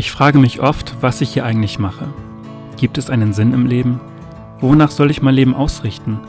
[0.00, 2.06] Ich frage mich oft, was ich hier eigentlich mache.
[2.76, 3.98] Gibt es einen Sinn im Leben?
[4.60, 6.20] Wonach soll ich mein Leben ausrichten?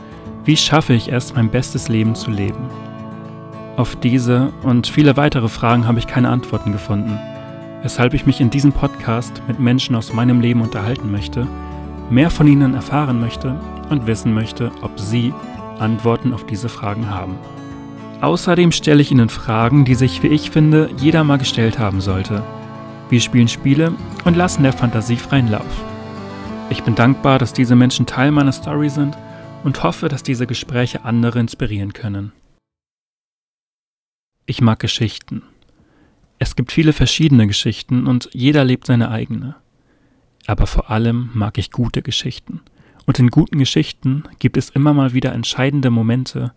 [0.44, 2.68] Wie schaffe ich es, mein bestes Leben zu leben?
[3.76, 7.16] Auf diese und viele weitere Fragen habe ich keine Antworten gefunden,
[7.82, 11.46] weshalb ich mich in diesem Podcast mit Menschen aus meinem Leben unterhalten möchte,
[12.10, 13.54] mehr von ihnen erfahren möchte
[13.88, 15.32] und wissen möchte, ob sie
[15.78, 17.38] Antworten auf diese Fragen haben.
[18.20, 22.42] Außerdem stelle ich ihnen Fragen, die sich, wie ich finde, jeder mal gestellt haben sollte–
[23.10, 25.84] wir spielen Spiele und lassen der Fantasie freien Lauf.
[26.70, 29.16] Ich bin dankbar, dass diese Menschen Teil meiner Story sind
[29.64, 32.32] und hoffe, dass diese Gespräche andere inspirieren können.
[34.46, 35.42] Ich mag Geschichten.
[36.38, 39.56] Es gibt viele verschiedene Geschichten und jeder lebt seine eigene.
[40.46, 42.60] Aber vor allem mag ich gute Geschichten.
[43.06, 46.52] Und in guten Geschichten gibt es immer mal wieder entscheidende Momente,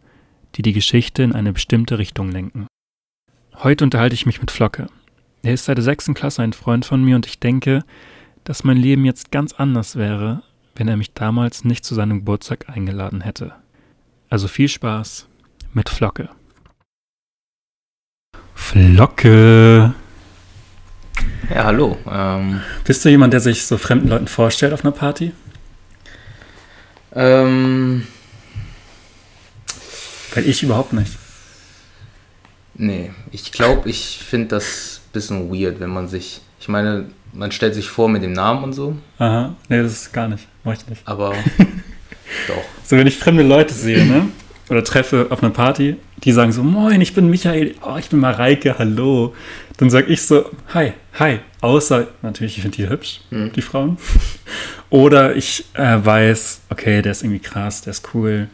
[0.56, 2.68] die die Geschichte in eine bestimmte Richtung lenken.
[3.56, 4.88] Heute unterhalte ich mich mit Flocke,
[5.44, 7.84] er ist seit der sechsten Klasse ein Freund von mir und ich denke,
[8.46, 10.42] dass mein Leben jetzt ganz anders wäre,
[10.76, 13.54] wenn er mich damals nicht zu seinem Geburtstag eingeladen hätte.
[14.30, 15.28] Also viel Spaß
[15.74, 16.30] mit Flocke.
[18.56, 19.94] Flocke!
[21.50, 21.98] Ja, hallo.
[22.10, 25.34] Ähm, Bist du jemand, der sich so fremden Leuten vorstellt auf einer Party?
[27.14, 28.08] Ähm,
[30.34, 31.18] Weil ich überhaupt nicht.
[32.76, 36.42] Nee, ich glaube, ich finde das bisschen weird, wenn man sich.
[36.60, 38.96] Ich meine, man stellt sich vor mit dem Namen und so.
[39.20, 40.48] Aha, nee, das ist gar nicht.
[40.64, 41.02] Mach ich nicht.
[41.06, 41.30] Aber
[42.48, 42.64] doch.
[42.84, 44.28] So, wenn ich fremde Leute sehe, ne?
[44.70, 48.20] Oder treffe auf einer Party, die sagen so, moin, ich bin Michael, oh, ich bin
[48.20, 49.34] Mareike, hallo.
[49.78, 51.40] Dann sag ich so, hi, hi.
[51.62, 53.52] Außer, natürlich, ich finde die hübsch, Hm.
[53.54, 53.98] die Frauen.
[54.90, 58.48] Oder ich äh, weiß, okay, der ist irgendwie krass, der ist cool.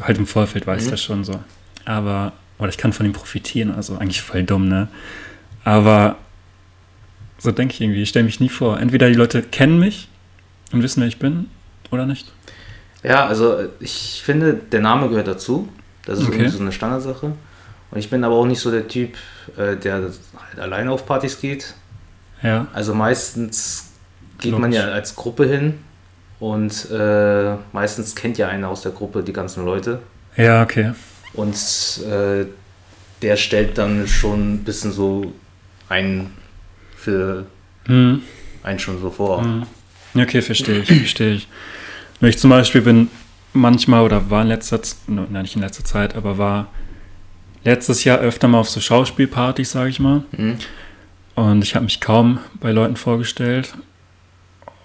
[0.00, 0.90] Halt im Vorfeld weiß ich Mhm.
[0.92, 1.40] das schon so.
[1.84, 4.88] Aber, oder ich kann von ihm profitieren, also eigentlich voll dumm, ne?
[5.64, 6.16] Aber
[7.38, 8.80] so denke ich irgendwie, ich stelle mich nie vor.
[8.80, 10.08] Entweder die Leute kennen mich
[10.72, 11.48] und wissen, wer ich bin,
[11.90, 12.32] oder nicht.
[13.02, 15.68] Ja, also ich finde, der Name gehört dazu.
[16.06, 16.36] Das ist Okay.
[16.36, 17.26] irgendwie so eine Standardsache.
[17.90, 19.14] Und ich bin aber auch nicht so der Typ,
[19.56, 21.74] äh, der halt alleine auf Partys geht.
[22.42, 22.66] Ja.
[22.72, 23.90] Also meistens
[24.38, 24.78] geht man Logisch.
[24.78, 25.78] ja als Gruppe hin
[26.40, 30.00] und äh, meistens kennt ja einer aus der Gruppe die ganzen Leute.
[30.36, 30.92] Ja, okay.
[31.34, 31.54] Und
[32.10, 32.46] äh,
[33.22, 35.32] der stellt dann schon ein bisschen so
[35.94, 36.30] einen
[36.96, 37.46] für
[37.86, 38.22] Hm.
[38.62, 39.42] einen schon so vor.
[39.42, 39.66] Hm.
[40.16, 41.48] Okay, verstehe ich, verstehe ich.
[42.20, 43.08] Nur ich zum Beispiel bin
[43.52, 46.68] manchmal oder war in letzter Zeit, nein, nicht in letzter Zeit, aber war
[47.64, 50.24] letztes Jahr öfter mal auf so Schauspielpartys, sage ich mal.
[50.32, 50.56] Mhm.
[51.34, 53.74] Und ich habe mich kaum bei Leuten vorgestellt,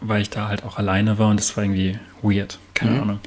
[0.01, 2.57] weil ich da halt auch alleine war und das war irgendwie weird.
[2.73, 3.01] Keine Mhm.
[3.01, 3.19] Ahnung.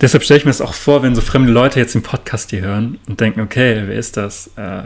[0.00, 2.62] Deshalb stelle ich mir das auch vor, wenn so fremde Leute jetzt den Podcast hier
[2.62, 4.50] hören und denken, okay, wer ist das?
[4.56, 4.82] Äh,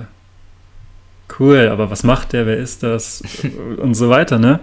[1.38, 2.46] cool, aber was macht der?
[2.46, 3.22] Wer ist das?
[3.78, 4.60] und so weiter, ne?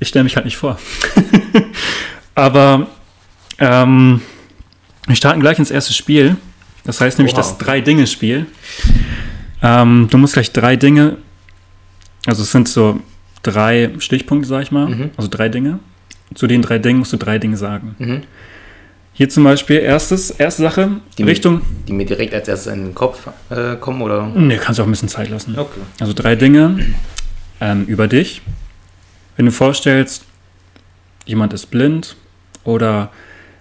[0.00, 0.78] Ich stelle mich halt nicht vor.
[2.34, 2.88] aber
[3.58, 4.20] ähm,
[5.06, 6.36] wir starten gleich ins erste Spiel.
[6.84, 7.58] Das heißt nämlich Oha, das.
[7.58, 8.46] Drei-Dinge-Spiel.
[9.62, 11.16] Ähm, du musst gleich drei Dinge,
[12.26, 13.00] also es sind so
[13.42, 15.10] drei Stichpunkte, sag ich mal, Mhm.
[15.16, 15.78] also drei Dinge.
[16.34, 17.94] Zu den drei Dingen musst du drei Dinge sagen.
[17.98, 18.22] Mhm.
[19.16, 21.62] Hier zum Beispiel erstes, erste Sache, Die- Richtung.
[21.86, 24.26] Die mir direkt als erstes in den Kopf äh, kommen, oder?
[24.26, 25.56] Ne, kannst du auch ein bisschen Zeit lassen.
[25.56, 25.80] Okay.
[26.00, 26.84] Also drei Dinge
[27.60, 28.42] ähm, über dich.
[29.36, 30.24] Wenn du vorstellst,
[31.26, 32.16] jemand ist blind
[32.64, 33.10] oder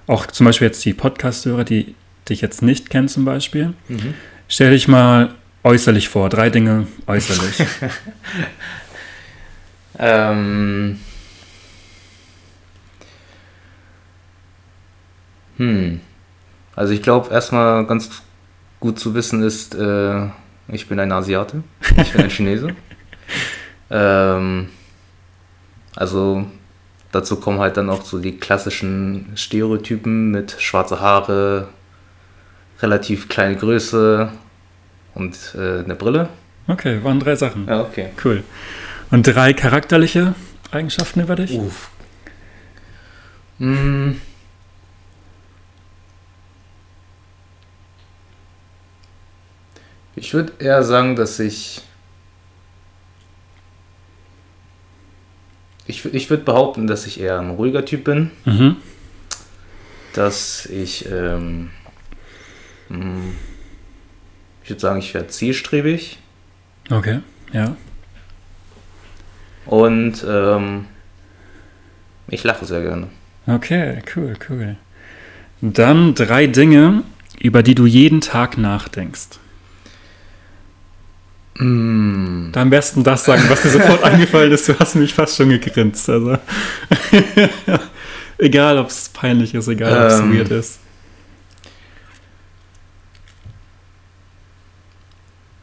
[0.07, 1.93] auch zum Beispiel jetzt die Podcast-Hörer, die
[2.29, 4.15] dich jetzt nicht kennen zum Beispiel, Mhm.
[4.47, 6.29] stell dich mal äußerlich vor.
[6.29, 7.63] Drei Dinge äußerlich.
[9.99, 10.99] Ähm.
[15.57, 16.01] Hm.
[16.75, 18.09] Also ich glaube, erstmal ganz
[18.79, 20.27] gut zu wissen ist, äh,
[20.67, 21.63] ich bin ein Asiate.
[21.97, 22.69] Ich bin ein Chinese.
[23.89, 24.69] ähm,
[25.95, 26.45] also
[27.11, 31.69] dazu kommen halt dann auch so die klassischen Stereotypen mit schwarze Haare,
[32.81, 34.31] relativ kleine Größe
[35.13, 36.29] und äh, eine Brille.
[36.67, 37.67] Okay, waren drei Sachen.
[37.67, 38.09] Ja, okay.
[38.23, 38.43] Cool.
[39.11, 40.33] Und drei charakterliche
[40.71, 41.51] Eigenschaften über dich?
[41.51, 41.89] Uff.
[43.59, 44.13] Mm.
[50.15, 51.81] Ich würde eher sagen, dass ich.
[55.85, 58.31] Ich, ich würde behaupten, dass ich eher ein ruhiger Typ bin.
[58.45, 58.77] Mhm.
[60.13, 61.09] Dass ich.
[61.09, 61.71] Ähm,
[62.89, 63.31] mm,
[64.63, 66.19] ich würde sagen, ich wäre zielstrebig.
[66.89, 67.19] Okay,
[67.51, 67.75] ja.
[69.65, 70.85] Und ähm,
[72.27, 73.07] ich lache sehr gerne.
[73.47, 74.75] Okay, cool, cool.
[75.61, 77.03] Dann drei Dinge,
[77.39, 79.39] über die du jeden Tag nachdenkst.
[81.55, 82.49] Mm.
[82.51, 84.67] Da am besten das sagen, was dir sofort eingefallen ist.
[84.67, 86.09] Du hast mich fast schon gegrinst.
[86.09, 86.37] Also.
[88.37, 90.33] egal, ob es peinlich ist, egal, ob es Ähm.
[90.37, 90.79] weird ist.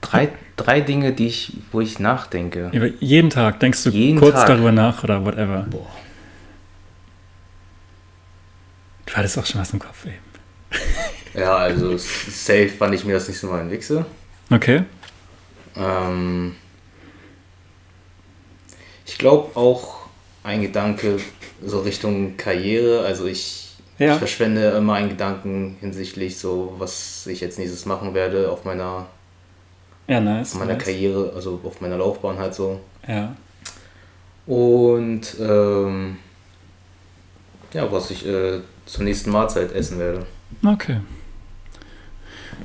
[0.01, 2.71] Drei, drei Dinge, die ich, wo ich nachdenke.
[2.73, 4.47] Über jeden Tag denkst du Jeden kurz Tag.
[4.49, 5.67] darüber nach oder whatever.
[5.71, 5.87] Boah.
[9.07, 10.17] Du hattest auch schon was im Kopf eben.
[11.35, 14.05] Ja, also safe fand ich mir das nächste Mal ein Wichse.
[14.51, 14.83] Okay.
[15.76, 16.55] Ähm,
[19.06, 19.96] ich glaube auch
[20.43, 21.19] ein Gedanke
[21.64, 23.05] so Richtung Karriere.
[23.05, 24.12] Also ich, Ja.
[24.12, 29.06] ich verschwende immer einen Gedanken hinsichtlich so, was ich jetzt nächstes machen werde auf meiner,
[30.06, 30.52] Ja, nice.
[30.55, 30.84] auf meiner nice.
[30.84, 32.81] Karriere, also auf meiner Laufbahn halt so.
[33.06, 33.34] Ja.
[34.46, 36.17] Und ähm,
[37.72, 40.26] ja, was ich äh, zur nächsten Mahlzeit essen werde.
[40.67, 41.00] Okay.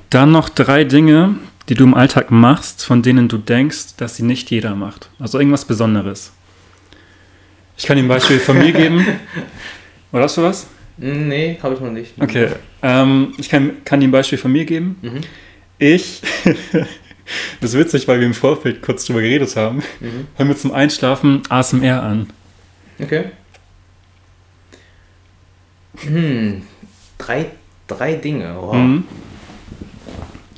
[0.09, 1.35] Dann noch drei Dinge,
[1.69, 5.09] die du im Alltag machst, von denen du denkst, dass sie nicht jeder macht.
[5.19, 6.31] Also irgendwas Besonderes.
[7.77, 9.05] Ich kann dir ein Beispiel von mir geben.
[10.11, 10.67] Oder hast du was?
[10.97, 12.13] Nee, habe ich noch nicht.
[12.19, 12.49] Okay.
[12.81, 14.97] Ähm, ich kann, kann dir ein Beispiel von mir geben.
[15.01, 15.21] Mhm.
[15.77, 16.21] Ich,
[17.59, 20.27] das ist witzig, weil wir im Vorfeld kurz drüber geredet haben, Mhm.
[20.37, 22.29] hören wir zum Einschlafen ASMR an.
[23.01, 23.25] Okay.
[25.97, 26.61] Hm,
[27.17, 27.47] drei,
[27.87, 28.55] drei Dinge.
[28.57, 28.73] Wow.
[28.75, 29.03] Mhm.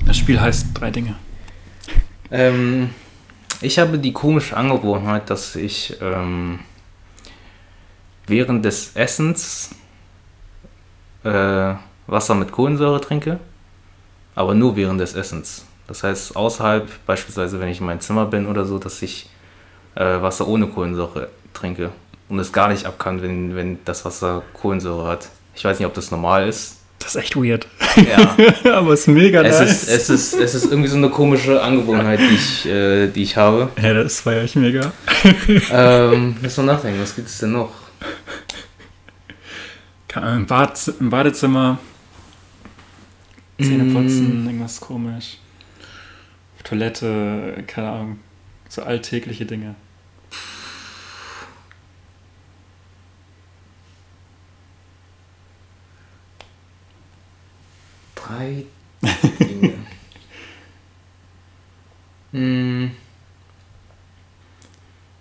[0.08, 1.16] Das Spiel heißt drei Dinge.
[2.30, 2.94] Ähm,
[3.60, 6.60] ich habe die komische Angewohnheit, dass ich ähm,
[8.26, 9.68] während des Essens
[11.24, 11.74] äh,
[12.06, 13.38] Wasser mit Kohlensäure trinke,
[14.34, 15.66] aber nur während des Essens.
[15.86, 19.28] Das heißt, außerhalb, beispielsweise wenn ich in meinem Zimmer bin oder so, dass ich
[19.94, 21.90] äh, Wasser ohne Kohlensäure trinke
[22.30, 25.28] und es gar nicht ab kann, wenn, wenn das Wasser Kohlensäure hat.
[25.54, 26.77] Ich weiß nicht, ob das normal ist.
[26.98, 27.66] Das ist echt weird.
[27.96, 28.36] Ja.
[28.76, 29.70] Aber es ist mega Es nice.
[29.84, 33.36] ist, es, ist, es ist irgendwie so eine komische Angewohnheit, die ich, äh, die ich
[33.36, 33.70] habe.
[33.80, 34.92] ja, das feiere ich mega.
[35.70, 37.70] Ähm, lass mal nachdenken, was gibt es denn noch?
[40.16, 41.78] Im, Bad, Im Badezimmer
[43.60, 43.94] Zähne Mm.
[43.94, 45.38] putzen, irgendwas komisch.
[46.56, 48.18] Auf Toilette, keine Ahnung.
[48.68, 49.74] So alltägliche Dinge.
[58.28, 58.64] Drei
[59.40, 59.74] Dinge.
[62.32, 62.90] Hm.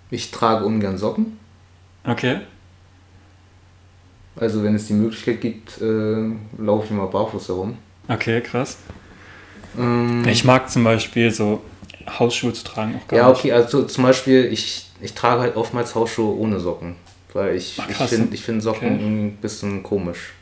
[0.09, 1.39] Ich trage ungern Socken.
[2.03, 2.41] Okay.
[4.35, 7.77] Also wenn es die Möglichkeit gibt, äh, laufe ich immer barfuß herum.
[8.07, 8.77] Okay, krass.
[9.77, 11.61] Ähm, Ich mag zum Beispiel so
[12.07, 13.39] Hausschuhe zu tragen auch gar ja, nicht.
[13.39, 16.95] okay, also zum Beispiel, ich, ich trage halt oftmals Hausschuhe ohne Socken.
[17.33, 19.03] Weil ich, Ach, ich finde ich find Socken Okay.
[19.05, 20.33] ein bisschen komisch.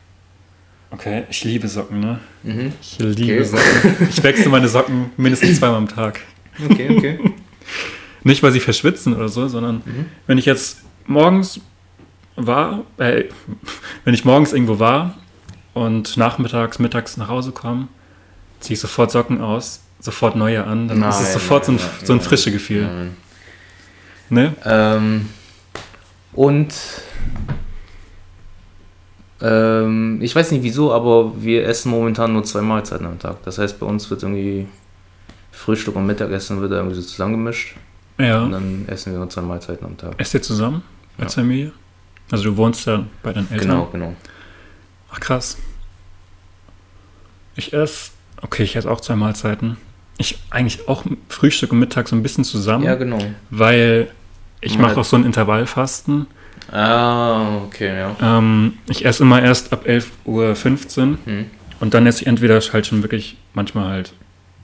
[0.95, 2.19] Okay, ich liebe Socken, ne?
[2.43, 2.71] Mhm.
[2.81, 3.43] Ich liebe Okay.
[3.43, 4.07] Socken.
[4.09, 6.21] Ich wechsle meine Socken mindestens zweimal am Tag.
[6.69, 7.19] Okay, okay.
[8.23, 10.05] Nicht, weil sie verschwitzen oder so, sondern Mhm.
[10.25, 11.59] wenn ich jetzt morgens
[12.37, 13.25] war, äh,
[14.05, 15.15] wenn ich morgens irgendwo war
[15.73, 17.87] und nachmittags, mittags nach Hause komme,
[18.61, 21.75] ziehe ich sofort Socken aus, sofort neue an, dann ist es Nein, sofort so ein,
[21.75, 22.83] nein, so ein nein, frische Gefühl.
[22.87, 23.17] Nein.
[24.29, 24.55] Ne?
[24.65, 25.29] Ähm,
[26.33, 26.73] und
[29.41, 33.43] ähm, ich weiß nicht wieso, aber wir essen momentan nur zwei Mahlzeiten am Tag.
[33.43, 34.67] Das heißt, bei uns wird irgendwie
[35.51, 37.75] Frühstück und Mittagessen wird irgendwie so zusammengemischt
[38.17, 38.47] und Ja.
[38.47, 40.13] dann essen wir nur zwei Mahlzeiten am Tag.
[40.17, 40.83] Esst ihr zusammen
[41.17, 41.41] als Ja.
[41.41, 41.71] Familie?
[42.31, 43.67] Also du wohnst ja bei deinen Eltern.
[43.67, 44.15] Genau, genau.
[45.11, 45.57] Ach krass.
[47.55, 48.11] Ich esse,
[48.41, 49.77] okay, ich esse auch zwei Mahlzeiten.
[50.17, 53.19] Ich eigentlich auch Frühstück und Mittag so ein bisschen zusammen, Ja, genau.
[53.49, 54.11] weil
[54.61, 56.27] ich mache auch so ein Intervallfasten.
[56.71, 58.15] Ah, okay, ja.
[58.21, 61.45] Ähm, ich esse immer erst ab 11.15 Uhr Hm.
[61.79, 64.13] und dann esse ich entweder halt schon wirklich manchmal halt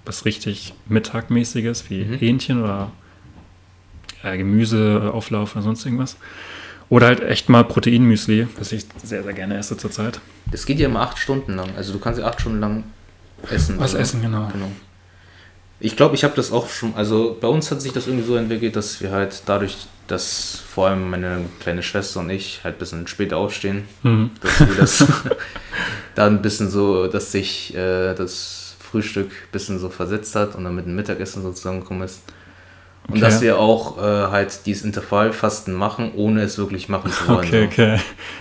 [0.05, 2.13] was richtig Mittagmäßiges wie Mhm.
[2.15, 2.91] Hähnchen oder
[4.23, 6.17] äh, Gemüseauflauf oder sonst irgendwas.
[6.89, 10.19] Oder halt echt mal Proteinmüsli, was ich sehr, sehr gerne esse zurzeit.
[10.51, 11.69] Das geht ja immer acht Stunden lang.
[11.77, 12.83] Also du kannst ja acht Stunden lang
[13.49, 13.79] essen.
[13.79, 14.01] Was oder?
[14.01, 14.49] essen, genau.
[14.51, 14.71] Genau.
[15.83, 18.35] Ich glaube, ich habe das auch schon, also bei uns hat sich das irgendwie so
[18.35, 22.79] entwickelt, dass wir halt dadurch, dass vor allem meine kleine Schwester und ich halt ein
[22.79, 24.29] bisschen später aufstehen, Mhm.
[24.41, 25.05] dass wir das
[26.15, 30.65] da ein bisschen so, dass sich äh, das Frühstück ein bisschen so versetzt hat und
[30.65, 32.21] dann mit dem Mittagessen so zusammengekommen ist.
[33.07, 33.21] Und Okay.
[33.21, 37.39] dass wir auch äh, halt dieses Intervallfasten machen, ohne es wirklich machen zu wollen.
[37.39, 37.65] Okay, so.
[37.67, 37.99] okay.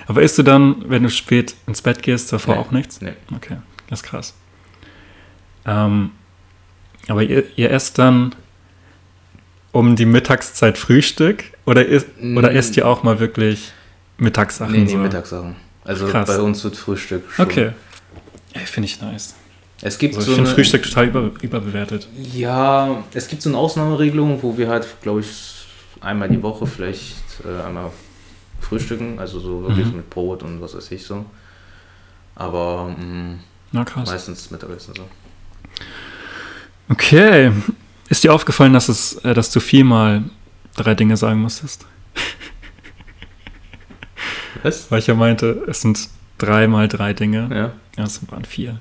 [0.08, 2.60] Aber isst du dann, wenn du spät ins Bett gehst, davor Nee.
[2.60, 3.00] auch nichts?
[3.00, 3.14] Nee.
[3.34, 3.56] Okay,
[3.88, 4.34] das ist krass.
[5.64, 6.10] Ähm,
[7.08, 8.34] aber ihr, ihr esst dann
[9.72, 12.04] um die Mittagszeit Frühstück oder, is,
[12.36, 12.56] oder Mm.
[12.56, 13.72] esst ihr auch mal wirklich
[14.18, 14.72] Mittagssachen?
[14.72, 14.98] Nee, nee, so?
[14.98, 15.56] Mittagssachen.
[15.84, 16.26] Also Krass.
[16.28, 17.44] bei uns wird Frühstück schon.
[17.46, 17.72] Okay.
[18.66, 19.34] Finde ich nice.
[19.82, 22.06] Es gibt Also ich so finde eine, Frühstück total über, überbewertet.
[22.34, 25.64] Ja, es gibt so eine Ausnahmeregelung, wo wir halt, glaube ich,
[26.00, 27.14] einmal die Woche vielleicht
[27.44, 27.90] äh, einmal
[28.60, 29.96] frühstücken, also so wirklich Mhm.
[29.96, 31.24] mit Brot und was weiß ich so.
[32.34, 33.36] Aber mh,
[33.72, 34.10] Na krass.
[34.10, 35.04] meistens Mittagessen so.
[36.90, 37.52] Okay.
[38.08, 40.24] Ist dir aufgefallen, dass, es, äh, dass du viermal
[40.76, 41.86] drei Dinge sagen musstest?
[44.62, 44.90] Was?
[44.90, 47.48] Weil ich ja meinte, es sind drei mal drei Dinge.
[47.50, 47.72] Ja.
[47.96, 48.78] Ja, es waren vier.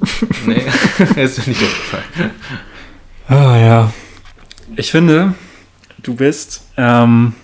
[0.46, 0.62] Nee,
[1.22, 2.30] ist mir nicht aufgefallen.
[3.28, 3.92] Ah ja.
[4.74, 5.34] Ich finde,
[6.02, 7.34] du bist, ähm,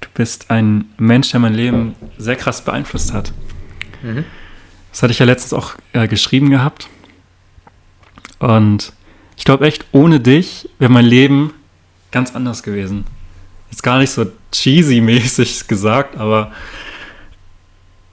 [0.00, 3.32] du bist ein Mensch, der mein Leben sehr krass beeinflusst hat.
[4.02, 4.24] Mhm.
[4.90, 6.88] Das hatte ich ja letztens auch äh, geschrieben gehabt.
[8.38, 8.92] Und
[9.36, 11.54] ich glaube echt, ohne dich wäre mein Leben
[12.10, 13.04] ganz anders gewesen.
[13.70, 16.52] Ist gar nicht so cheesy-mäßig gesagt, aber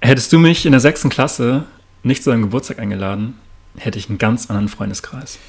[0.01, 1.63] hättest du mich in der sechsten Klasse
[2.03, 3.35] nicht zu deinem Geburtstag eingeladen,
[3.77, 5.39] hätte ich einen ganz anderen Freundeskreis.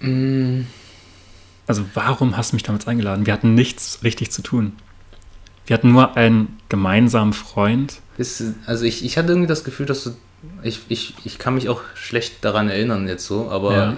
[0.00, 0.62] Mm,
[1.66, 3.26] Also warum hast du mich damals eingeladen?
[3.26, 4.72] Wir hatten nichts richtig zu tun.
[5.66, 8.00] Wir hatten nur einen gemeinsamen Freund.
[8.18, 10.10] Ist, also ich, ich hatte irgendwie das Gefühl, dass du.
[10.62, 13.96] Ich, ich, ich kann mich auch schlecht daran erinnern jetzt so, aber Ja.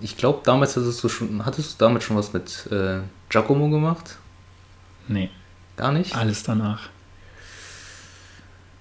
[0.00, 4.16] ich glaube, damals hattest du schon, hattest du damit schon was mit äh, Giacomo gemacht?
[5.08, 5.30] Nee,
[5.76, 6.14] Gar nicht?
[6.16, 6.88] alles danach.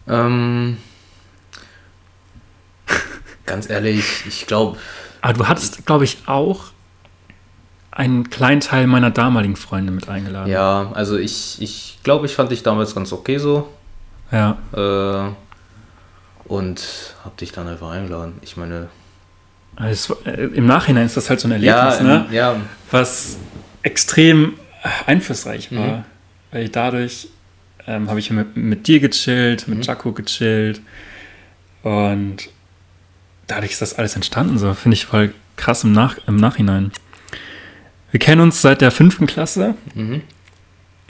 [0.07, 0.77] Ähm,
[3.45, 4.77] ganz ehrlich, ich glaube,
[5.21, 6.65] Aber du hattest, glaube ich, auch
[7.91, 10.51] einen kleinen Teil meiner damaligen Freunde mit eingeladen.
[10.51, 13.67] ja, also ich, ich glaube, ich fand dich damals ganz okay so.
[14.31, 15.31] Ja, Äh,
[16.47, 18.35] und hab dich dann einfach eingeladen.
[18.41, 18.89] Ich meine,
[19.75, 22.25] also im Nachhinein ist das halt so ein ja, Erlebnis, ne?
[22.35, 22.55] ja,
[22.89, 23.37] was
[23.83, 25.97] extrem äh, einflussreich war.
[25.97, 26.03] Mhm.
[26.51, 27.27] Weil ich dadurch
[27.85, 29.83] ähm, habe ich mit, mit dir gechillt, mit Mhm.
[29.83, 30.81] Jaco gechillt
[31.83, 32.49] und
[33.47, 34.57] dadurch ist das alles entstanden.
[34.57, 36.91] So finde ich voll krass im, Nach im Nachhinein.
[38.11, 39.75] Wir kennen uns seit der fünften Klasse.
[39.93, 40.21] mhm.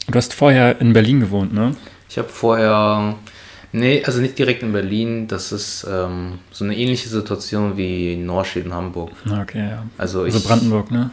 [0.10, 1.76] Du hast vorher in Berlin gewohnt, ne?
[2.10, 3.16] Ich habe vorher,
[3.72, 8.66] nee, also nicht direkt in Berlin, das ist ähm, so eine ähnliche Situation wie Norstedt
[8.66, 9.12] in Hamburg.
[9.26, 9.86] Okay, ja.
[9.98, 11.12] Also ich, Also Brandenburg, ne?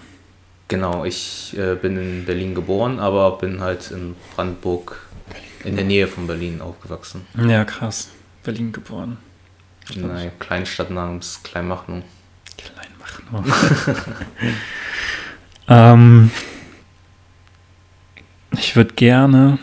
[0.68, 5.00] genau, ich äh, bin in Berlin geboren, aber bin halt in Brandenburg
[5.64, 7.22] in der Nähe von Berlin aufgewachsen.
[7.48, 8.10] Ja, krass.
[8.42, 9.16] Berlin geboren.
[9.94, 12.02] In einer Kleinstadt namens Kleinmachnow.
[12.56, 12.84] Klein
[13.30, 13.52] machen.
[15.68, 16.30] ähm,
[18.52, 19.58] ich würde gerne,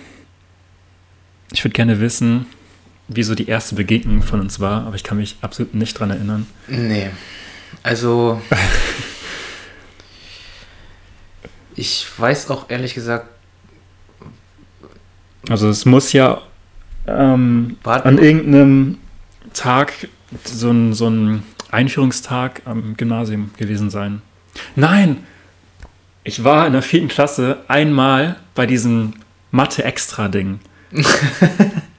[1.52, 2.46] ich würde gerne wissen,
[3.16, 6.12] wie so die erste Begegnung von uns war, aber ich kann mich absolut nicht dran
[6.12, 6.48] erinnern.
[6.68, 7.10] Nee,
[7.84, 8.42] also
[11.76, 13.28] ich weiß auch ehrlich gesagt,
[15.50, 16.42] Also es muss ja
[17.08, 18.98] ähm, an irgendeinem
[19.54, 20.08] Tag
[20.44, 24.22] so ein, so ein Einführungstag am Gymnasium gewesen sein.
[24.76, 25.24] Nein!
[26.24, 29.14] Ich war in der vierten Klasse einmal bei diesem
[29.50, 30.60] Mathe-Extra-Ding.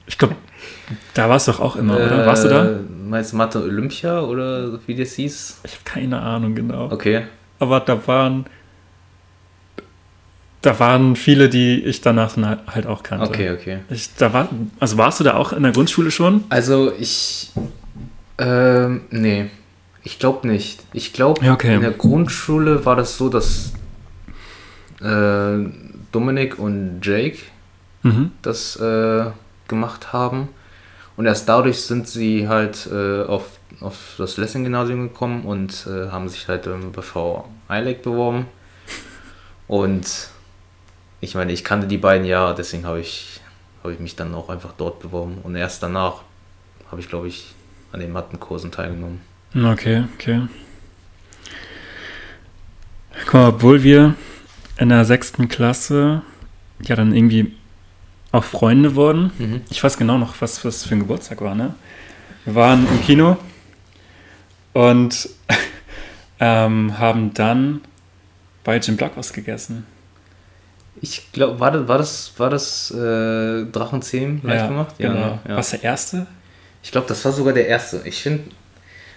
[0.07, 0.37] ich glaube,
[1.13, 2.25] da warst du doch auch immer, oder?
[2.25, 2.65] Warst du da?
[2.65, 2.75] Äh,
[3.07, 5.61] Meinst du Mathe Olympia oder wie das hieß?
[5.65, 6.91] Ich habe keine Ahnung genau.
[6.91, 7.23] Okay.
[7.59, 8.45] Aber da waren
[10.61, 13.27] da waren viele, die ich danach halt- halt auch kannte.
[13.27, 13.79] Okay, okay.
[13.89, 14.47] Ich, da war,
[14.79, 16.45] also warst du da auch in der Grundschule schon?
[16.49, 17.51] Also ich.
[18.37, 19.49] Ähm, nee.
[20.03, 20.81] Ich glaube nicht.
[20.93, 21.75] Ich glaube, Ja, okay.
[21.75, 23.73] in der Grundschule war das so, dass
[25.01, 25.69] äh,
[26.11, 27.39] Dominik und Jake
[28.03, 28.31] Mhm.
[28.41, 29.25] das äh,
[29.67, 30.49] gemacht haben.
[31.15, 36.27] Und erst dadurch sind sie halt äh, auf, auf das Lessing-Gymnasium gekommen und äh, haben
[36.27, 38.47] sich halt bei Frau Eilek beworben.
[39.67, 40.29] Und
[41.21, 43.41] ich meine, ich kannte die beiden ja, deswegen habe ich,
[43.81, 45.37] habe ich mich dann auch einfach dort beworben.
[45.43, 46.21] Und erst danach
[46.89, 47.53] habe ich, glaube ich,
[47.91, 49.21] an den Mathenkursen teilgenommen.
[49.55, 50.47] Okay, okay.
[53.25, 54.15] Guck mal, obwohl wir
[54.77, 56.23] in der sechsten Klasse
[56.81, 57.53] ja dann irgendwie
[58.33, 59.31] auch Freunde wurden.
[59.37, 59.61] Mhm.
[59.69, 61.75] Ich weiß genau noch, was was für ein Geburtstag war, ne?
[62.43, 63.37] Wir waren im Kino
[64.73, 65.29] und
[66.41, 67.81] ähm, haben dann
[68.65, 69.85] bei Jim Block was gegessen.
[70.99, 74.95] Ich glaube, war das, war das, war das äh, Drachenzähmen leicht gemacht?
[74.97, 75.13] genau.
[75.13, 75.39] ne?
[75.47, 75.57] ja.
[75.57, 76.27] Was der erste?
[76.81, 78.01] Ich glaube, das war sogar der erste.
[78.05, 78.43] Ich finde,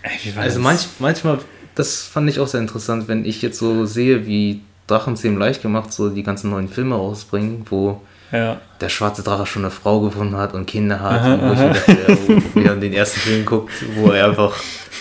[0.03, 0.59] Also das?
[0.59, 1.39] manch, manchmal,
[1.75, 5.93] das fand ich auch sehr interessant, wenn ich jetzt so sehe, wie Drachenzähmen leicht gemacht
[5.93, 8.01] so die ganzen neuen Filme rausbringen, wo
[8.33, 8.61] Ja.
[8.81, 11.21] der schwarze Drache schon eine Frau gefunden hat und Kinder hat.
[11.21, 11.69] Aha, und wo ich aha.
[11.69, 12.19] dachte, ja,
[12.55, 14.55] wo wir haben den ersten Film geguckt, wo er einfach,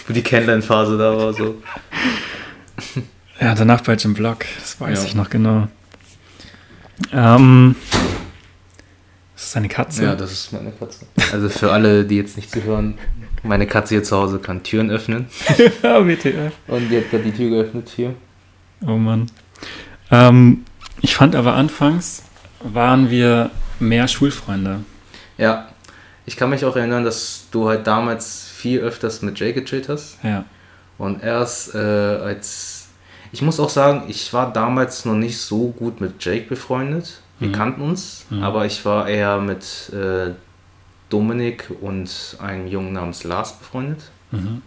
[0.08, 1.34] wo die Kennenlernphase da war.
[1.34, 1.62] So.
[3.39, 5.05] Ja, danach bei Jim Block, das weiß Ja.
[5.08, 5.67] ich noch genau.
[7.12, 7.75] Ähm,
[9.34, 10.03] was ist deine Katze?
[10.03, 11.05] Ja, das ist meine Katze.
[11.34, 12.98] Also für alle, die jetzt nicht zuhören,
[13.44, 15.27] meine Katze hier zu Hause kann Türen öffnen.
[15.82, 16.53] WTF.
[16.67, 18.13] Und die hat gerade die Tür geöffnet hier.
[18.86, 19.25] Oh Mann.
[20.12, 20.63] Ähm,
[21.01, 22.24] ich fand aber anfangs
[22.74, 24.79] waren wir mehr Schulfreunde.
[25.38, 25.67] Ja,
[26.25, 30.17] ich kann mich auch erinnern, dass du halt damals viel öfters mit Jay gechillt hast.
[30.24, 30.45] Ja.
[30.98, 32.88] Und erst äh, als.
[33.31, 37.19] Ich muss auch sagen, ich war damals noch nicht so gut mit Jake befreundet.
[37.39, 37.53] Wir Mhm.
[37.53, 38.43] kannten uns, Mhm.
[38.43, 40.31] aber ich war eher mit äh,
[41.10, 44.00] Dominik und einem Jungen namens Lars befreundet.
[44.31, 44.62] Mhm.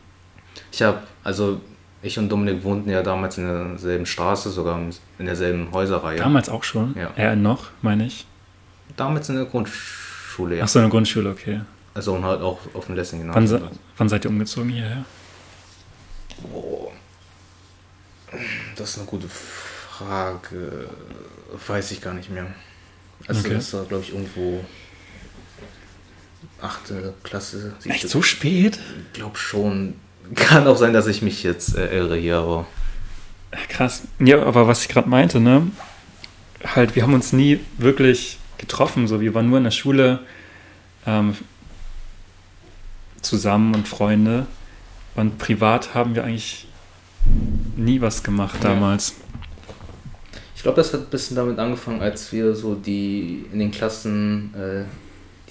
[0.71, 1.61] Ich habe, also
[2.03, 4.79] ich und Dominik wohnten ja damals in derselben Straße, sogar
[5.19, 6.19] in derselben Häuserreihe.
[6.19, 6.95] Damals auch schon.
[6.97, 7.11] Ja.
[7.17, 8.27] Er noch, meine ich.
[8.97, 10.65] Damals in der Grundschule, ja.
[10.65, 11.61] Ach so, in der Grundschule, okay.
[11.95, 13.61] Also und halt auch auf dem Lessing Wann, Gymnasium.
[13.73, 15.05] se wann seid ihr umgezogen hierher?
[16.53, 16.93] Boah.
[18.77, 20.89] Das ist eine gute Frage.
[21.67, 22.47] Weiß ich gar nicht mehr.
[23.27, 23.55] Also Okay.
[23.55, 24.65] das war, glaube ich, irgendwo
[26.61, 27.75] achte Klasse.
[27.85, 28.79] Echt so spät?
[29.09, 29.95] Ich glaube schon.
[30.35, 32.67] Kann auch sein, dass ich mich jetzt äh, irre hier, aber
[33.69, 34.03] Krass.
[34.19, 35.69] Ja, aber was ich gerade meinte, ne?
[36.65, 39.09] Halt, wir haben uns nie wirklich getroffen.
[39.09, 40.21] So, wir waren nur in der Schule
[41.07, 41.35] ähm,
[43.23, 44.47] zusammen und Freunde.
[45.17, 46.67] Und privat haben wir eigentlich
[47.77, 48.71] nie was gemacht Ja.
[48.71, 49.15] damals.
[50.55, 54.53] ich glaube, das hat ein bisschen damit angefangen, als wir so die in den Klassen
[54.55, 54.85] äh,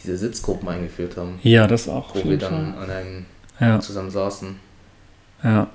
[0.02, 2.14] diese Sitzgruppen eingeführt haben, Ja, das auch.
[2.16, 2.84] wo wir dann Fall.
[2.84, 3.26] an einem
[3.60, 4.56] Ja, zusammen saßen
[5.44, 5.70] ja.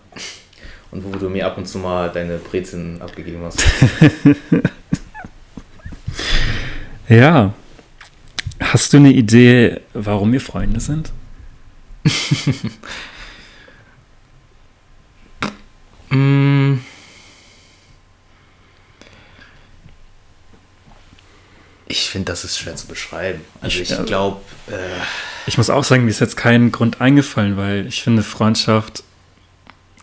[0.90, 3.62] und wo du mir ab und zu mal deine Brezeln abgegeben hast.
[7.08, 7.52] Ja.
[8.60, 11.12] Hast du eine Idee, warum wir Freunde sind?
[16.10, 16.78] Mm.
[21.88, 23.40] Ich finde, das ist schwer zu beschreiben.
[23.60, 24.40] Also Ich- ich, also- glaube,
[24.70, 24.74] äh,
[25.46, 29.02] Ich muss auch sagen, mir ist jetzt kein Grund eingefallen, weil ich finde, Freundschaft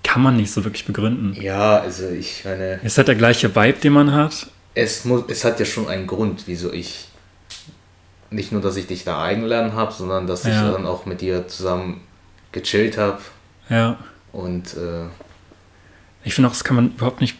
[0.03, 1.33] kann man nicht so wirklich begründen.
[1.41, 4.47] ja, also ich meine, Es hat der gleiche Vibe, den man hat.
[4.75, 7.05] es, muss, es hat ja schon einen Grund, wieso ich
[8.31, 10.71] nicht nur, dass ich dich da eingeladen habe, sondern dass ich Ja.
[10.71, 12.01] dann auch mit dir zusammen
[12.51, 13.19] gechillt habe
[13.69, 13.97] Ja.
[14.31, 15.05] und äh,
[16.23, 17.35] Ich finde auch, das kann man überhaupt nicht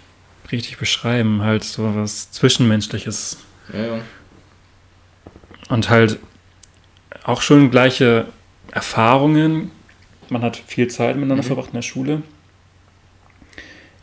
[0.52, 1.42] richtig beschreiben.
[1.44, 3.38] Halt so was Zwischenmenschliches.
[3.74, 4.00] ja, ja.
[5.70, 6.18] Und halt
[7.24, 8.26] auch schon gleiche
[8.72, 9.70] Erfahrungen.
[10.30, 11.48] Man hat viel Zeit miteinander Mhm.
[11.48, 12.24] verbracht in der Schule.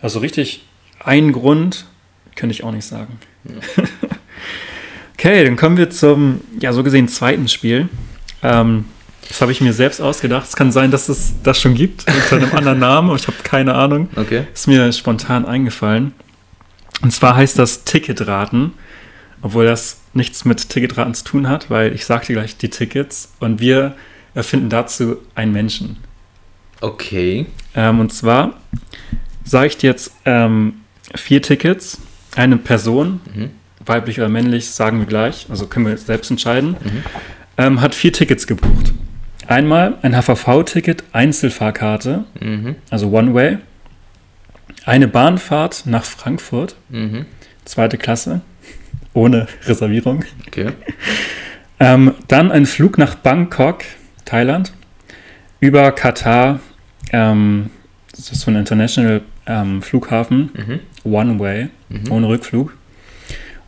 [0.01, 0.65] Also richtig
[1.01, 1.87] einen Grund
[2.35, 3.19] könnte ich auch nicht sagen.
[5.15, 7.89] okay, dann kommen wir zum, ja, so gesehen zweiten Spiel.
[8.43, 8.87] Ähm,
[9.29, 10.47] das habe ich mir selbst ausgedacht.
[10.47, 13.39] Es kann sein, dass es das schon gibt unter einem anderen Namen, aber ich habe
[13.43, 14.09] keine Ahnung.
[14.17, 14.47] Okay.
[14.53, 16.13] Ist mir spontan eingefallen.
[17.03, 18.73] Und zwar heißt das Ticketraten,
[19.43, 23.61] obwohl das nichts mit Ticketraten zu tun hat, weil ich sagte gleich die Tickets und
[23.61, 23.97] wir
[24.35, 25.99] erfinden dazu einen Menschen.
[26.81, 27.47] Okay.
[27.75, 28.55] Ähm, und zwar
[29.47, 30.75] sage ich dir jetzt ähm,
[31.15, 31.99] vier Tickets,
[32.35, 33.51] eine Person, Mhm.
[33.87, 37.03] weiblich oder männlich, sagen wir gleich, also können wir selbst entscheiden, Mhm.
[37.57, 38.93] ähm, hat vier Tickets gebucht.
[39.47, 42.75] Einmal ein HVV-Ticket, Einzelfahrkarte, Mhm.
[42.91, 43.59] also One-Way,
[44.85, 47.27] eine Bahnfahrt nach Frankfurt, Mhm.
[47.65, 48.41] zweite Klasse,
[49.15, 50.25] ohne Reservierung.
[50.49, 50.73] Okay.
[51.79, 53.85] Ähm, dann ein Flug nach Bangkok,
[54.25, 54.73] Thailand,
[55.61, 56.59] über Katar,
[57.13, 57.71] ähm,
[58.11, 60.81] das ist so ein International ähm, Flughafen, Mhm.
[61.13, 62.11] One Way, Mhm.
[62.13, 62.77] ohne Rückflug.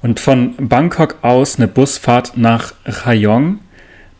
[0.03, 3.59] Und von Bangkok aus eine Busfahrt nach Rayong,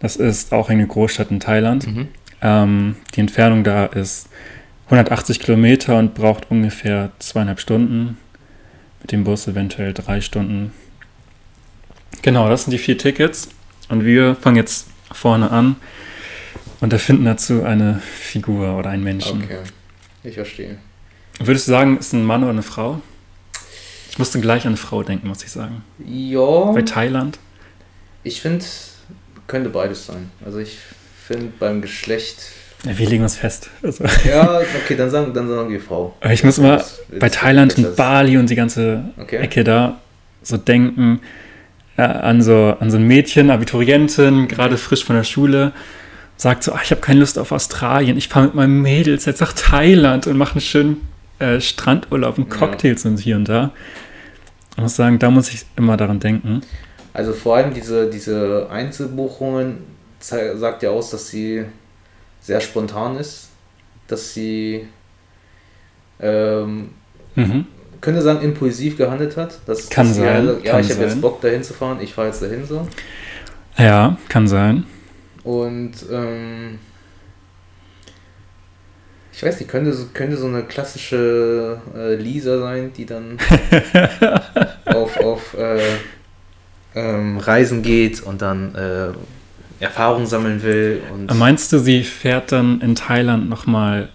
[0.01, 1.87] das ist auch eine Großstadt in Thailand.
[1.87, 2.09] Mhm.
[2.41, 4.29] Ähm, die Entfernung da ist
[4.87, 8.17] 180 Kilometer und braucht ungefähr zweieinhalb Stunden.
[9.01, 10.73] Mit dem Bus eventuell drei Stunden.
[12.23, 13.49] Genau, das sind die vier Tickets.
[13.89, 15.77] Und wir fangen jetzt vorne an
[16.81, 19.43] und erfinden dazu eine Figur oder einen Menschen.
[19.45, 19.59] Okay.
[20.25, 20.79] Ich verstehe.
[21.39, 23.01] Würdest du sagen, ist ein Mann oder eine Frau?
[24.11, 25.83] Ich musste gleich an eine Frau denken, muss ich sagen.
[26.05, 26.73] Ja.
[26.73, 27.39] Bei Thailand?
[28.25, 28.65] Ich finde,
[29.47, 30.31] könnte beides sein.
[30.45, 30.79] Also ich
[31.27, 32.39] finde beim Geschlecht.
[32.85, 33.71] Ja, wir legen uns fest.
[33.83, 36.17] Also, Ja, okay, dann sagen, dann sagen wir Frau.
[36.31, 36.83] ich muss immer
[37.19, 39.37] bei Thailand und Bali und die ganze Okay.
[39.37, 40.01] Ecke da
[40.43, 41.21] so denken
[41.97, 45.73] äh, an, so, an so ein Mädchen, Abiturientin, gerade frisch von der Schule,
[46.37, 49.41] sagt so, ach, ich habe keine Lust auf Australien, ich fahre mit meinen Mädels jetzt
[49.41, 52.59] nach Thailand und mache einen schönen äh, Strandurlaub und Ja.
[52.59, 53.73] Cocktails und hier und da.
[54.77, 56.61] Ich muss sagen, da muss ich immer daran denken.
[57.13, 59.79] Also vor allem diese, diese Einzelbuchungen
[60.21, 61.65] sagt ja aus, dass sie
[62.41, 63.49] sehr spontan ist,
[64.07, 64.87] dass sie
[66.21, 66.91] ähm,
[67.35, 67.67] Mhm.
[68.01, 69.59] könnte sagen impulsiv gehandelt hat.
[69.67, 71.99] Dass, Kann dass sie sein, halt, ja, kann ich habe jetzt Bock dahin zu fahren,
[72.01, 72.87] ich fahre jetzt dahin so.
[73.77, 74.85] Ja, kann sein.
[75.45, 76.79] Und ähm,
[79.39, 83.39] ich weiß nicht, könnte, so- könnte so eine klassische äh, Lisa sein, die dann
[84.87, 85.79] auf, auf äh,
[86.97, 89.09] ähm, Reisen geht und dann äh,
[89.81, 91.01] Erfahrung sammeln will.
[91.13, 94.09] Und Meinst du, sie fährt dann in Thailand nochmal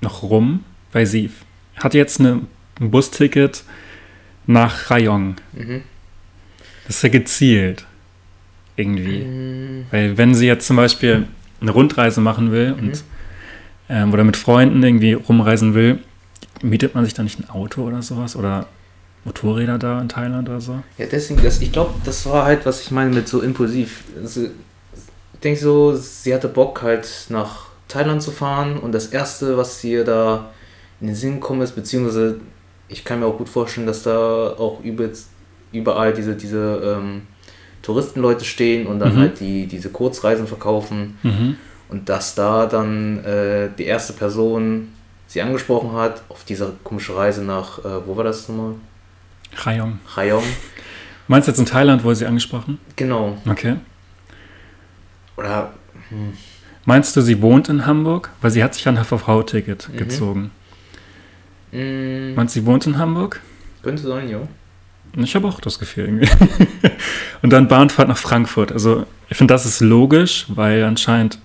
[0.00, 0.64] noch rum?
[0.92, 1.30] Weil sie
[1.76, 2.40] hat jetzt eine,
[2.80, 3.62] ein Busticket
[4.46, 5.36] nach Rayong.
[5.52, 5.82] Mhm.
[6.86, 7.84] Das ist ja gezielt.
[8.76, 9.18] Irgendwie.
[9.20, 11.26] Mm, Weil wenn sie jetzt zum Beispiel
[11.60, 12.92] eine Rundreise machen will Mhm.
[13.90, 15.98] Ähm, oder mit Freunden irgendwie rumreisen will,
[16.62, 18.36] mietet man sich dann nicht ein Auto oder sowas?
[18.36, 18.66] Oder
[19.24, 20.80] Motorräder da in Thailand oder so?
[20.96, 24.04] Ja, deswegen, das, ich glaube, das war halt, was ich meine mit so impulsiv.
[24.22, 29.56] Also, ich denke so, sie hatte Bock halt nach Thailand zu fahren und das Erste,
[29.56, 30.50] was ihr da
[31.00, 32.40] in den Sinn gekommen ist, beziehungsweise
[32.88, 35.28] ich kann mir auch gut vorstellen, dass da auch übelst,
[35.72, 37.22] überall diese, diese ähm,
[37.82, 39.18] Touristenleute stehen und dann Mhm.
[39.20, 41.56] halt die, diese Kurzreisen verkaufen Mhm.
[41.90, 44.88] Und dass da dann äh, die erste Person
[45.26, 48.74] sie angesprochen hat auf dieser komischen Reise nach, äh, wo war das nochmal?
[49.56, 49.98] Rayong.
[50.16, 50.42] Rayong.
[51.28, 52.78] Meinst du jetzt in Thailand, wurde sie angesprochen?
[52.96, 53.36] Genau.
[53.48, 53.76] Okay.
[55.36, 55.72] Oder
[56.84, 58.30] Meinst du, sie wohnt in Hamburg?
[58.40, 59.96] Weil sie hat sich ein HVV-Ticket Mhm.
[59.96, 60.50] gezogen.
[61.72, 63.40] mh, Meinst du, sie wohnt in Hamburg?
[63.82, 64.40] könnte sein, ja.
[65.16, 66.28] Ich habe auch das Gefühl irgendwie.
[67.42, 68.70] Und dann Bahnfahrt nach Frankfurt.
[68.72, 71.38] Also ich finde, das ist logisch, weil anscheinend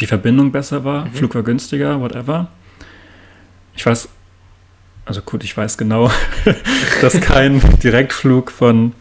[0.00, 1.12] die Verbindung besser war, Mhm.
[1.14, 2.48] Flug war günstiger, whatever.
[3.74, 4.08] Ich weiß,
[5.04, 6.10] also gut, ich weiß genau,
[7.00, 8.92] dass kein Direktflug von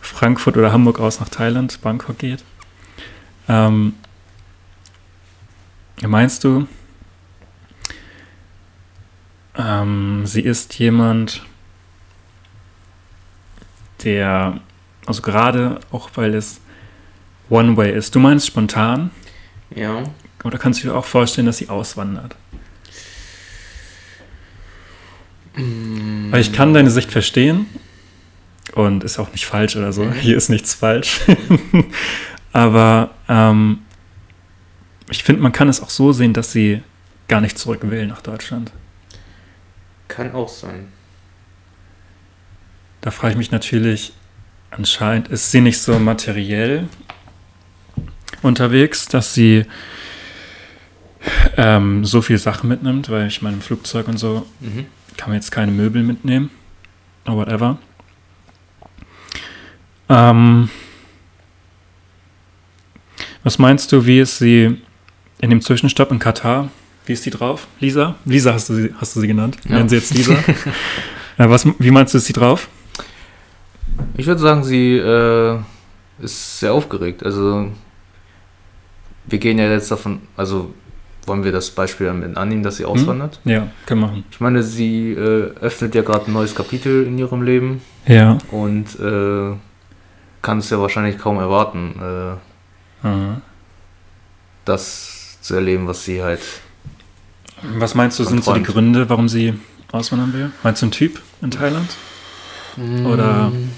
[0.00, 2.44] Frankfurt oder Hamburg aus nach Thailand, Bangkok geht.
[3.48, 3.94] Ähm,
[6.06, 6.66] meinst du,
[9.56, 11.42] ähm, sie ist jemand,
[14.02, 14.60] der,
[15.06, 16.60] also gerade auch weil es
[17.50, 18.14] One-Way ist.
[18.14, 19.10] Du meinst spontan?
[19.74, 20.02] Ja.
[20.44, 22.36] Oder kannst du dir auch vorstellen, dass sie auswandert?
[25.54, 27.66] Weil ich kann deine Sicht verstehen
[28.74, 30.04] und ist auch nicht falsch oder so.
[30.04, 30.12] Mhm.
[30.14, 31.20] Hier ist nichts falsch.
[32.52, 33.80] Aber ähm,
[35.10, 36.82] ich finde, man kann es auch so sehen, dass sie
[37.28, 38.72] gar nicht zurück will nach Deutschland.
[40.08, 40.88] Kann auch sein.
[43.00, 44.12] Da frage ich mich natürlich,
[44.70, 46.88] anscheinend ist sie nicht so materiell
[48.42, 49.66] unterwegs, dass sie
[51.56, 54.86] ähm, so viel Sachen mitnimmt, weil ich meine, im Flugzeug und so Mhm.
[55.16, 56.50] kann man jetzt keine Möbel mitnehmen.
[57.26, 57.78] Oder whatever.
[60.08, 60.68] Ähm,
[63.44, 64.80] was meinst du, wie ist sie
[65.40, 66.70] in dem Zwischenstopp in Katar?
[67.06, 67.66] Wie ist die drauf?
[67.80, 68.14] Lisa?
[68.24, 69.56] Lisa hast du sie, hast du sie genannt.
[69.64, 69.76] Ja.
[69.76, 70.34] Nennen sie jetzt Lisa.
[71.38, 72.68] äh, was, wie meinst du, ist sie drauf?
[74.16, 75.58] Ich würde sagen, sie äh,
[76.20, 77.24] ist sehr aufgeregt.
[77.24, 77.70] Also,
[79.26, 80.72] wir gehen ja jetzt davon, also
[81.26, 83.38] wollen wir das Beispiel damit annehmen, dass sie auswandert?
[83.44, 84.24] Ja, können wir machen.
[84.30, 88.38] Ich meine, sie äh, öffnet ja gerade ein neues Kapitel in ihrem Leben Ja.
[88.50, 89.54] und äh,
[90.42, 92.38] kann es ja wahrscheinlich kaum erwarten,
[93.02, 93.06] äh,
[94.64, 96.40] das zu erleben, was sie halt.
[97.78, 98.62] Was meinst du, sind so die.
[98.62, 99.54] Gründe, warum sie
[99.92, 100.50] auswandern will?
[100.62, 101.88] Meinst du einen Typ in Thailand?
[103.04, 103.68] Oder- Mm,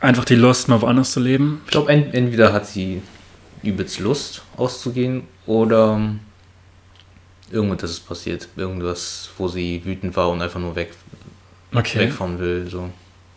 [0.00, 1.60] Einfach die Lust, mal woanders zu leben?
[1.64, 3.02] Ich glaube, ent entweder hat sie
[3.64, 6.20] übelst Lust auszugehen oder ähm,
[7.50, 8.48] irgendwas ist passiert.
[8.56, 10.90] Irgendwas, wo sie wütend war und einfach nur weg,
[11.74, 11.98] Okay.
[12.00, 12.68] wegfahren will.
[12.70, 12.90] So.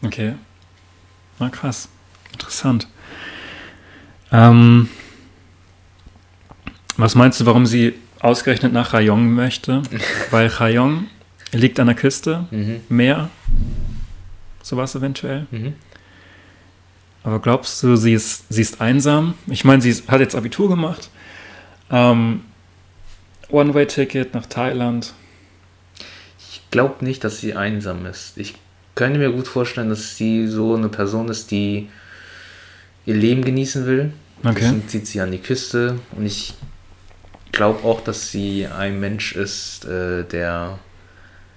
[0.04, 0.34] Okay.
[1.39, 1.89] Na krass.
[2.34, 2.88] Interessant.
[4.32, 4.89] Ähm,
[6.97, 9.82] was meinst du, warum sie ausgerechnet nach Rayong möchte?
[10.32, 11.08] Weil Rayong
[11.52, 12.82] liegt an der Küste, Mhm.
[12.89, 13.30] Meer,
[14.62, 15.47] sowas eventuell.
[15.52, 15.74] Mhm.
[17.24, 19.34] Aber glaubst du, sie ist, sie ist einsam?
[19.47, 21.10] Ich meine, sie ist, hat jetzt Abitur gemacht.
[21.91, 22.41] Ähm,
[23.49, 25.13] One-Way-Ticket nach Thailand.
[26.39, 28.38] Ich glaube nicht, dass sie einsam ist.
[28.38, 28.56] Ich
[28.95, 31.89] könnte mir gut vorstellen, dass sie so eine Person ist, die
[33.06, 34.13] ihr Leben genießen will.
[34.43, 34.56] Okay.
[34.62, 35.99] Deswegen zieht sie an die Küste.
[36.15, 36.54] Und ich
[37.51, 40.80] glaube auch, dass sie ein Mensch ist, äh, der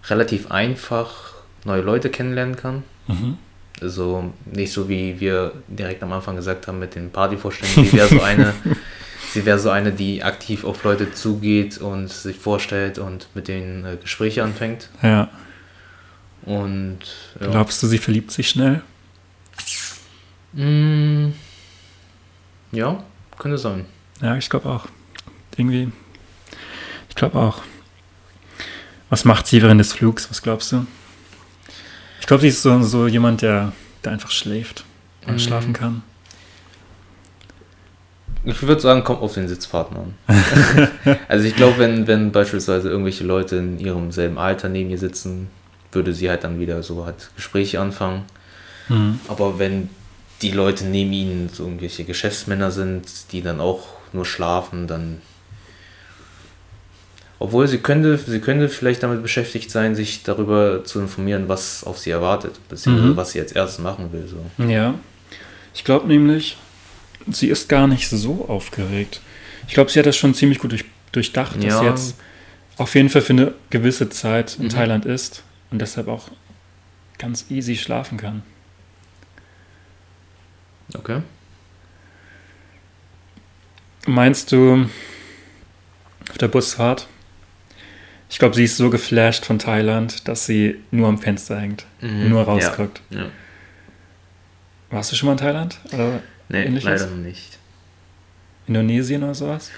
[0.07, 2.83] relativ einfach neue Leute kennenlernen kann.
[3.07, 3.39] Mhm.
[3.81, 7.91] Also nicht so wie wir direkt am Anfang gesagt haben mit den Partyvorstellungen.
[7.91, 8.55] Sie wäre so eine,
[9.35, 13.85] sie wäre so eine, die aktiv auf Leute zugeht und sich vorstellt und mit denen
[13.85, 14.89] äh, Gespräche anfängt.
[15.03, 15.29] Ja.
[16.43, 17.01] Und
[17.41, 17.49] ja.
[17.49, 18.83] Glaubst du, sie verliebt sich schnell?
[20.53, 21.31] Mm,
[22.73, 23.03] ja,
[23.39, 23.87] könnte sein.
[24.23, 24.87] Ja, ich glaube auch.
[25.57, 25.91] Irgendwie.
[27.09, 27.63] Ich glaube auch.
[29.11, 30.29] Was macht sie während des Flugs?
[30.31, 30.87] Was glaubst du?
[32.21, 33.73] Ich glaube, sie ist so, so jemand, der,
[34.05, 34.85] der einfach schläft
[35.27, 35.39] und Mhm.
[35.39, 36.03] schlafen kann.
[38.47, 40.15] Ich würde sagen, kommt auf den Sitzpartner an.
[41.29, 45.49] also ich glaube, wenn, wenn beispielsweise irgendwelche Leute in ihrem selben Alter neben ihr sitzen,
[45.93, 48.23] würde sie halt dann wieder so halt Gespräche anfangen.
[48.89, 49.21] Mhm.
[49.29, 49.89] Aber wenn
[50.43, 55.23] die Leute neben ihnen so irgendwelche Geschäftsmänner sind, die dann auch nur schlafen, dann.
[57.39, 61.99] Obwohl sie könnte, sie könnte vielleicht damit beschäftigt sein, sich darüber zu informieren, was auf
[61.99, 63.17] sie erwartet, beziehungsweise mhm.
[63.17, 64.27] was sie als erstes machen will.
[64.29, 64.65] So.
[64.65, 64.95] Ja.
[65.75, 66.57] Ich glaube nämlich,
[67.29, 69.21] sie ist gar nicht so aufgeregt.
[69.67, 72.17] Ich glaube, sie hat das schon ziemlich gut durch, durchdacht, dass sie jetzt
[72.77, 74.71] auf jeden Fall für eine gewisse Zeit in mhm.
[74.71, 76.29] Thailand ist und deshalb auch
[77.19, 78.43] ganz easy schlafen kann.
[80.95, 81.23] Okay.
[84.07, 84.89] Meinst du
[86.29, 87.09] auf der Busfahrt?
[88.29, 92.29] Ich glaube, sie ist so geflasht von Thailand, dass sie nur am Fenster hängt, mhm.
[92.29, 93.01] nur rausguckt.
[93.11, 93.21] Ja.
[93.21, 93.27] Ja.
[94.91, 95.79] Warst du schon mal in Thailand?
[95.93, 96.21] Oder
[96.55, 96.85] nee, ähnliches?
[96.85, 97.59] leider nicht.
[98.67, 99.71] Indonesien oder sowas?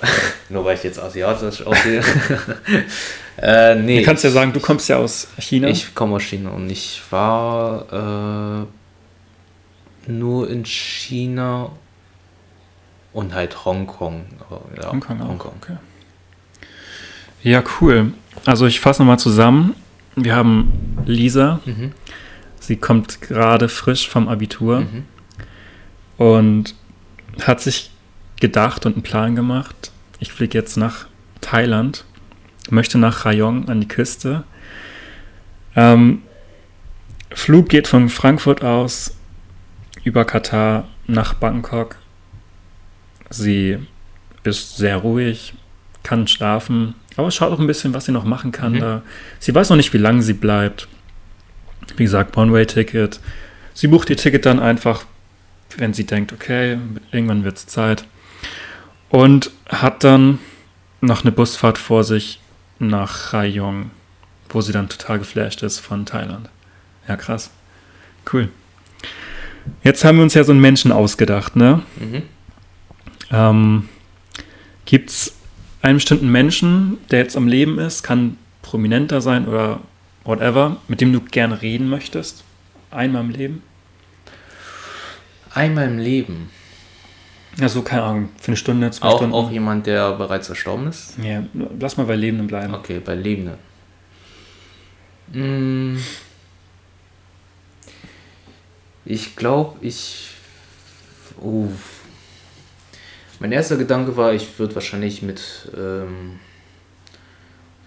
[0.48, 2.02] Nur weil ich jetzt asiatisch aussehe.
[3.42, 4.00] äh, nee.
[4.00, 5.68] Du kannst ja sagen, du kommst ja aus China.
[5.68, 8.66] Ich komme aus China und ich war
[10.06, 11.70] äh, nur in China
[13.12, 14.24] und halt Hongkong.
[14.76, 15.28] Ja, Hongkong, auch.
[15.28, 15.52] Hongkong.
[15.60, 15.76] Okay.
[17.42, 18.12] Ja, cool.
[18.46, 19.74] Also ich fasse nochmal zusammen.
[20.16, 21.60] Wir haben Lisa.
[21.64, 21.92] Mhm.
[22.60, 25.04] Sie kommt gerade frisch vom Abitur mhm.
[26.18, 26.74] Und
[27.42, 27.90] hat sich
[28.40, 29.92] gedacht und einen Plan gemacht.
[30.18, 31.06] Ich fliege jetzt nach
[31.40, 32.04] Thailand,
[32.68, 34.44] möchte nach Rayong an die Küste.
[35.74, 36.22] Ähm,
[37.30, 39.16] Flug geht von Frankfurt aus
[40.04, 41.96] über Katar nach Bangkok.
[43.30, 43.78] Sie
[44.44, 45.54] ist sehr ruhig,
[46.02, 48.72] kann schlafen, aber schaut auch ein bisschen, was sie noch machen kann.
[48.72, 48.80] Mhm.
[48.80, 49.02] Da.
[49.38, 50.88] Sie weiß noch nicht, wie lange sie bleibt.
[51.96, 53.20] Wie gesagt, One-Way-Ticket.
[53.74, 55.04] Sie bucht ihr Ticket dann einfach,
[55.76, 56.78] wenn sie denkt, okay,
[57.12, 58.04] irgendwann wird es Zeit
[59.10, 60.38] und hat dann
[61.00, 62.40] noch eine Busfahrt vor sich
[62.78, 63.90] nach Rayong,
[64.48, 66.48] wo sie dann total geflasht ist von Thailand.
[67.06, 67.50] Ja, krass.
[68.32, 68.48] Cool.
[69.82, 71.82] Jetzt haben wir uns ja so einen Menschen ausgedacht, ne?
[71.96, 72.22] Mhm.
[73.30, 73.88] Ähm,
[74.84, 75.34] Gibt es
[75.82, 79.80] einen bestimmten Menschen, der jetzt am Leben ist, kann prominenter sein oder
[80.24, 82.44] whatever, mit dem du gerne reden möchtest?
[82.90, 83.62] Einmal im Leben?
[85.58, 86.50] Einmal im Leben.
[87.56, 89.34] Ja, so, keine Ahnung, für eine Stunde, zwei auch, Stunden.
[89.34, 91.18] Auch jemand, der bereits verstorben ist?
[91.20, 91.42] Ja,
[91.80, 92.72] lass mal bei Lebenden bleiben.
[92.74, 93.58] Okay, bei Lebenden.
[95.32, 96.00] Hm.
[99.04, 100.30] Ich glaube, ich.
[101.42, 101.72] Uh.
[103.40, 106.38] Mein erster Gedanke war, ich würde wahrscheinlich mit ähm,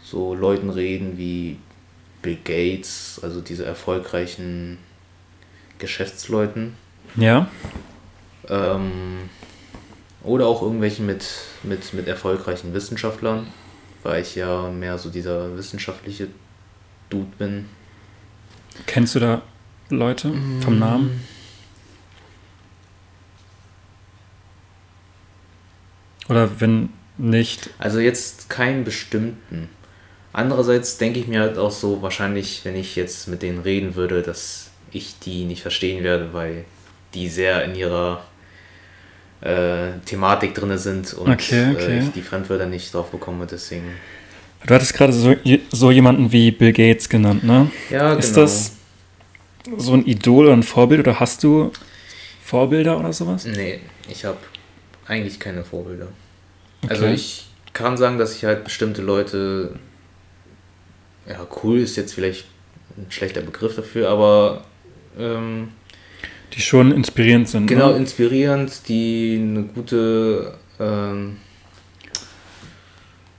[0.03, 1.57] so Leuten reden wie
[2.21, 4.77] Bill Gates, also diese erfolgreichen
[5.77, 6.75] Geschäftsleuten.
[7.15, 7.47] Ja.
[8.47, 9.29] Ähm,
[10.23, 11.25] oder auch irgendwelchen mit,
[11.63, 13.47] mit, mit erfolgreichen Wissenschaftlern,
[14.03, 16.27] weil ich ja mehr so dieser wissenschaftliche
[17.09, 17.69] Dude bin.
[18.85, 19.41] Kennst du da
[19.89, 20.79] Leute vom mm.
[20.79, 21.23] Namen?
[26.29, 27.71] Oder wenn nicht?
[27.77, 29.69] Also jetzt keinen bestimmten.
[30.33, 34.21] Andererseits denke ich mir halt auch so, wahrscheinlich, wenn ich jetzt mit denen reden würde,
[34.21, 36.65] dass ich die nicht verstehen werde, weil
[37.13, 38.23] die sehr in ihrer
[39.41, 41.97] äh, Thematik drin sind und okay, okay.
[41.97, 43.85] Äh, ich die Fremdwörter nicht drauf bekomme, deswegen.
[44.65, 45.35] Du hattest gerade so,
[45.71, 47.71] so jemanden wie Bill Gates genannt, ne?
[47.89, 48.41] Ja, Ist genau.
[48.41, 48.73] das
[49.77, 51.71] so ein Idol oder ein Vorbild oder hast du
[52.43, 53.45] Vorbilder oder sowas?
[53.45, 54.37] Nee, ich habe
[55.07, 56.07] eigentlich keine Vorbilder.
[56.83, 57.03] Also okay.
[57.03, 59.79] Also ich kann sagen, dass ich halt bestimmte Leute,
[61.27, 62.45] ja, cool ist jetzt vielleicht
[62.97, 64.65] ein schlechter Begriff dafür, aber
[65.17, 65.69] ähm,
[66.53, 67.67] die schon inspirierend sind.
[67.67, 67.97] Genau, ne?
[67.97, 71.37] inspirierend, die eine gute, ähm,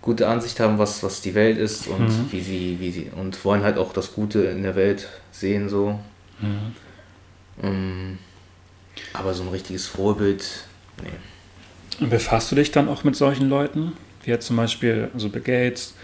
[0.01, 2.27] gute Ansicht haben, was, was die Welt ist und mhm.
[2.31, 5.99] wie sie, wie sie, und wollen halt auch das Gute in der Welt sehen, so.
[6.41, 6.75] Mhm.
[7.63, 8.19] Ähm,
[9.13, 10.65] aber so ein richtiges Vorbild,
[11.03, 11.11] nee.
[12.01, 13.93] Und befasst du dich dann auch mit solchen Leuten?
[14.25, 15.95] Wie jetzt zum Beispiel also Bill Gates,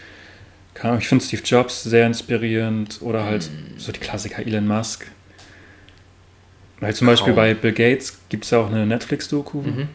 [0.98, 3.78] ich finde Steve Jobs sehr inspirierend oder halt mhm.
[3.78, 5.06] so die Klassiker Elon Musk.
[6.80, 9.62] Weil zum Beispiel bei Bill Gates gibt es ja auch eine Netflix-Doku.
[9.62, 9.88] Mhm.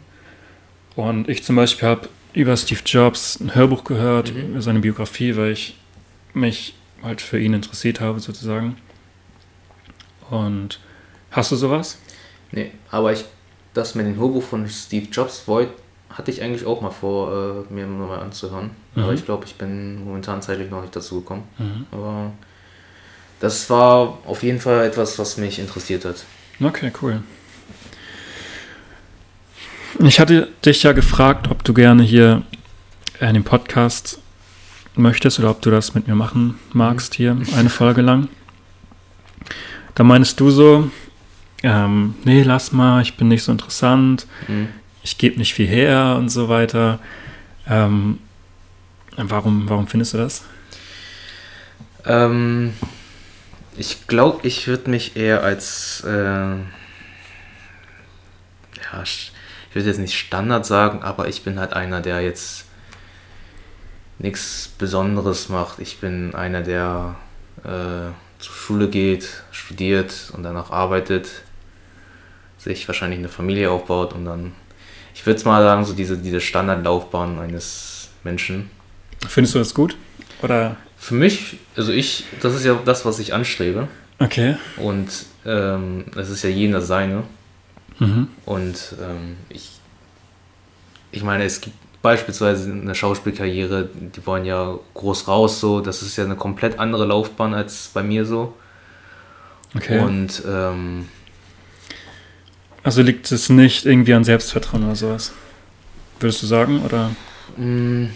[0.95, 4.51] Und ich zum Beispiel habe über Steve Jobs ein Hörbuch gehört, mhm.
[4.51, 5.77] über seine Biografie, weil ich
[6.33, 8.77] mich halt für ihn interessiert habe, sozusagen.
[10.29, 10.79] Und
[11.31, 11.99] hast du sowas?
[12.51, 13.25] Nee, aber ich,
[13.73, 15.73] das mit dem Hörbuch von Steve Jobs wollte,
[16.09, 18.71] hatte ich eigentlich auch mal vor, äh, mir nochmal anzuhören.
[18.95, 19.03] Mhm.
[19.03, 21.43] Aber ich glaube, ich bin momentan zeitlich noch nicht dazu gekommen.
[21.57, 21.85] Mhm.
[21.91, 22.31] Aber
[23.39, 26.23] das war auf jeden Fall etwas, was mich interessiert hat.
[26.63, 27.21] Okay, cool.
[29.99, 32.43] Ich hatte dich ja gefragt, ob du gerne hier
[33.19, 34.19] in dem Podcast
[34.95, 38.27] möchtest oder ob du das mit mir machen magst, hier eine Folge lang.
[39.95, 40.89] Da meinst du so,
[41.61, 44.69] ähm, nee, lass mal, ich bin nicht so interessant, Mhm.
[45.03, 46.99] ich gebe nicht viel her und so weiter.
[47.67, 48.19] Ähm,
[49.17, 50.43] warum, warum findest du das?
[52.05, 52.73] Ähm,
[53.77, 56.63] ich glaube, ich würde mich eher als, äh, ja,
[59.03, 59.31] ich
[59.73, 62.65] würde jetzt nicht Standard sagen, aber ich bin halt einer, der jetzt
[64.19, 65.79] nichts Besonderes macht.
[65.79, 67.15] Ich bin einer, der
[67.63, 71.29] äh, zur Schule geht, studiert und danach arbeitet,
[72.57, 74.53] sich wahrscheinlich eine Familie aufbaut und dann,
[75.13, 78.69] ich würde mal sagen, so diese, diese Standardlaufbahn eines Menschen.
[79.27, 79.97] Findest du das gut?
[80.41, 80.75] Oder?
[81.03, 83.89] Für mich, also ich, das ist ja das, was ich anstrebe.
[84.19, 84.55] Okay.
[84.77, 85.09] Und
[85.45, 87.23] ähm, das ist ja jeder seine.
[87.99, 88.29] Mhm.
[88.45, 89.71] Und ähm, ich,
[91.11, 95.81] ich meine, es gibt beispielsweise eine Schauspielkarriere, die wollen ja groß raus, so.
[95.81, 98.53] Das ist ja eine komplett andere Laufbahn als bei mir so.
[99.75, 99.99] Okay.
[99.99, 101.09] Und ähm,
[102.81, 105.33] also liegt es nicht irgendwie an Selbstvertrauen oder sowas?
[106.21, 106.81] Würdest du sagen?
[106.85, 107.11] Oder?
[107.57, 108.07] mh,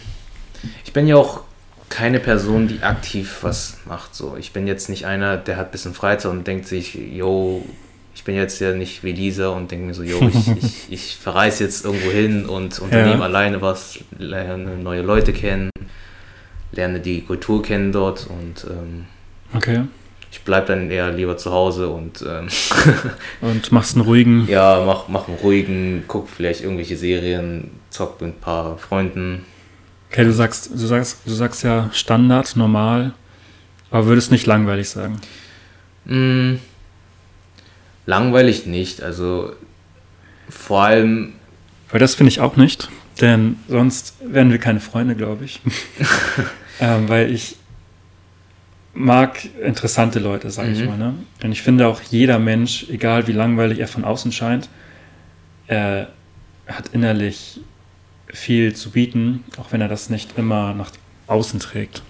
[0.85, 1.46] ich bin ja auch
[1.89, 4.13] keine Person, die aktiv was macht.
[4.15, 4.35] So.
[4.37, 7.65] Ich bin jetzt nicht einer, der hat ein bisschen Freizeit und denkt sich, yo,
[8.13, 11.15] ich bin jetzt ja nicht wie Lisa und denke mir so, yo, ich, ich, ich
[11.17, 13.25] verreise jetzt irgendwo hin und unternehme Ja.
[13.25, 15.69] alleine was, lerne neue Leute kennen,
[16.71, 19.05] lerne die Kultur kennen dort und ähm,
[19.55, 19.83] Okay.
[20.29, 22.47] ich bleibe dann eher lieber zu Hause und ähm,
[23.41, 24.45] Und machst einen ruhigen.
[24.49, 29.45] ja, mach, mach einen ruhigen, guck vielleicht irgendwelche Serien, zock mit ein paar Freunden.
[30.11, 33.13] Okay, du sagst, du sagst, du sagst ja Standard, normal,
[33.91, 35.19] aber würdest nicht langweilig sagen.
[36.05, 36.55] Mm,
[38.05, 39.51] langweilig nicht, also
[40.49, 41.33] vor allem,
[41.91, 42.89] Weil das finde ich auch nicht,
[43.21, 45.59] denn sonst wären wir keine Freunde, glaube ich.
[46.79, 47.57] ähm, weil ich
[48.93, 50.85] mag interessante Leute, sage ich Mhm.
[50.85, 50.97] mal.
[50.97, 51.13] Ne?
[51.43, 54.69] Und ich finde auch jeder Mensch, egal wie langweilig er von außen scheint,
[55.67, 56.09] er
[56.67, 57.59] hat innerlich
[58.27, 60.91] viel zu bieten, auch wenn er das nicht immer nach
[61.27, 62.01] außen trägt.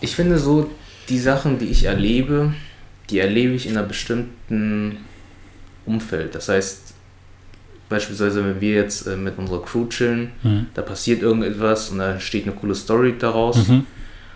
[0.00, 0.70] ich finde so,
[1.08, 2.52] die Sachen, die ich erlebe,
[3.10, 4.98] die erlebe ich in einer bestimmten
[5.86, 6.34] Umfeld.
[6.34, 6.94] Das heißt,
[7.88, 10.66] beispielsweise, wenn wir jetzt äh, mit unserer Crew chillen, Mhm.
[10.74, 13.68] da passiert irgendetwas und da steht eine coole Story daraus.
[13.68, 13.86] Mhm.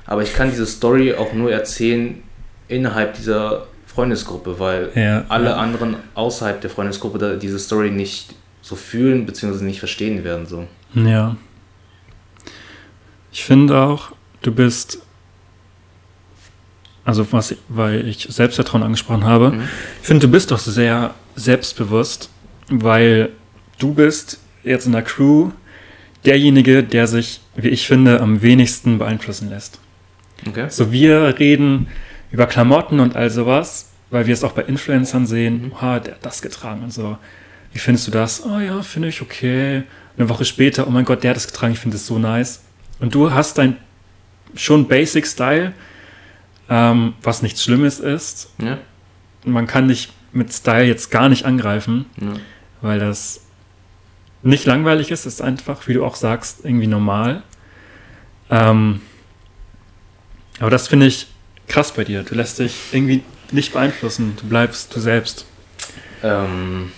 [0.07, 2.23] Aber ich kann diese Story auch nur erzählen
[2.69, 5.57] innerhalb dieser Freundesgruppe, weil Ja, alle ja.
[5.57, 8.35] anderen außerhalb der Freundesgruppe diese Story nicht
[8.69, 9.65] so fühlen bzw.
[9.65, 10.45] nicht verstehen werden.
[10.47, 10.67] So.
[10.95, 11.37] Ja.
[13.33, 14.99] Ich finde auch, du bist,
[17.05, 19.63] also was, weil ich Selbstvertrauen angesprochen habe, Mhm.
[20.03, 22.29] ich finde, du bist doch sehr selbstbewusst,
[22.69, 23.31] weil
[23.79, 25.51] du bist jetzt in der Crew
[26.27, 29.79] derjenige, der sich, wie ich finde, am wenigsten beeinflussen lässt.
[30.47, 30.67] Okay?
[30.69, 31.89] So, wir reden
[32.31, 35.63] über Klamotten und all sowas, weil wir es auch bei Influencern sehen.
[35.67, 35.73] Mhm.
[35.73, 37.17] Oha, der hat das getragen und so.
[37.79, 38.45] Wie findest du das?
[38.45, 39.85] Oh ja, finde ich okay.
[40.17, 42.65] Eine Woche später, oh mein Gott, der hat das getragen, ich finde es so nice.
[42.99, 43.77] Und du hast dein
[44.57, 45.73] schon Basic Style,
[46.69, 48.51] ähm, was nichts Schlimmes ist.
[48.61, 48.79] Ja?
[49.45, 52.33] Man kann dich mit Style jetzt gar nicht angreifen, ja.
[52.81, 53.43] weil das
[54.43, 57.45] nicht langweilig ist, ist einfach, wie du auch sagst, irgendwie normal.
[58.51, 59.03] Ähm,
[60.59, 61.29] aber das finde ich
[61.69, 62.25] krass bei dir.
[62.25, 64.35] Du lässt dich irgendwie nicht beeinflussen.
[64.37, 65.47] Du bleibst du selbst.
[66.25, 66.91] Ähm,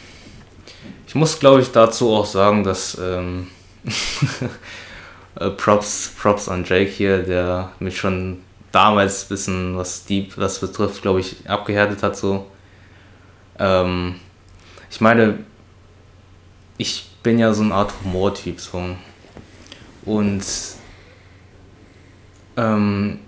[1.11, 3.49] ich muss, glaube ich, dazu auch sagen, dass ähm,
[5.35, 8.39] äh, Props, Props an Jake hier, der mich schon
[8.71, 12.17] damals ein bisschen, was Deep das betrifft, glaube ich, abgehärtet hat.
[12.17, 12.47] So.
[13.59, 14.21] Ähm,
[14.89, 15.41] ich meine,
[16.79, 18.61] ich bin ja so eine Art Humortyp.
[18.61, 18.95] So.
[20.05, 20.45] Und
[22.57, 23.19] ähm,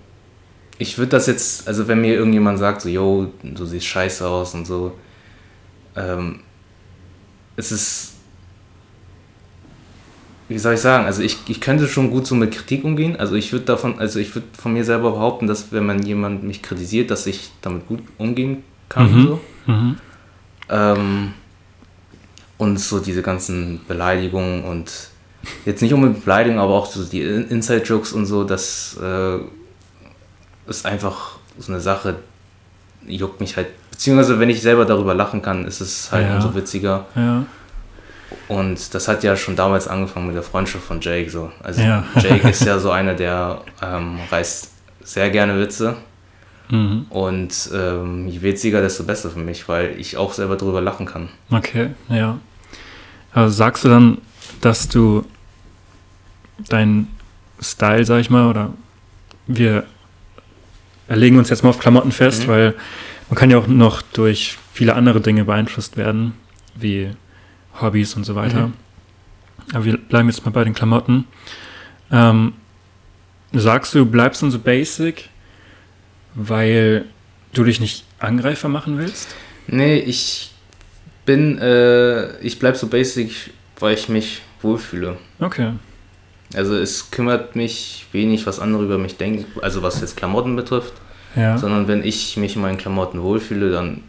[0.77, 4.53] ich würde das jetzt, also wenn mir irgendjemand sagt, so, yo, du siehst scheiße aus
[4.53, 4.97] und so,
[5.97, 6.43] ähm,
[7.55, 8.13] es ist,
[10.49, 13.15] wie soll ich sagen, also ich, ich könnte schon gut so mit Kritik umgehen.
[13.15, 16.43] Also ich würde davon, also ich würde von mir selber behaupten, dass wenn man jemand
[16.43, 19.11] mich kritisiert, dass ich damit gut umgehen kann.
[19.11, 19.27] Mhm.
[19.27, 19.41] So.
[19.67, 19.97] Mhm.
[20.69, 21.33] Ähm,
[22.57, 24.91] und so diese ganzen Beleidigungen und
[25.65, 29.37] jetzt nicht unbedingt Beleidigungen, aber auch so die In- Inside-Jokes und so, das äh,
[30.67, 32.17] ist einfach so eine Sache,
[33.05, 33.67] juckt mich halt.
[33.93, 36.35] Beziehungsweise, wenn ich selber darüber lachen kann, ist es halt Ja.
[36.37, 37.05] umso witziger.
[37.15, 37.45] Ja.
[38.47, 41.29] Und das hat ja schon damals angefangen mit der Freundschaft von Jake.
[41.29, 41.51] So.
[41.61, 42.03] Also Ja.
[42.15, 44.71] Jake ist ja so einer, der ähm, reißt
[45.03, 45.95] sehr gerne Witze.
[46.71, 47.05] Mhm.
[47.11, 51.29] Und ähm, je witziger, desto besser für mich, weil ich auch selber darüber lachen kann.
[51.51, 52.39] Okay, ja.
[53.31, 54.17] Also sagst du dann,
[54.61, 55.23] dass du
[56.67, 57.09] dein
[57.61, 58.71] Style, sag ich mal, oder
[59.45, 59.83] wir
[61.09, 62.51] legen uns jetzt mal auf Klamotten fest, mhm.
[62.51, 62.73] weil
[63.33, 66.33] man kann ja auch noch durch viele andere Dinge beeinflusst werden,
[66.75, 67.09] wie
[67.81, 68.67] Hobbys und so weiter.
[68.67, 68.73] Mhm.
[69.73, 71.25] Aber wir bleiben jetzt mal bei den Klamotten.
[72.11, 72.53] Ähm,
[73.51, 75.29] sagst du, du bleibst dann so basic,
[76.35, 77.05] weil
[77.53, 79.33] du dich nicht Angreifer machen willst?
[79.65, 80.51] Nee, ich
[81.25, 85.17] bin, äh, ich bleib so basic, weil ich mich wohlfühle.
[85.39, 85.71] Okay.
[86.53, 90.93] Also es kümmert mich wenig, was andere über mich denken, also was jetzt Klamotten betrifft.
[91.35, 91.57] Ja.
[91.57, 94.03] Sondern wenn ich mich in meinen Klamotten wohlfühle, dann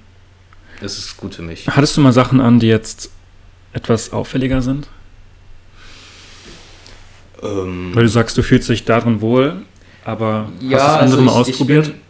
[0.80, 1.66] ist es gut für mich.
[1.68, 3.10] Hattest du mal Sachen an, die jetzt
[3.72, 4.88] etwas auffälliger sind?
[7.42, 9.62] Ähm, Weil du sagst, du fühlst dich darin wohl,
[10.04, 11.86] aber ja, hast du es andere also ich, mal ausprobiert?
[11.86, 12.00] Ich bin,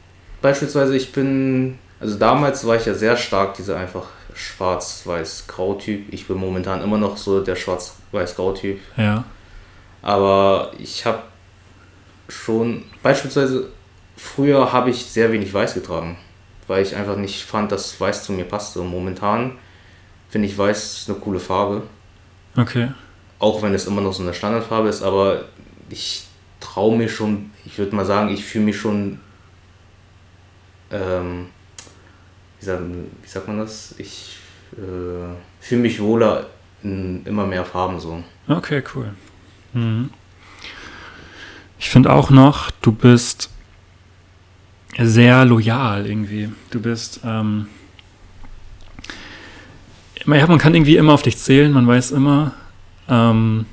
[0.43, 6.13] beispielsweise, ich bin, also damals war ich ja sehr stark dieser einfach schwarz-weiß-grau-Typ.
[6.13, 8.79] Ich bin momentan immer noch so der schwarz-weiß-grau-Typ.
[8.97, 9.25] Ja.
[10.03, 11.23] Aber ich habe
[12.29, 13.69] schon, beispielsweise
[14.17, 16.17] früher habe ich sehr wenig weiß getragen,
[16.67, 18.81] weil ich einfach nicht fand, dass weiß zu mir passte.
[18.81, 19.59] Und momentan
[20.29, 21.83] finde ich weiß eine coole Farbe.
[22.57, 22.93] Okay.
[23.39, 25.45] Auch wenn es immer noch so eine Standardfarbe ist, aber
[25.91, 26.25] ich
[26.61, 29.21] traue mir schon, ich würde mal sagen, ich fühle mich schon,
[30.91, 31.47] ähm,
[32.59, 32.83] wie, sagt,
[33.23, 33.95] wie sagt man das?
[33.99, 34.39] Ich
[34.73, 36.47] äh, fühle mich wohler
[36.83, 38.23] in immer mehr Farben so.
[38.49, 39.15] Okay, cool.
[39.73, 40.11] Mhm.
[41.79, 43.51] Ich finde auch noch, du bist
[44.99, 46.51] sehr loyal irgendwie.
[46.71, 47.67] Du bist, ähm,
[50.27, 52.55] ja, man kann irgendwie immer auf dich zählen, man weiß immer,
[53.09, 53.67] ähm,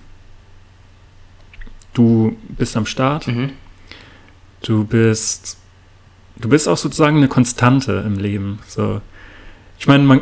[1.93, 3.27] du bist am Start.
[3.27, 3.51] Mhm.
[4.61, 5.57] Du bist,
[6.37, 8.59] du bist auch sozusagen eine Konstante im Leben.
[8.67, 9.01] So,
[9.79, 10.21] ich meine, man,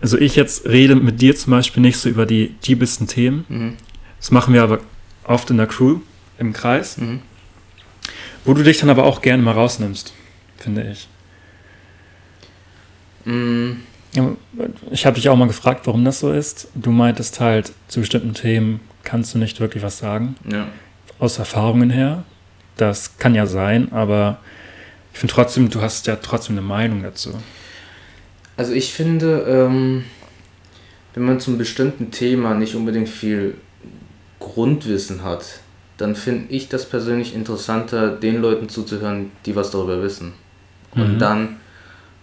[0.00, 3.44] also ich jetzt rede mit dir zum Beispiel nicht so über die diebsten Themen.
[3.48, 3.76] Mhm.
[4.18, 4.80] Das machen wir aber
[5.24, 6.00] oft in der Crew,
[6.38, 6.98] im Kreis.
[6.98, 7.20] Mhm.
[8.44, 10.12] Wo du dich dann aber auch gerne mal rausnimmst,
[10.58, 11.08] finde ich.
[13.24, 13.80] Mhm.
[14.90, 16.68] Ich habe dich auch mal gefragt, warum das so ist.
[16.74, 20.36] Du meintest halt, zu bestimmten Themen kannst du nicht wirklich was sagen.
[20.50, 20.68] Ja.
[21.18, 22.24] Aus Erfahrungen her.
[22.76, 24.38] Das kann ja sein, aber
[25.12, 27.30] ich finde trotzdem, du hast ja trotzdem eine Meinung dazu.
[28.56, 30.04] Also ich finde, ähm,
[31.14, 33.56] wenn man zum bestimmten Thema nicht unbedingt viel
[34.40, 35.60] Grundwissen hat,
[35.96, 40.32] dann finde ich das persönlich interessanter, den Leuten zuzuhören, die was darüber wissen.
[40.94, 41.18] Und mhm.
[41.18, 41.56] dann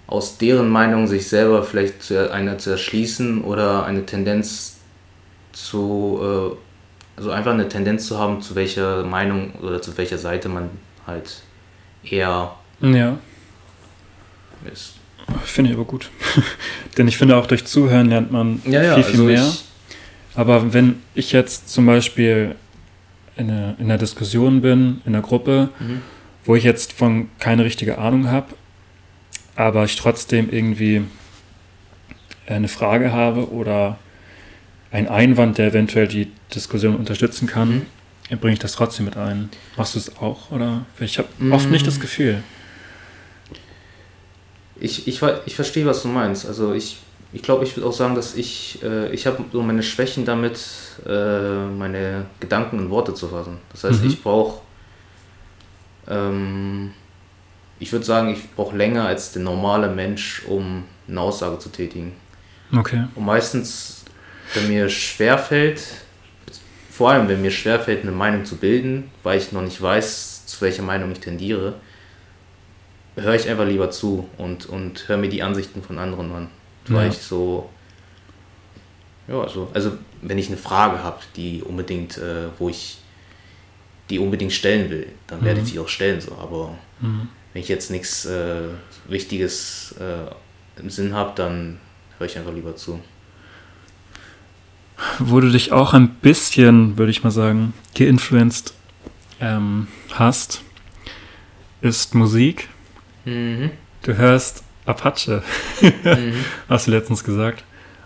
[0.07, 4.77] aus deren Meinung sich selber vielleicht zu, einer zu erschließen oder eine Tendenz
[5.53, 10.49] zu, äh, also einfach eine Tendenz zu haben, zu welcher Meinung oder zu welcher Seite
[10.49, 10.69] man
[11.07, 11.41] halt
[12.03, 13.17] eher ja.
[14.71, 14.95] ist.
[15.45, 16.09] Finde ich aber gut.
[16.97, 19.51] Denn ich finde auch durch Zuhören lernt man ja, ja, viel, viel also mehr.
[20.35, 22.55] Aber wenn ich jetzt zum Beispiel
[23.35, 26.01] in einer, in einer Diskussion bin, in einer Gruppe, mhm.
[26.45, 28.47] wo ich jetzt von keine richtige Ahnung habe,
[29.55, 31.03] aber ich trotzdem irgendwie
[32.47, 33.97] eine Frage habe oder
[34.91, 37.87] einen Einwand, der eventuell die Diskussion unterstützen kann,
[38.29, 38.37] mhm.
[38.39, 39.49] bringe ich das trotzdem mit ein.
[39.77, 40.51] Machst du es auch?
[40.51, 41.53] Oder ich habe mhm.
[41.53, 42.43] oft nicht das Gefühl.
[44.79, 46.45] Ich, ich, ich verstehe, was du meinst.
[46.45, 46.97] Also ich
[47.33, 50.59] ich glaube, ich würde auch sagen, dass ich, äh, ich habe so meine Schwächen damit,
[51.05, 53.57] äh, meine Gedanken in Worte zu fassen.
[53.71, 54.09] Das heißt, mhm.
[54.09, 54.61] ich brauche,
[56.09, 56.91] ähm,
[57.79, 62.13] ich würde sagen, ich brauche länger als der normale Mensch, um eine Aussage zu tätigen.
[62.75, 63.05] Okay.
[63.15, 64.03] Und meistens,
[64.53, 65.81] wenn mir schwerfällt,
[66.91, 70.59] vor allem wenn mir schwerfällt, eine Meinung zu bilden, weil ich noch nicht weiß, zu
[70.61, 71.75] welcher Meinung ich tendiere,
[73.15, 76.49] höre ich einfach lieber zu und, und höre mir die Ansichten von anderen an
[76.87, 77.11] weil ja.
[77.11, 77.69] ich so,
[79.27, 82.97] ja, so, also wenn ich eine Frage habe, die unbedingt, äh, wo ich
[84.09, 85.45] die unbedingt stellen will, dann mhm.
[85.45, 87.29] werde ich sie auch stellen, so, aber mhm.
[87.53, 88.69] wenn ich jetzt nichts äh,
[89.07, 91.79] Wichtiges äh, im Sinn habe, dann
[92.17, 92.99] höre ich einfach lieber zu.
[95.17, 98.73] Wo du dich auch ein bisschen, würde ich mal sagen, geinfluenced
[99.39, 100.61] ähm, hast,
[101.81, 102.69] ist Musik.
[103.25, 103.71] Mhm.
[104.03, 105.43] Du hörst Apache,
[105.81, 106.33] mhm.
[106.69, 107.63] hast du letztens gesagt.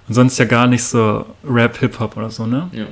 [0.08, 2.70] Und sonst ja gar nicht so Rap, Hip-Hop oder so, ne?
[2.72, 2.86] Ja.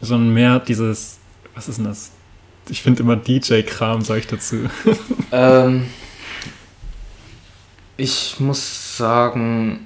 [0.00, 1.18] Sondern mehr dieses,
[1.54, 2.12] was ist denn das?
[2.68, 4.56] Ich finde immer DJ-Kram, sage ich dazu.
[5.30, 5.84] Ähm,
[7.98, 9.84] ich muss sagen,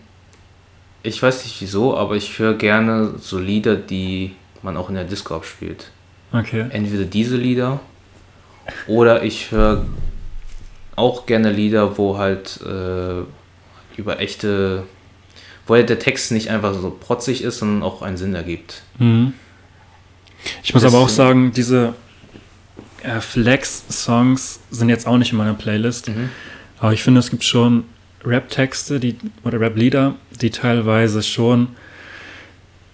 [1.02, 5.02] ich weiß nicht wieso, aber ich höre gerne so Lieder, die man auch in der
[5.02, 5.90] Disco abspielt.
[6.32, 6.66] Okay.
[6.70, 7.80] Entweder diese Lieder
[8.86, 9.84] oder ich höre
[10.96, 13.22] auch gerne Lieder, wo halt äh,
[13.96, 14.84] über echte,
[15.66, 18.82] wo halt der Text nicht einfach so protzig ist, sondern auch einen Sinn ergibt.
[18.98, 19.34] Mhm.
[20.62, 21.94] Ich muss Das- aber auch sagen, diese
[23.02, 26.08] äh, Flex-Songs sind jetzt auch nicht in meiner Playlist.
[26.08, 26.30] Mhm.
[26.78, 27.84] Aber ich finde, es gibt schon
[28.24, 31.68] Rap-Texte die, oder Rap-Lieder, die teilweise schon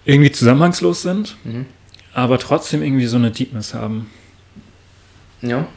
[0.05, 1.65] irgendwie zusammenhangslos sind, Mhm.
[2.13, 4.09] aber trotzdem irgendwie so eine Deepness haben.
[5.41, 5.67] Ja.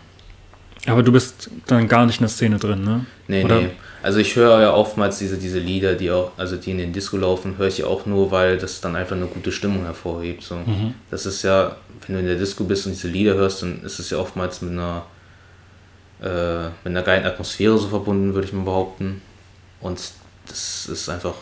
[0.86, 3.06] Aber du bist dann gar nicht in der Szene drin, ne?
[3.28, 3.70] Nee, Oder- nee.
[4.02, 7.16] Also ich höre ja oftmals diese, diese Lieder, die auch, also die in den Disco
[7.16, 10.42] laufen, höre ich ja auch nur, weil das dann einfach eine gute Stimmung hervorhebt.
[10.42, 10.56] So.
[10.56, 10.94] Mhm.
[11.08, 11.76] Das ist ja,
[12.06, 14.60] wenn du in der Disco bist und diese Lieder hörst, dann ist es ja oftmals
[14.60, 15.04] mit einer,
[16.20, 19.22] äh, mit einer geilen Atmosphäre so verbunden, würde ich mal behaupten.
[19.80, 20.00] Und
[20.48, 21.34] das ist einfach,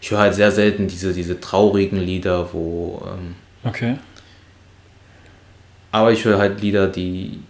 [0.00, 3.34] ich höre halt sehr selten diese, diese traurigen Lieder, wo, ähm,
[3.64, 3.98] Okay.
[5.92, 7.40] aber ich höre halt Lieder, die.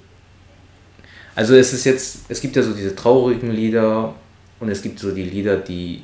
[1.37, 4.15] Also es ist jetzt, es gibt ja so diese traurigen Lieder
[4.59, 6.03] und es gibt so die Lieder, die,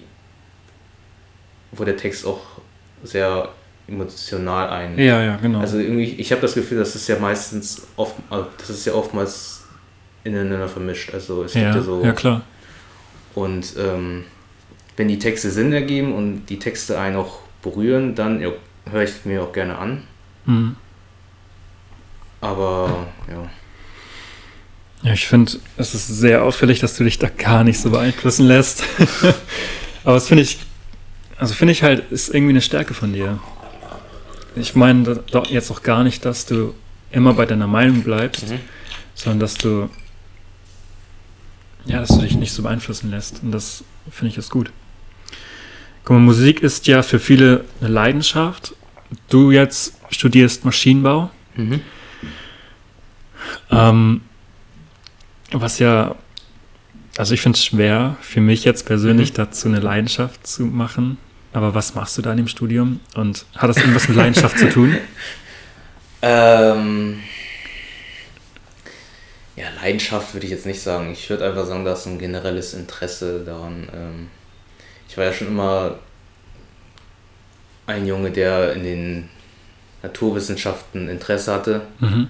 [1.73, 2.41] wo der Text auch
[3.03, 3.49] sehr
[3.89, 4.99] emotional ein.
[4.99, 5.61] Ja, ja, genau.
[5.61, 8.93] Also irgendwie, ich habe das Gefühl, das ist ja meistens oft, also das ist ja
[8.93, 9.65] oftmals
[10.23, 11.13] ineinander vermischt.
[11.15, 12.05] Also es gibt ja, ja so.
[12.05, 12.43] ja, klar.
[13.35, 14.25] Und ähm,
[14.99, 18.51] wenn die Texte Sinn ergeben und die Texte einen auch berühren, dann ja,
[18.91, 20.03] höre ich mir auch gerne an.
[20.45, 20.77] Mhm.
[22.43, 23.49] Aber ja.
[25.03, 28.47] Ja, ich finde, es ist sehr auffällig, dass du dich da gar nicht so beeinflussen
[28.47, 28.85] lässt.
[30.05, 30.59] Aber das finde ich,
[31.39, 33.39] also finde ich halt, ist irgendwie eine Stärke von dir.
[34.55, 36.75] Ich meine jetzt auch gar nicht, dass du
[37.11, 38.61] immer bei deiner Meinung bleibst, Mhm.
[39.15, 39.89] sondern dass du,
[41.85, 43.43] ja, dass du dich nicht so beeinflussen lässt.
[43.43, 44.71] Und das finde ich ist gut.
[46.05, 48.75] Guck mal, Musik ist ja für viele eine Leidenschaft.
[49.31, 51.31] Du jetzt studierst Maschinenbau.
[51.57, 51.81] Mhm.
[53.71, 54.21] Ähm,
[55.55, 56.15] was ja,
[57.17, 59.37] also ich finde es schwer für mich jetzt persönlich Mhm.
[59.37, 61.19] dazu eine Leidenschaft zu machen.
[61.53, 63.01] Aber was machst du da in dem Studium?
[63.15, 64.97] Und hat das irgendwas mit Leidenschaft zu tun?
[66.25, 67.19] Ähm,
[69.57, 71.11] ja, Leidenschaft würde ich jetzt nicht sagen.
[71.13, 73.89] Ich würde einfach sagen, da ist ein generelles Interesse daran.
[73.93, 74.29] Ähm,
[75.09, 75.97] ich war ja schon immer
[77.89, 79.29] ein Junge, der in den
[80.05, 81.83] Naturwissenschaften Interesse hatte.
[81.99, 82.29] Mhm.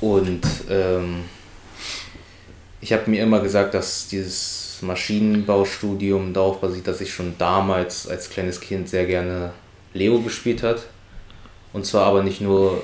[0.00, 1.24] Und ähm,
[2.80, 8.30] ich habe mir immer gesagt, dass dieses Maschinenbaustudium darauf basiert, dass ich schon damals als
[8.30, 9.52] kleines Kind sehr gerne
[9.92, 10.82] Lego gespielt hat.
[11.72, 12.82] Und zwar aber nicht nur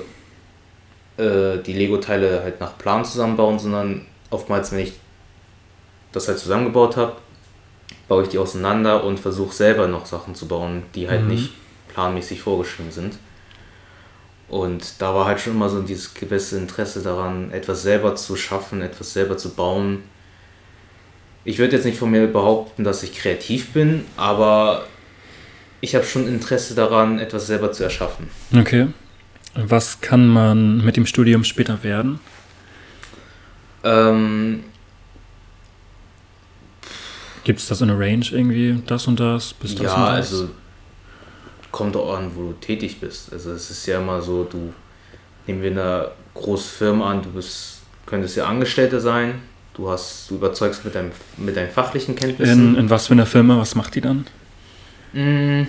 [1.17, 4.93] äh, die Lego-Teile halt nach Plan zusammenbauen, sondern oftmals, wenn ich
[6.11, 7.13] das halt zusammengebaut habe,
[8.07, 11.29] baue ich die auseinander und versuche selber noch Sachen zu bauen, die halt Mhm.
[11.29, 11.51] nicht
[11.93, 13.17] planmäßig vorgeschrieben sind.
[14.49, 18.81] Und da war halt schon immer so dieses gewisse Interesse daran, etwas selber zu schaffen,
[18.81, 20.03] etwas selber zu bauen.
[21.43, 24.85] Ich würde jetzt nicht von mir behaupten, dass ich kreativ bin, aber
[25.81, 28.29] ich habe schon Interesse daran, etwas selber zu erschaffen.
[28.55, 28.87] Okay.
[29.53, 32.19] Was kann man mit dem Studium später werden?
[33.83, 34.63] Ähm,
[37.43, 38.81] Gibt es da so eine Range irgendwie?
[38.85, 39.53] Das und das?
[39.53, 40.33] Bis das ja, und das?
[40.33, 40.49] also
[41.71, 43.31] kommt auch an, wo du tätig bist.
[43.33, 44.73] Also es ist ja immer so, du
[45.45, 49.41] nehmen wir eine große Firma an, du bist, könntest ja Angestellter sein,
[49.73, 52.75] du hast, du überzeugst mit deinem, mit deinen fachlichen Kenntnissen.
[52.75, 53.57] in, in was für einer Firma?
[53.59, 54.25] Was macht die dann?
[55.13, 55.63] Mm,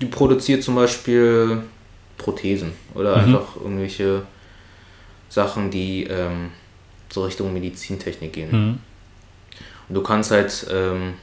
[0.00, 1.62] Die produziert zum Beispiel
[2.18, 3.22] Prothesen oder Mhm.
[3.36, 4.22] einfach irgendwelche
[5.28, 6.50] Sachen, die ähm,
[7.12, 8.50] so Richtung Medizintechnik gehen.
[8.50, 8.78] Mhm.
[9.88, 11.14] Und du kannst halt ähm,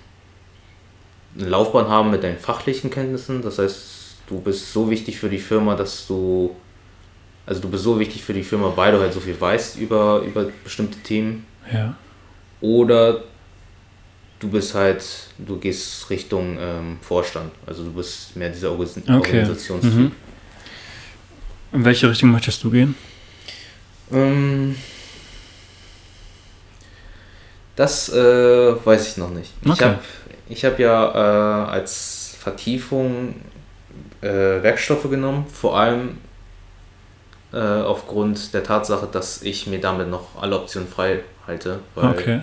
[1.37, 3.41] eine Laufbahn haben mit deinen fachlichen Kenntnissen.
[3.41, 3.90] Das heißt,
[4.31, 6.55] du bist so wichtig für die Firma, dass du,
[7.45, 10.21] also du bist so wichtig für die Firma, weil du halt so viel weißt über,
[10.25, 11.45] über bestimmte Themen.
[11.71, 11.95] Ja.
[12.61, 13.23] Oder
[14.39, 15.03] du bist halt,
[15.37, 17.51] du gehst Richtung ähm, Vorstand.
[17.65, 19.15] Also du bist mehr dieser Organ Okay.
[19.15, 19.93] Organisationstyp.
[19.93, 20.11] Mhm.
[21.73, 22.95] In welche Richtung möchtest du gehen?
[24.13, 24.75] Ähm,
[27.75, 29.51] das äh, weiß ich noch nicht.
[29.61, 29.83] Ich Okay.
[29.85, 29.99] habe
[30.49, 33.35] ich hab ja äh, als Vertiefung
[34.21, 34.27] äh,
[34.63, 36.17] Werkstoffe genommen, vor allem
[37.53, 42.41] äh, aufgrund der Tatsache, dass ich mir damit noch alle Optionen frei halte, weil Okay.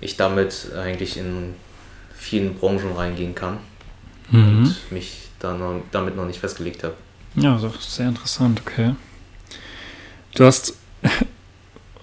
[0.00, 1.54] ich damit eigentlich in
[2.14, 3.58] vielen Branchen reingehen kann
[4.30, 4.38] Mhm.
[4.64, 6.94] und mich da noch, damit noch nicht festgelegt habe.
[7.34, 8.94] Ja, also sehr interessant, okay.
[10.34, 10.74] Du hast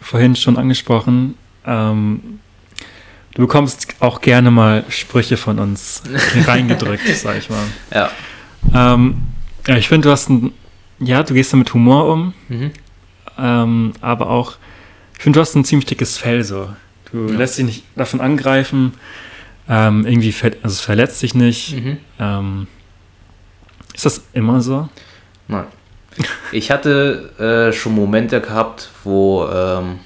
[0.02, 2.40] vorhin schon angesprochen, ähm,
[3.34, 6.04] du bekommst auch gerne mal Sprüche von uns
[6.48, 7.66] reingedrückt, sag ich mal.
[7.94, 8.12] Ja.
[8.74, 9.24] Ähm,
[9.68, 10.52] ja, ich finde, du hast ein,
[11.00, 12.72] ja, du gehst da mit Humor um, Mhm.
[13.38, 14.56] ähm, aber auch,
[15.18, 16.70] ich finde, du hast ein ziemlich dickes Fell so.
[17.12, 17.38] Du Ja.
[17.38, 18.94] lässt dich nicht davon angreifen.
[19.68, 21.76] Ähm, irgendwie ver also verletzt dich nicht.
[21.76, 21.98] Mhm.
[22.20, 22.68] Ähm,
[23.94, 24.90] ist das immer so?
[25.48, 25.66] Nein.
[26.52, 30.00] Ich hatte äh, schon Momente gehabt, wo ähm,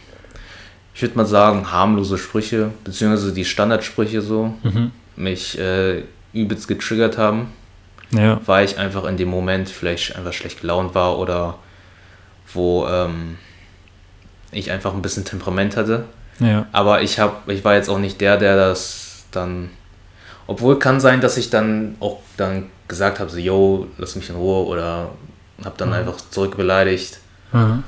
[0.95, 4.91] ich würde mal sagen, harmlose Sprüche, beziehungsweise die Standardsprüche so, Mhm.
[5.17, 6.03] mich äh,
[6.33, 7.47] übelst getriggert haben,
[8.11, 8.41] Ja.
[8.45, 11.59] weil ich einfach in dem Moment vielleicht einfach schlecht gelaunt war oder
[12.53, 13.37] wo ähm,
[14.51, 16.05] ich einfach ein bisschen Temperament hatte.
[16.39, 16.65] Ja.
[16.71, 19.69] Aber ich hab, ich war jetzt auch nicht der, der das dann.
[20.47, 24.35] Obwohl kann sein, dass ich dann auch dann gesagt habe, so, yo, lass mich in
[24.35, 25.09] Ruhe oder
[25.63, 25.95] habe dann Mhm.
[25.95, 27.19] einfach zurückbeleidigt.
[27.51, 27.83] Mhm.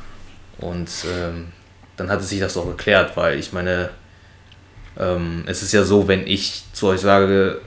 [0.60, 1.48] Und ähm,
[1.98, 3.90] dann hatte sich das auch geklärt, weil ich meine,
[5.00, 7.60] ähm, es ist ja so, wenn ich zu euch sage,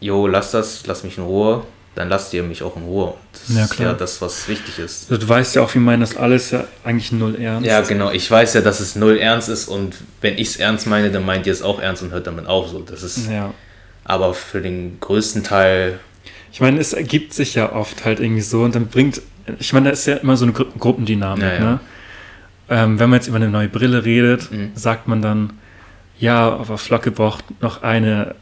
[0.00, 1.62] yo, lass das, lass mich in Ruhe,
[1.94, 3.14] dann lasst ihr mich auch in Ruhe.
[3.32, 5.10] Das Ja, ist ja das, was wichtig ist.
[5.10, 7.66] Du weißt ja auch, wie meinen das alles ja eigentlich null ernst.
[7.66, 8.10] Ja, genau.
[8.10, 11.24] Ich weiß ja, dass es null ernst ist und wenn ich es ernst meine, dann
[11.26, 12.68] meint ihr es auch ernst und hört damit auf.
[12.70, 13.52] So, das ist Ja.
[14.04, 15.98] aber für den größten Teil,
[16.50, 19.22] Ich meine, es ergibt sich ja oft halt irgendwie so und dann bringt,
[19.58, 21.58] ich meine, da ist ja immer so eine Gru Gruppendynamik, ja.
[21.58, 21.80] ne?
[22.68, 24.70] Ähm, wenn man jetzt über eine neue Brille redet, Mhm.
[24.74, 25.54] sagt man dann,
[26.18, 28.34] ja, aber Flocke braucht noch eine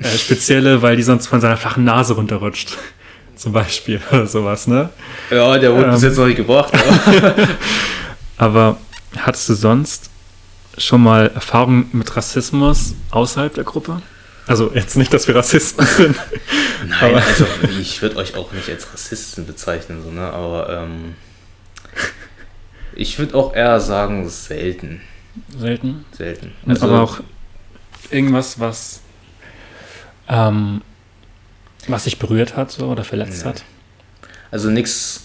[0.00, 2.76] äh, spezielle, weil die sonst von seiner flachen Nase runterrutscht.
[3.36, 4.90] Zum Beispiel oder sowas, ne?
[5.30, 6.08] ja, der wurde bis Ähm.
[6.08, 6.72] jetzt noch nicht gebracht.
[6.74, 7.34] Aber
[8.36, 8.76] Aber
[9.16, 10.10] hattest du sonst
[10.78, 14.02] schon mal Erfahrungen mit Rassismus außerhalb der Gruppe?
[14.46, 16.16] Also jetzt nicht, dass wir Rassisten sind.
[16.86, 17.46] Nein, Aber- also
[17.80, 20.22] ich würde euch auch nicht als Rassisten bezeichnen, so, ne?
[20.32, 21.14] aber ähm,
[22.94, 25.00] ich würde auch eher sagen, selten.
[25.58, 26.04] Selten.
[26.16, 26.52] Selten.
[26.66, 27.20] Also, aber auch
[28.10, 29.00] irgendwas, was,
[30.28, 30.82] ähm,
[31.88, 33.50] was sich berührt hat so, oder verletzt Nee.
[33.50, 33.64] hat.
[34.50, 35.20] Also nichts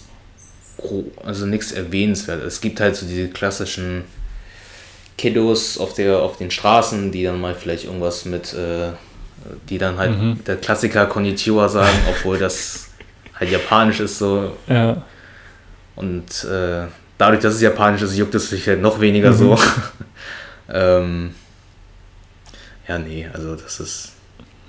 [1.24, 2.42] also nichts erwähnenswert.
[2.42, 4.04] Es gibt halt so diese klassischen
[5.18, 8.92] Kiddos auf, der, auf den Straßen, die dann mal vielleicht irgendwas mit, äh,
[9.68, 10.42] die dann halt Mhm.
[10.46, 12.88] der Klassiker Konnichiwa sagen, obwohl das
[13.38, 14.56] halt japanisch ist so.
[14.68, 15.02] Ja.
[15.96, 16.86] Und äh,
[17.18, 19.36] dadurch, dass es japanisch ist, juckt es sich halt noch weniger Mhm.
[19.36, 19.58] so.
[20.72, 21.34] ähm,
[22.88, 24.09] ja, nee, also das ist.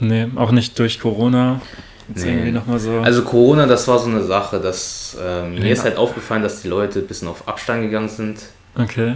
[0.02, 1.62] Nee, auch nicht durch Corona.
[2.10, 2.32] Jetzt Nee.
[2.32, 3.00] irgendwie nochmal so.
[3.00, 5.72] Also Corona, das war so eine Sache, dass ähm, mir Ja.
[5.74, 8.40] ist halt aufgefallen, dass die Leute ein bisschen auf Abstand gegangen sind.
[8.76, 9.16] okay.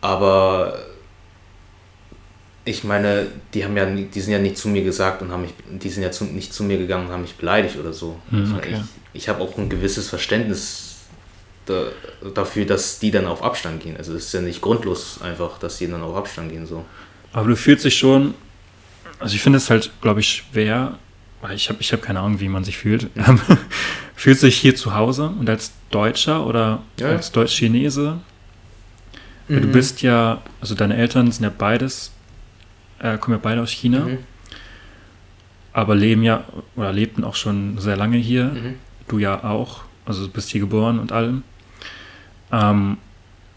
[0.00, 0.76] Aber
[2.64, 5.54] ich meine, die haben ja, die sind ja nicht zu mir gesagt und haben mich,
[5.68, 8.16] die sind ja zu, nicht zu mir gegangen und haben mich beleidigt oder so.
[8.30, 8.76] Hm, okay.
[9.12, 10.96] Ich, ich habe auch ein gewisses Verständnis
[11.66, 11.84] da,
[12.34, 13.96] dafür, dass die dann auf Abstand gehen.
[13.96, 16.84] Also es ist ja nicht grundlos einfach, dass die dann auf Abstand gehen so.
[17.32, 18.34] Aber du fühlst dich schon,
[19.22, 20.98] also ich finde es halt, glaube ich, schwer,
[21.40, 23.08] weil ich habe ich hab keine Ahnung, wie man sich fühlt.
[24.16, 27.08] Fühlst du dich hier zu Hause und als Deutscher oder Ja.
[27.08, 28.18] als Deutsch-Chinese?
[29.48, 29.72] Weil Du Mhm.
[29.72, 32.12] bist ja, also deine Eltern sind ja beides,
[33.00, 34.18] äh, kommen ja beide aus China, Mhm.
[35.72, 36.44] aber leben ja
[36.76, 38.44] oder lebten auch schon sehr lange hier.
[38.44, 38.74] Mhm.
[39.08, 41.42] Du ja auch, also bist hier geboren und allem.
[42.52, 42.98] Ähm,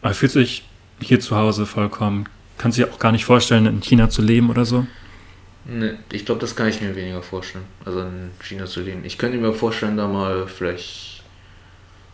[0.01, 0.63] aber fühlst du dich
[1.01, 2.25] hier zu Hause vollkommen?
[2.57, 4.87] Kannst du dir auch gar nicht vorstellen, in China zu leben oder so?
[5.67, 9.03] Nee, ich glaube, das kann ich mir weniger vorstellen, also in China zu leben.
[9.03, 11.23] Ich könnte mir vorstellen, da mal vielleicht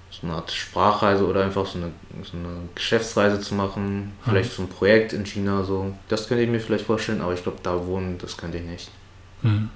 [0.09, 1.91] so eine Art Sprachreise oder einfach so eine,
[2.23, 4.13] so eine Geschäftsreise zu machen.
[4.23, 5.93] Vielleicht so ein Projekt in China, so.
[6.07, 8.89] Das könnte ich mir vielleicht vorstellen, aber ich glaube, da wohnen, das könnte ich nicht.
[9.41, 9.69] Hm.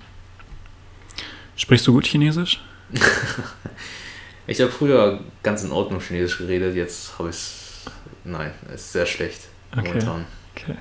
[1.57, 2.61] Sprichst du gut Chinesisch?
[4.47, 7.83] Ich habe früher ganz in Ordnung Chinesisch geredet, jetzt habe ich es.
[8.23, 9.87] Nein, es ist sehr schlecht Okay.
[9.87, 10.25] momentan.
[10.55, 10.75] Okay.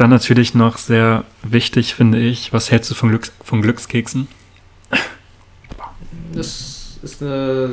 [0.00, 4.28] Dann natürlich noch sehr wichtig, finde ich, was hältst du von, Glücks von Glückskeksen?
[6.32, 7.68] Das ist eine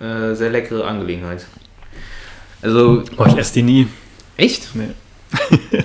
[0.00, 1.46] äh, sehr leckere Angelegenheit.
[2.60, 3.86] Also, Oh, ich esse die nie.
[4.36, 4.70] echt?
[4.74, 4.88] Nee.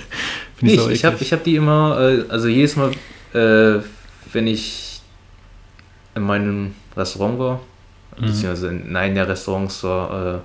[0.62, 2.92] Ich, ich so habe ich hab die immer, äh, also jedes Mal,
[3.34, 3.80] äh,
[4.34, 5.02] wenn ich
[6.16, 7.60] in meinem Restaurant war,
[8.18, 8.26] Mhm.
[8.26, 10.42] beziehungsweise in einem der Restaurants war,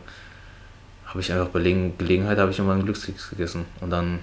[1.07, 4.19] habe ich einfach bei Legen- Gelegenheit, habe ich immer einen Glückskeks gegessen und dann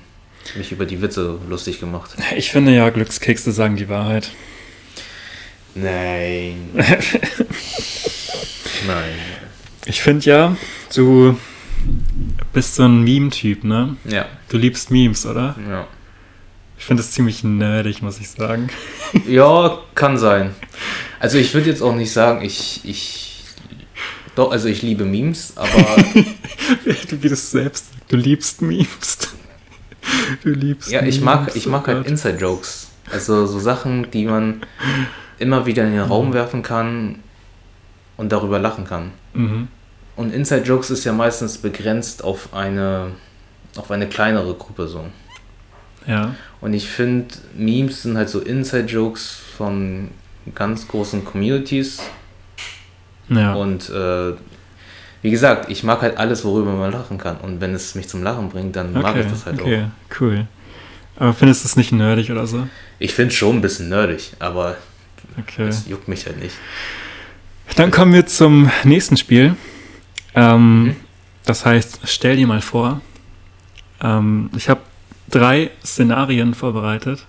[0.56, 2.12] mich über die Witze lustig gemacht.
[2.36, 4.30] Ich finde ja, Glückskekse sagen die Wahrheit.
[5.76, 6.70] Nein.
[8.88, 9.14] Nein.
[9.86, 10.58] Ich finde ja,
[10.94, 11.38] du
[12.54, 13.96] bist so ein Meme-Typ, ne?
[14.06, 15.56] Ja, Du liebst Memes, oder?
[15.70, 15.88] ja.
[16.78, 18.70] Ich finde das ziemlich nerdig, muss ich sagen.
[19.28, 20.56] Ja, kann sein.
[21.20, 23.44] Also ich würde jetzt auch nicht sagen, ich, ich,
[24.36, 26.04] doch, also ich liebe Memes, aber
[27.10, 27.88] du das selbst.
[28.08, 29.18] Du liebst Memes.
[30.44, 32.08] Du liebst Ja, ich mag, ich mag halt.
[32.08, 32.90] Inside-Jokes.
[33.12, 34.62] Also so Sachen, die man
[35.40, 37.20] immer wieder in den Raum werfen kann
[38.18, 39.12] und darüber lachen kann.
[39.34, 39.68] Mhm.
[40.16, 43.12] Und Inside-Jokes ist ja meistens begrenzt auf eine,
[43.76, 45.06] auf eine kleinere Gruppe so.
[46.06, 46.36] Ja.
[46.62, 50.10] Und ich finde, Memes sind halt so Inside-Jokes von
[50.56, 52.02] ganz großen Communities.
[53.30, 53.54] Ja.
[53.54, 54.34] Und äh,
[55.22, 57.38] wie gesagt, ich mag halt alles, worüber man lachen kann.
[57.38, 60.22] Und wenn es mich zum Lachen bringt, dann mag ich das halt okay, auch.
[60.22, 60.48] cool.
[61.18, 62.68] Aber findest du es nicht nerdig oder so?
[63.00, 64.78] Ich finde es schon ein bisschen nerdig, aber
[65.40, 65.68] Okay.
[65.68, 66.56] es juckt mich halt nicht.
[67.76, 69.56] Dann kommen wir zum nächsten Spiel.
[70.36, 70.96] Ähm, Mhm.
[71.46, 73.02] Das heißt, stell dir mal vor,
[74.02, 74.82] ähm, ich habe
[75.30, 77.26] drei Szenarien vorbereitet.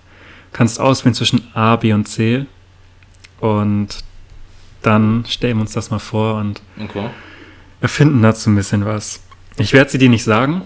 [0.51, 2.45] Kannst auswählen zwischen A, B und C.
[3.39, 3.87] Und
[4.83, 7.09] dann stellen wir uns das mal vor und Okay.
[7.83, 9.19] Erfinden dazu ein bisschen was.
[9.57, 10.61] Ich werde sie dir nicht sagen.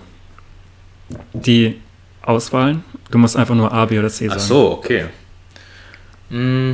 [1.33, 1.75] Die
[2.21, 2.83] Auswahlen.
[3.11, 4.41] Du musst einfach nur A, B oder C Ach sagen.
[4.47, 5.05] so, okay.
[6.29, 6.73] Mm,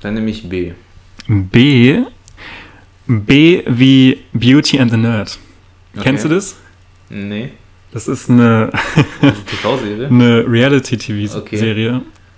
[0.00, 0.72] dann nehme ich B.
[1.28, 2.02] B.
[3.06, 5.38] B wie Beauty and the Nerd.
[6.02, 6.34] Kennst du Okay.
[6.36, 6.56] das?
[7.10, 7.50] Nee.
[7.92, 8.70] Das ist eine,
[9.20, 10.06] Also TV-Serie?
[10.10, 11.96] eine Reality-TV-Serie.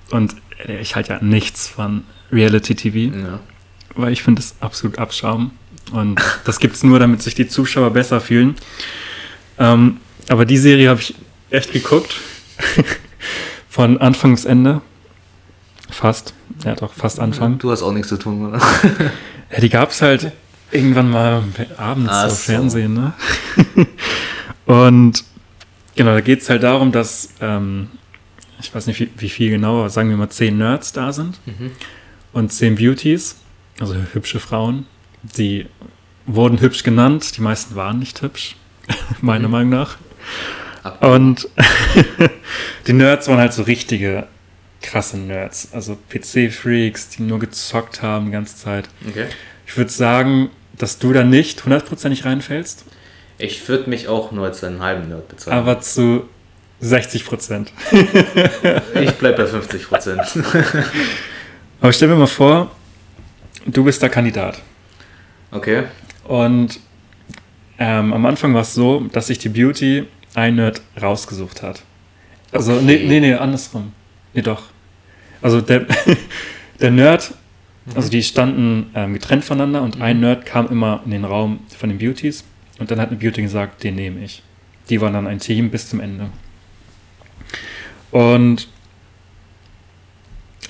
[0.09, 0.17] Okay.
[0.17, 0.35] Und
[0.81, 3.41] ich halte ja nichts von Reality-TV, Ja.
[3.95, 5.53] weil ich finde es absolut Abschaum.
[5.93, 8.57] Und das gibt es nur, damit sich die Zuschauer besser fühlen.
[9.59, 11.15] Ähm, aber die Serie habe ich
[11.51, 12.17] echt geguckt.
[13.69, 14.81] Von Anfang bis Ende.
[15.91, 16.35] Fast.
[16.65, 17.59] Ja, doch, fast Anfang.
[17.59, 18.61] Du hast auch nichts zu tun, oder?
[19.53, 20.33] Ja, die gab es halt
[20.73, 21.45] irgendwann mal
[21.77, 22.51] abends Ach auf so.
[22.53, 23.13] Fernsehen, ne?
[24.67, 25.23] Und
[25.95, 27.89] genau, da geht es halt darum, dass, ähm,
[28.61, 31.71] ich weiß nicht wie, wie viel genau, sagen wir mal zehn Nerds da sind Mhm.
[32.33, 33.37] und zehn Beauties,
[33.79, 34.87] also hübsche Frauen.
[35.37, 35.67] Die
[36.27, 38.57] wurden hübsch genannt, die meisten waren nicht hübsch,
[39.21, 39.53] meiner Mhm.
[39.53, 39.97] Meinung nach.
[41.01, 41.49] Und
[42.87, 44.27] die Nerds waren halt so richtige
[44.83, 48.89] krasse Nerds, also PC-Freaks, die nur gezockt haben die ganze Zeit.
[49.09, 49.27] Okay.
[49.67, 52.85] Ich würde sagen, dass du da nicht hundertprozentig reinfällst,
[53.39, 55.59] Ich würde mich auch nur als einen halben Nerd bezeichnen.
[55.59, 56.29] aber zu
[56.81, 57.73] 60 Prozent.
[58.95, 60.21] ich bleibe bei 50 Prozent.
[61.81, 62.71] Aber stell mir mal vor,
[63.67, 64.61] du bist der Kandidat.
[65.53, 65.85] Okay.
[66.25, 66.81] Und
[67.79, 71.83] ähm, am Anfang war es so, dass sich die Beauty ein Nerd rausgesucht hat.
[72.53, 72.85] Also, Okay.
[72.85, 73.93] nee, nee, nee, andersrum.
[74.35, 74.63] Nee, doch.
[75.43, 75.87] Also der,
[76.81, 77.35] der Nerd,
[77.95, 81.89] also die standen ähm, getrennt voneinander und ein Nerd kam immer in den Raum von
[81.89, 82.45] den Beauties
[82.79, 84.43] und dann hat eine Beauty gesagt, den nehme ich.
[84.89, 86.31] Die waren dann ein Team bis zum Ende.
[88.11, 88.69] Und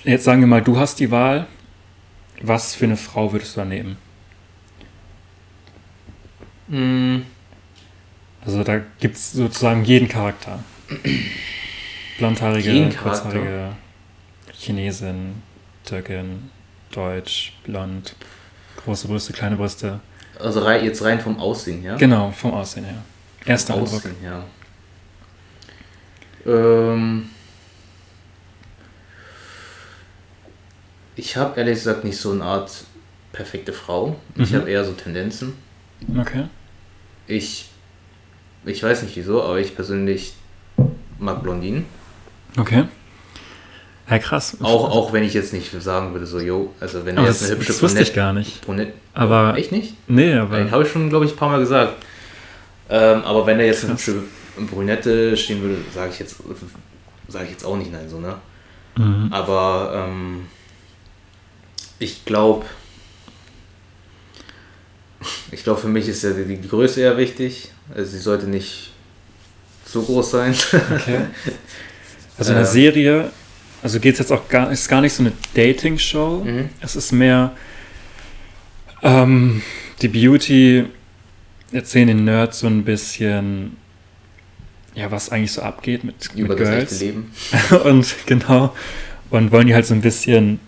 [0.05, 1.47] jetzt sagen wir mal, du hast die Wahl.
[2.43, 3.97] Was für eine Frau würdest du da nehmen?
[6.69, 7.23] Mm,
[8.45, 10.59] Also da gibt es sozusagen jeden Charakter.
[12.19, 13.23] Blondhaarige, Jeden Charakter?
[13.31, 13.73] kurzhaarige,
[14.53, 15.43] Chinesin,
[15.85, 16.51] Türkin,
[16.93, 18.15] Deutsch, blond,
[18.85, 20.01] große Brüste, kleine Brüste.
[20.39, 21.97] Also rei jetzt rein vom Aussehen her.
[21.97, 23.03] Genau, vom Aussehen her.
[23.45, 23.95] Erster Eindruck.
[23.95, 24.45] Aussehen her.
[26.47, 27.29] Ähm,
[31.17, 32.85] ich habe ehrlich gesagt nicht so eine Art
[33.33, 34.17] perfekte Frau.
[34.37, 34.57] Ich Mhm.
[34.57, 35.55] habe eher so Tendenzen.
[36.19, 36.45] Okay.
[37.27, 37.69] Ich,
[38.65, 40.35] ich weiß nicht wieso, aber ich persönlich
[41.19, 41.85] mag Blondinen.
[42.59, 42.85] Okay.
[44.09, 44.57] Ja, krass.
[44.61, 47.43] Auch, auch wenn ich jetzt nicht sagen würde, so, yo, also wenn Aber er jetzt
[47.43, 48.61] das, eine hübsche das wusste ich gar nicht.
[48.65, 48.93] Brunette.
[49.15, 49.95] Aber- Echt nicht?
[50.09, 50.71] Nee, aber.
[50.71, 51.95] Habe ich schon, glaube ich, ein paar Mal gesagt.
[52.89, 54.07] Ähm, aber wenn da jetzt eine Krass.
[54.07, 54.23] hübsche
[54.71, 56.37] Brünette stehen würde, sage ich jetzt
[57.29, 58.37] sage ich jetzt auch nicht nein, so, ne?
[58.97, 59.33] Mhm.
[59.33, 60.47] Aber ähm,
[61.99, 62.67] ich glaube,
[65.51, 67.71] ich glaube, für mich ist ja die, die Größe eher wichtig.
[67.95, 68.93] Also sie sollte nicht
[69.85, 70.55] so groß sein.
[70.95, 71.21] Okay.
[72.39, 72.71] Also in der Äh.
[72.71, 73.31] Serie,
[73.83, 76.43] also geht es jetzt auch gar, ist gar nicht so eine Dating-Show.
[76.45, 76.69] Mhm.
[76.83, 77.53] Es ist mehr
[79.03, 79.63] ähm,
[80.03, 80.85] die Beauty
[81.73, 83.79] erzählen den Nerds so ein bisschen,
[84.95, 86.93] ja, was eigentlich so abgeht mit, Über mit das Girls.
[86.93, 87.33] echte Leben.
[87.85, 88.75] und genau,
[89.31, 90.61] und wollen die halt so ein bisschen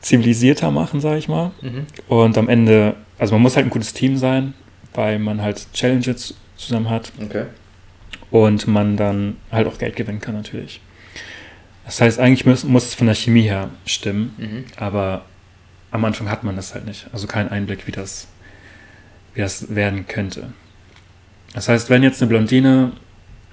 [0.00, 1.52] zivilisierter machen, sag ich mal.
[1.60, 1.86] Mhm.
[2.08, 4.52] Und am Ende, also man muss halt ein gutes Team sein,
[4.94, 7.44] weil man halt Challenges zusammen hat Okay.
[8.32, 10.80] und man dann halt auch Geld gewinnen kann natürlich.
[11.84, 14.64] Das heißt, eigentlich muss, muss es von der Chemie her stimmen, Mhm.
[14.76, 15.24] aber
[15.92, 17.06] am Anfang hat man das halt nicht.
[17.12, 18.26] Also keinen Einblick, wie das,
[19.34, 20.52] wie das werden könnte.
[21.54, 22.90] Das heißt, wenn jetzt eine Blondine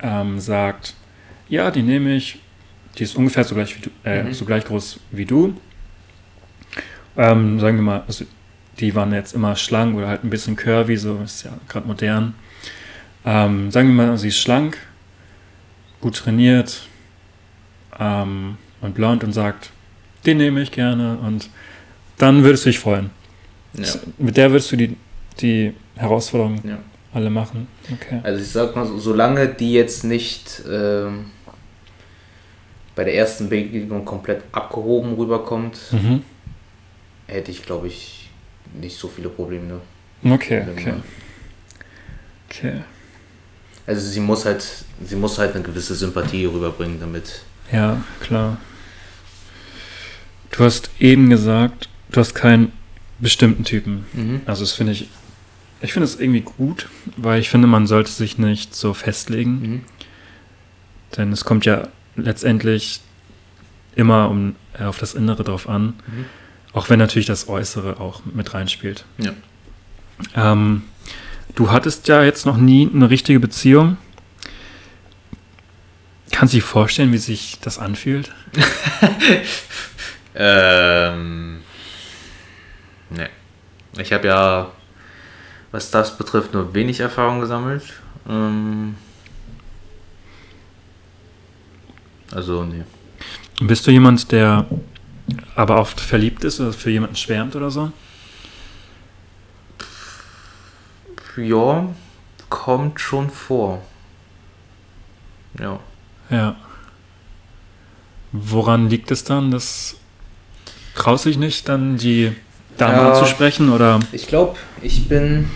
[0.01, 0.95] ähm, sagt,
[1.47, 2.39] ja, die nehme ich,
[2.97, 4.34] die ist ungefähr so gleich, wie du, äh, Mhm.
[4.34, 5.53] so gleich groß wie du,
[7.17, 8.26] ähm, sagen wir mal, also
[8.80, 12.36] die waren jetzt immer schlank oder halt ein bisschen curvy, so ist ja gerade modern.
[13.25, 14.77] Ähm, sagen wir mal, sie ist schlank,
[16.01, 16.84] gut trainiert
[17.99, 19.71] ähm, und blond und sagt,
[20.25, 21.49] den nehme ich gerne und
[22.17, 23.09] dann würdest du dich freuen.
[23.73, 23.86] Ja.
[24.17, 24.95] Mit der würdest du die,
[25.39, 26.77] die Herausforderungen ja.
[27.13, 27.67] alle machen.
[27.91, 28.19] Okay.
[28.23, 31.25] Also ich sag mal so, solange die jetzt nicht ähm,
[32.95, 36.23] bei der ersten Begegnung komplett abgehoben rüberkommt, Mhm.
[37.27, 38.18] hätte ich, glaube ich,
[38.74, 39.82] nicht so viele Probleme.
[40.24, 40.93] Okay, okay.
[42.49, 42.82] Okay.
[43.88, 44.65] Also sie muss halt,
[45.05, 47.41] sie muss halt eine gewisse Sympathie rüberbringen, damit.
[47.72, 48.57] Ja, klar.
[50.51, 52.72] Du hast eben gesagt, du hast keinen
[53.20, 54.05] bestimmten Typen.
[54.13, 54.41] Mhm.
[54.45, 55.09] Also das finde ich,
[55.82, 59.82] ich finde es irgendwie gut, weil ich finde, man sollte sich nicht so festlegen, Mhm.
[61.17, 63.01] denn es kommt ja letztendlich
[63.95, 66.26] immer um, auf das Innere drauf an, Mhm.
[66.74, 69.05] Auch wenn natürlich das Äußere auch mit reinspielt.
[69.17, 69.32] Ja.
[70.36, 70.84] Ähm,
[71.55, 73.97] du hattest ja jetzt noch nie eine richtige Beziehung.
[76.32, 78.32] Kannst du dir vorstellen, wie sich das anfühlt?
[80.36, 81.59] Ähm.
[83.09, 83.30] Ne.
[83.97, 84.72] Ich habe ja,
[85.72, 87.84] was das betrifft, nur wenig Erfahrung gesammelt.
[88.28, 88.95] Ähm,
[92.32, 92.84] also, nee.
[93.59, 94.65] Bist du jemand, der
[95.55, 97.91] aber oft verliebt ist oder für jemanden schwärmt oder so?
[101.38, 101.88] Ja,
[102.49, 103.82] kommt schon vor.
[105.59, 105.80] Ja.
[106.30, 106.55] Ja.
[108.32, 109.51] Woran liegt es dann?
[109.51, 109.95] Das
[110.95, 112.36] traust du dich nicht, dann die
[112.77, 113.09] Dame Ja.
[113.11, 113.99] anzusprechen oder?
[114.11, 115.49] Ich glaube, ich bin,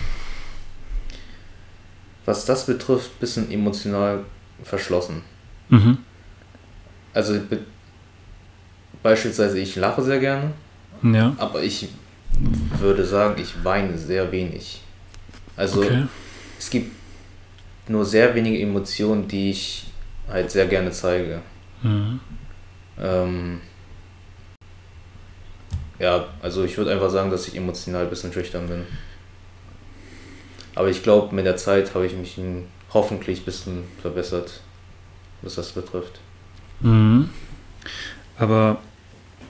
[2.24, 4.24] was das betrifft, ein bisschen emotional
[4.62, 5.22] verschlossen.
[5.68, 5.98] Mhm.
[7.12, 7.40] Also
[9.04, 10.52] beispielsweise, ich lache sehr gerne,
[11.02, 11.34] Ja.
[11.38, 11.88] aber ich
[12.80, 14.80] würde sagen, ich weine sehr wenig.
[15.56, 16.04] Also Okay.
[16.58, 16.90] es gibt
[17.86, 19.84] nur sehr wenige Emotionen, die ich
[20.28, 21.42] halt sehr gerne zeige.
[21.82, 22.18] Mhm.
[22.98, 23.60] Ähm,
[25.98, 28.86] ja, also ich würde einfach sagen, dass ich emotional ein bisschen schüchtern bin.
[30.74, 32.38] Aber ich glaube, mit der Zeit habe ich mich
[32.94, 34.60] hoffentlich ein bisschen verbessert,
[35.42, 36.20] was das betrifft.
[36.80, 37.28] Mhm.
[38.38, 38.78] Aber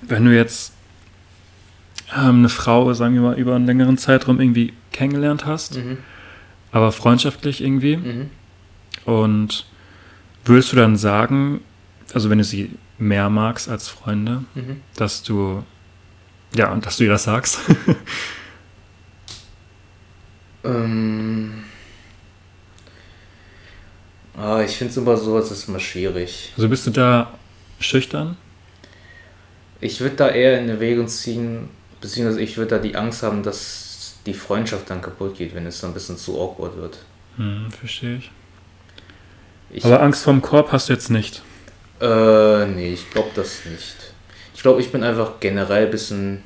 [0.09, 0.73] wenn du jetzt
[2.15, 5.99] ähm, eine Frau, sagen wir mal, über einen längeren Zeitraum irgendwie kennengelernt hast, Mhm.
[6.73, 8.31] aber freundschaftlich irgendwie, Mhm.
[9.05, 9.67] und
[10.45, 11.61] würdest du dann sagen,
[12.13, 14.81] also wenn du sie mehr magst als Freunde, Mhm.
[14.97, 15.65] dass du,
[16.55, 17.59] ja, dass du ihr das sagst?
[20.67, 21.63] Ähm,
[24.35, 26.53] ah, ich finde immer sowas ist immer schwierig.
[26.57, 27.35] Also bist du da
[27.81, 28.37] schüchtern?
[29.85, 31.69] Ich würde da eher in Erwägung ziehen,
[32.01, 35.79] beziehungsweise ich würde da die Angst haben, dass die Freundschaft dann kaputt geht, wenn es
[35.83, 36.99] dann ein bisschen zu awkward wird.
[37.37, 38.31] Hm, verstehe ich.
[39.69, 41.43] Ich, Aber Angst vorm Korb hast du jetzt nicht.
[42.01, 43.97] Äh, nee, ich glaube das nicht.
[44.55, 46.43] Ich glaube, ich bin einfach generell ein bisschen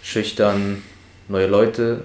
[0.00, 0.84] schüchtern,
[1.26, 2.04] neue Leute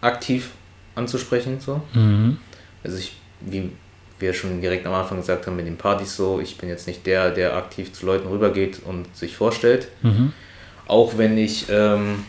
[0.00, 0.50] aktiv
[0.94, 1.58] anzusprechen.
[1.58, 1.80] So.
[1.92, 2.38] Mhm.
[2.84, 3.72] Also ich, wie
[4.24, 7.06] wir schon direkt am Anfang gesagt haben, mit den Partys so, ich bin jetzt nicht
[7.06, 9.88] der, der aktiv zu Leuten rübergeht und sich vorstellt.
[10.02, 10.32] Mhm.
[10.86, 12.24] Auch wenn ich ähm,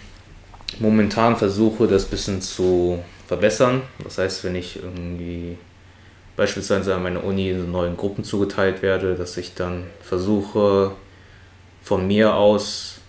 [0.79, 3.81] momentan versuche, das ein bisschen zu verbessern.
[4.03, 5.57] Das heißt, wenn ich irgendwie
[6.35, 10.91] beispielsweise an meine Uni in neuen Gruppen zugeteilt werde, dass ich dann versuche,
[11.81, 12.99] von mir aus,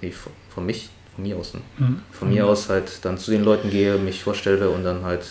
[0.00, 1.60] nee, von, von mich, von mir aus, ne?
[1.78, 2.00] Mhm.
[2.10, 5.26] von mir aus halt dann zu den Leuten gehe, mich vorstelle und dann halt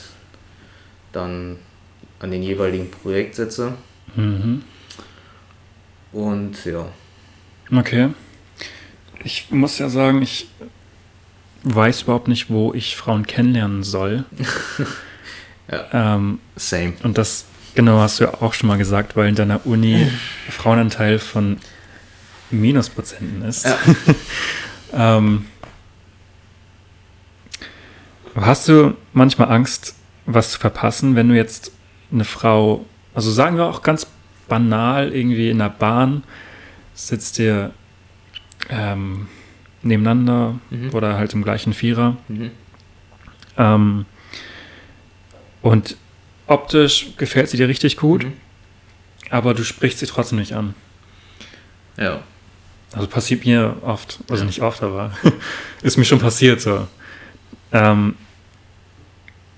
[1.11, 1.57] dann
[2.20, 3.74] an den jeweiligen Projekt setze.
[4.16, 4.63] Mhm.
[6.11, 6.88] Und ja.
[7.72, 8.09] Okay.
[9.24, 10.47] Ich muss ja sagen, ich
[11.63, 14.24] weiß überhaupt nicht, wo ich Frauen kennenlernen soll.
[15.91, 16.93] ähm, Same.
[17.03, 20.07] und das, genau, hast du ja auch schon mal gesagt, weil in deiner Uni
[20.49, 21.57] Frauenanteil von
[22.51, 23.66] Minusprozenten ist.
[23.66, 23.78] Ja.
[25.18, 25.47] ähm,
[28.36, 29.95] hast du manchmal Angst,
[30.26, 31.72] was zu verpassen, wenn du jetzt
[32.16, 34.07] eine Frau, also sagen wir auch ganz
[34.47, 36.24] banal, irgendwie in der Bahn
[36.93, 37.72] sitzt ihr
[38.70, 39.28] ähm,
[39.84, 40.93] nebeneinander Mhm.
[40.93, 42.51] oder halt im gleichen Vierer Mhm.
[43.57, 44.05] ähm,
[45.61, 45.97] und
[46.47, 48.34] optisch gefällt sie dir richtig gut, Mhm.
[49.30, 50.74] aber du sprichst sie trotzdem nicht an.
[51.97, 52.22] Ja.
[52.93, 54.47] Also passiert mir oft, also Ja.
[54.47, 55.11] nicht oft, aber
[55.82, 56.88] ist mir schon passiert so.
[57.72, 58.16] Ähm,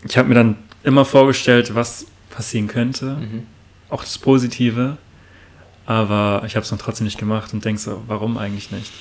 [0.03, 2.05] ich habe mir dann immer vorgestellt, was
[2.37, 3.47] passieren könnte, Mhm.
[3.89, 4.97] auch das Positive,
[5.87, 8.91] aber ich habe es dann trotzdem nicht gemacht und denk so, warum eigentlich nicht?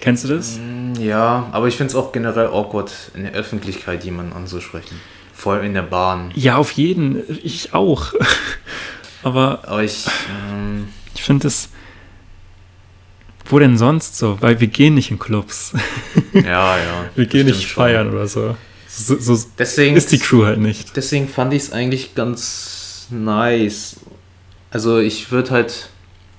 [0.00, 0.58] Kennst du das?
[0.58, 4.96] Mm, Ja, aber ich finde es auch generell awkward, in der Öffentlichkeit jemanden anzusprechen.
[5.34, 6.30] Vor allem in der Bahn.
[6.36, 8.12] Ja, auf jeden, ich auch.
[9.24, 10.06] aber Aber ich,
[10.50, 11.70] ähm, ich finde es,
[13.46, 14.36] wo denn sonst so?
[14.40, 15.72] Weil wir gehen nicht in Clubs,
[16.32, 17.04] ja, ja.
[17.16, 17.82] wir gehen nicht stimmt schon.
[17.84, 18.56] feiern oder so.
[18.88, 20.96] So, so Deswegen, ist die Crew halt nicht.
[20.96, 23.96] deswegen fand ich es eigentlich ganz nice.
[24.70, 25.88] Also ich würde halt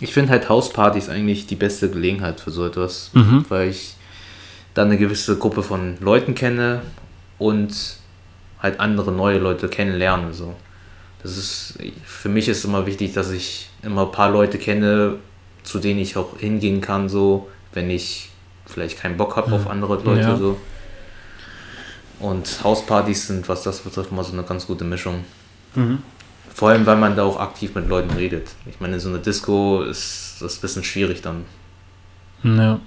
[0.02, 3.46] Ich finde halt Hauspartys eigentlich die beste Gelegenheit für so etwas, Mhm.
[3.50, 3.96] weil ich
[4.74, 6.82] dann eine gewisse Gruppe von Leuten kenne
[7.38, 7.74] und
[8.62, 10.34] halt andere neue Leute kennenlerne.
[10.34, 10.56] So.
[11.22, 11.74] Das ist,
[12.06, 15.16] für mich ist immer wichtig, dass ich immer ein paar Leute kenne,
[15.64, 18.30] zu denen ich auch hingehen kann, so, wenn ich
[18.66, 20.22] vielleicht keinen Bock habe auf andere Leute.
[20.22, 20.38] Ja.
[20.38, 20.58] So.
[22.20, 25.24] Und Hauspartys sind, was das betrifft, mal so eine ganz gute Mischung.
[25.76, 26.00] Mhm.
[26.54, 28.50] Vor allem, weil man da auch aktiv mit Leuten redet.
[28.70, 31.46] Ich meine, so eine Disco ist das ist ein bisschen schwierig dann.
[32.44, 32.80] Ja.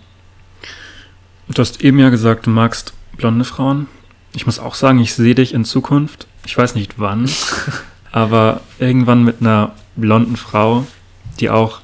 [1.48, 3.88] Du hast eben ja gesagt, du magst blonde Frauen.
[4.34, 6.26] Ich muss auch sagen, ich sehe dich in Zukunft.
[6.46, 7.30] Ich weiß nicht wann,
[8.12, 10.86] aber irgendwann mit einer blonden Frau,
[11.40, 11.80] die auch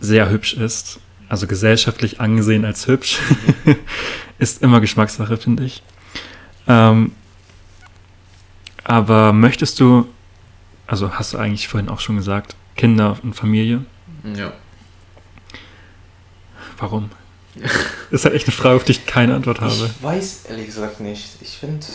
[0.00, 0.98] sehr hübsch ist,
[1.28, 3.18] also gesellschaftlich angesehen als hübsch,
[4.38, 5.82] ist immer Geschmackssache, finde ich.
[6.66, 7.12] Ähm,
[8.84, 10.08] aber möchtest du,
[10.86, 13.84] also hast du eigentlich vorhin auch schon gesagt, Kinder und Familie?
[14.36, 14.52] Ja.
[16.78, 17.10] Warum?
[18.10, 19.72] ist halt echt eine Frage, auf die ich keine Antwort habe.
[19.72, 21.40] Ich weiß ehrlich gesagt nicht.
[21.40, 21.86] Ich finde,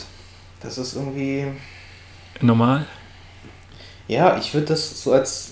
[0.62, 1.48] das ist irgendwie.
[2.42, 2.86] Normal?
[4.08, 5.52] Ja, ich würde das so als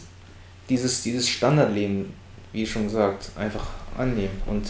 [0.69, 2.13] dieses, dieses Standardleben,
[2.53, 4.41] wie schon gesagt, einfach annehmen.
[4.45, 4.67] Und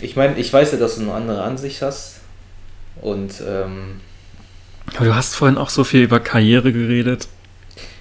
[0.00, 2.15] ich meine, ich weiß ja, dass du eine andere Ansicht hast.
[3.02, 4.00] Und ähm,
[4.96, 7.28] Aber du hast vorhin auch so viel über Karriere geredet.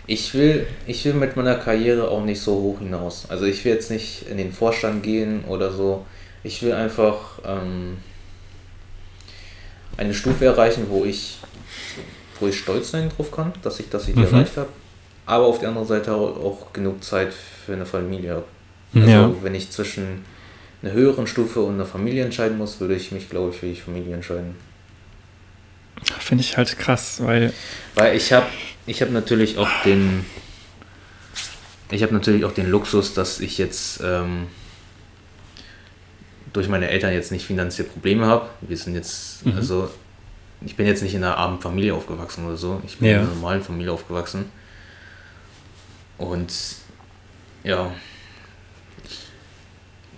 [0.08, 3.26] ich will, ich will mit meiner Karriere auch nicht so hoch hinaus.
[3.30, 6.06] Also ich will jetzt nicht in den Vorstand gehen oder so.
[6.43, 7.98] Ich will einfach ähm,
[9.98, 11.38] eine Stufe erreichen, wo ich,
[12.39, 14.24] wo ich stolz sein drauf kann, dass ich, die Mhm.
[14.24, 14.70] erreicht habe.
[15.26, 18.46] Aber auf der anderen Seite auch, auch genug Zeit für eine Familie habe.
[18.93, 19.32] Also ja.
[19.41, 20.24] wenn ich zwischen
[20.82, 23.76] einer höheren Stufe und einer Familie entscheiden muss, würde ich mich, glaube ich, für die
[23.76, 24.56] Familie entscheiden.
[26.20, 27.54] Finde ich halt krass, weil.
[27.96, 28.46] Weil ich habe
[28.86, 30.26] ich hab natürlich auch den
[31.91, 34.48] ich habe natürlich auch den Luxus, dass ich jetzt ähm,
[36.52, 38.50] durch meine Eltern jetzt nicht finanzielle Probleme habe.
[38.62, 39.56] Wir sind jetzt, Mhm.
[39.56, 39.91] also
[40.66, 42.82] ich bin jetzt nicht in einer armen Familie aufgewachsen oder so.
[42.88, 43.18] Ich bin Ja.
[43.18, 44.46] in einer normalen Familie aufgewachsen.
[46.18, 46.52] Und
[47.64, 47.91] ja,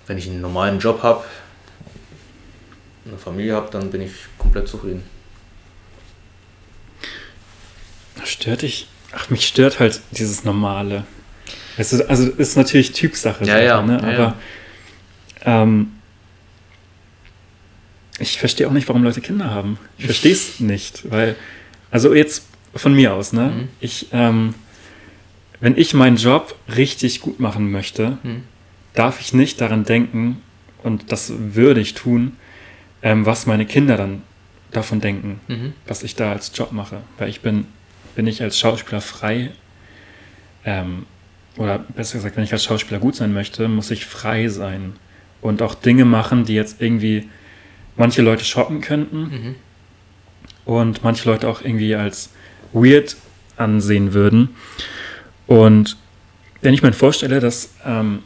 [0.06, 1.26] wenn ich einen normalen Job habe,
[3.06, 5.04] eine Familie habe, dann bin ich komplett zufrieden.
[8.26, 8.88] Stört dich?
[9.14, 11.06] Ach, mich stört halt dieses Normale.
[11.78, 13.46] Du, also ist natürlich Typsache.
[13.46, 14.00] Ja, ja, ne?
[14.02, 14.36] ja, aber
[15.46, 15.92] ähm,
[18.20, 19.78] ich verstehe auch nicht, warum Leute Kinder haben.
[19.98, 21.36] Ich verstehe es nicht, weil,
[21.92, 23.44] also jetzt von mir aus, ne?
[23.56, 23.68] Mhm.
[23.80, 24.56] Ich, ähm,
[25.60, 28.44] wenn ich meinen Job richtig gut machen möchte, Hm.
[28.94, 30.42] darf ich nicht daran denken,
[30.84, 32.38] und das würde ich tun,
[33.04, 34.22] ähm, was meine Kinder dann
[34.72, 35.74] davon denken, Mhm.
[35.88, 37.02] was ich da als Job mache.
[37.18, 37.66] Weil ich bin,
[38.18, 39.52] bin ich als Schauspieler frei,
[40.66, 41.06] ähm,
[41.56, 44.94] oder besser gesagt, wenn ich als Schauspieler gut sein möchte, muss ich frei sein
[45.40, 47.30] und auch Dinge machen, die jetzt irgendwie
[47.96, 49.56] manche Leute schocken könnten Mhm.
[50.66, 52.32] und manche Leute auch irgendwie als
[52.74, 53.16] weird
[53.56, 54.50] ansehen würden.
[55.46, 55.96] Und
[56.62, 58.24] wenn ich mir vorstelle, dass, ähm,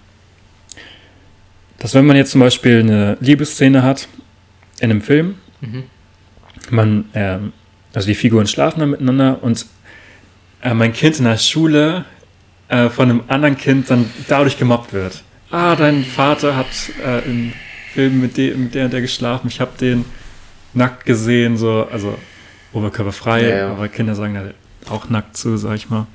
[1.80, 4.08] dass wenn man jetzt zum Beispiel eine Liebesszene hat
[4.80, 5.84] in einem Film, Mhm.
[6.70, 7.52] man, ähm,
[7.94, 9.66] also die Figuren schlafen dann miteinander und
[10.62, 12.06] äh, mein Kind in der Schule
[12.70, 15.24] äh, von einem anderen Kind dann dadurch gemobbt wird.
[15.50, 16.68] Ah, dein Vater hat
[17.06, 17.54] äh, im
[17.94, 20.06] Film mit, dem, mit der und der geschlafen, ich habe den
[20.74, 22.18] nackt gesehen, so, also
[22.72, 23.72] oberkörperfrei, Ja, ja.
[23.72, 26.08] aber Kinder sagen da auch nackt zu, sag ich mal.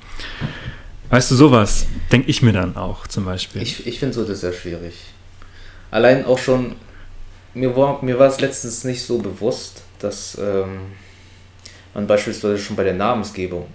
[1.09, 3.61] Weißt du, sowas denke ich mir dann auch zum Beispiel.
[3.61, 4.95] Ich, ich finde so das sehr schwierig.
[5.91, 6.75] Allein auch schon,
[7.53, 10.79] mir war, mir war es letztens nicht so bewusst, dass ähm,
[11.93, 13.67] man beispielsweise schon bei der Namensgebung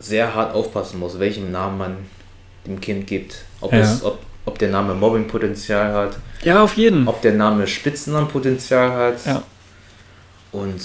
[0.00, 1.96] sehr hart aufpassen muss, welchen Namen man
[2.66, 3.36] dem Kind gibt.
[3.60, 3.78] Ob, Ja.
[3.80, 7.08] es, ob, ob der Name Mobbingpotenzial hat, ja, auf jeden.
[7.08, 9.26] ob der Name Spitznamenpotenzial hat.
[9.26, 9.42] Ja.
[10.52, 10.80] Und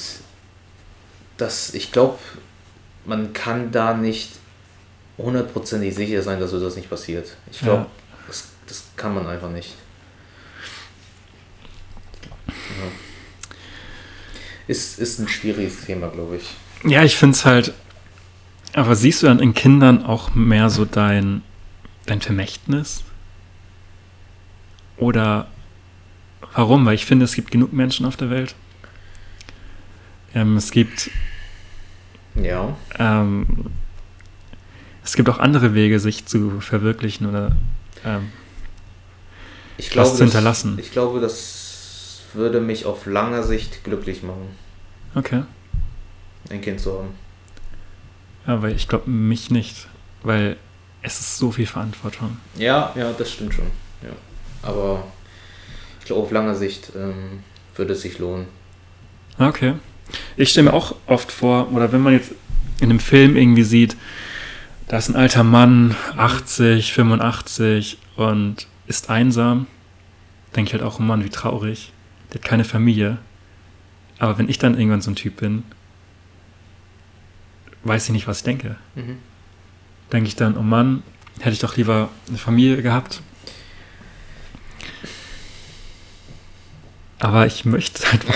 [1.38, 2.18] das, ich glaube,
[3.06, 4.32] man kann da nicht
[5.18, 7.36] hundertprozentig sicher sein, dass so das nicht passiert.
[7.52, 7.88] Ich glaube, Ja.
[8.28, 9.76] das, das kann man einfach nicht.
[12.48, 12.54] Ja.
[14.68, 16.50] Ist, ist ein schwieriges Thema, glaube ich.
[16.90, 17.74] Ja, ich finde es halt.
[18.74, 21.42] Aber siehst du dann in Kindern auch mehr so dein,
[22.06, 23.04] dein Vermächtnis?
[24.98, 25.48] Oder
[26.54, 26.86] warum?
[26.86, 28.56] Weil ich finde, es gibt genug Menschen auf der Welt.
[30.34, 31.12] Ähm, es gibt
[32.36, 32.76] Ja.
[32.98, 33.46] ähm,
[35.04, 37.56] es gibt auch andere Wege, sich zu verwirklichen oder
[38.04, 38.32] ähm,
[39.78, 40.78] Ich Was glaube, zu das- hinterlassen.
[40.80, 44.48] Ich glaube, das würde mich auf lange Sicht glücklich machen,
[45.14, 45.44] okay.
[46.50, 47.10] ein Kind zu haben.
[48.46, 49.88] Aber ich glaube mich nicht,
[50.22, 50.58] weil
[51.02, 52.38] es ist so viel Verantwortung.
[52.56, 53.68] Ja, ja, das stimmt schon.
[54.02, 54.10] Ja.
[54.62, 55.06] Aber
[56.00, 57.44] ich glaube, auf lange Sicht ähm,
[57.76, 58.48] würde es sich lohnen.
[59.38, 59.74] Okay.
[60.36, 62.32] Ich stelle mir auch oft vor, oder wenn man jetzt
[62.80, 63.96] in einem Film irgendwie sieht,
[64.88, 69.68] da ist ein alter Mann, 80, 85 und ist einsam,
[70.56, 71.92] denke ich halt auch, oh Mann, wie traurig.
[72.30, 73.18] Der hat keine Familie.
[74.20, 75.64] Aber wenn ich dann irgendwann so ein Typ bin,
[77.84, 78.76] weiß ich nicht, was ich denke.
[78.96, 79.18] Mhm.
[80.12, 81.04] Denke ich dann, oh Mann,
[81.40, 83.22] hätte ich doch lieber eine Familie gehabt.
[87.20, 88.36] Aber ich möchte einfach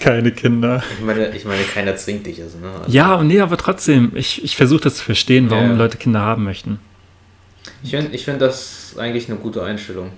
[0.00, 0.82] keine Kinder.
[0.98, 2.40] Ich meine, ich meine, keiner zwingt dich.
[2.40, 2.70] Also, ne?
[2.70, 5.76] also Ja, und nee, aber trotzdem, ich, ich versuche das zu verstehen, warum Ja, ja.
[5.76, 6.78] Leute Kinder haben möchten.
[7.82, 10.12] Ich finde ich find das eigentlich eine gute Einstellung,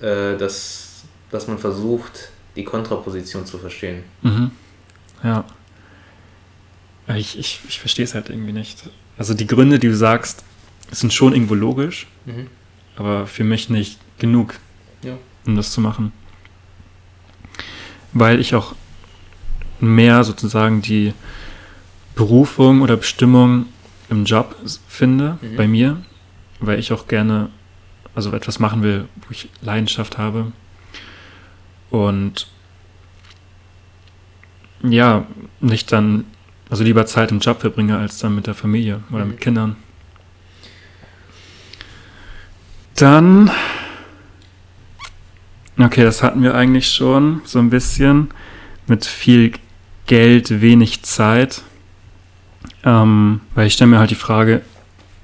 [0.00, 4.04] äh, dass, dass man versucht, die Kontraposition zu verstehen.
[4.22, 4.50] Mhm.
[5.22, 5.44] Ja.
[7.16, 8.82] Ich, ich, ich verstehe es halt irgendwie nicht.
[9.18, 10.44] Also die Gründe, die du sagst,
[10.90, 12.46] sind schon irgendwo logisch, Mhm.
[12.96, 14.54] aber für mich nicht genug,
[15.02, 15.16] Ja.
[15.46, 16.12] um das zu machen.
[18.12, 18.74] Weil ich auch
[19.80, 21.12] mehr sozusagen die
[22.14, 23.66] Berufung oder Bestimmung
[24.10, 24.54] im Job
[24.88, 25.56] finde, Mhm.
[25.56, 26.02] bei mir,
[26.60, 27.48] weil ich auch gerne,
[28.14, 30.52] also etwas machen will, wo ich Leidenschaft habe.
[31.90, 32.46] Und
[34.82, 35.26] ja,
[35.60, 36.24] nicht dann,
[36.72, 39.32] also lieber Zeit im Job verbringe, als dann mit der Familie oder Mhm.
[39.32, 39.76] mit Kindern.
[42.94, 43.50] Dann,
[45.78, 48.30] okay, das hatten wir eigentlich schon so ein bisschen
[48.86, 49.52] mit viel
[50.06, 51.60] Geld, wenig Zeit.
[52.84, 54.62] Ähm, weil ich stelle mir halt die Frage,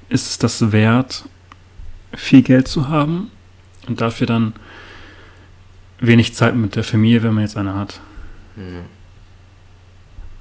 [0.07, 1.25] ist es das wert,
[2.15, 3.31] viel Geld zu haben
[3.87, 4.53] und dafür dann
[5.99, 7.99] wenig Zeit mit der Familie, wenn man jetzt eine hat?
[8.55, 8.98] Mhm.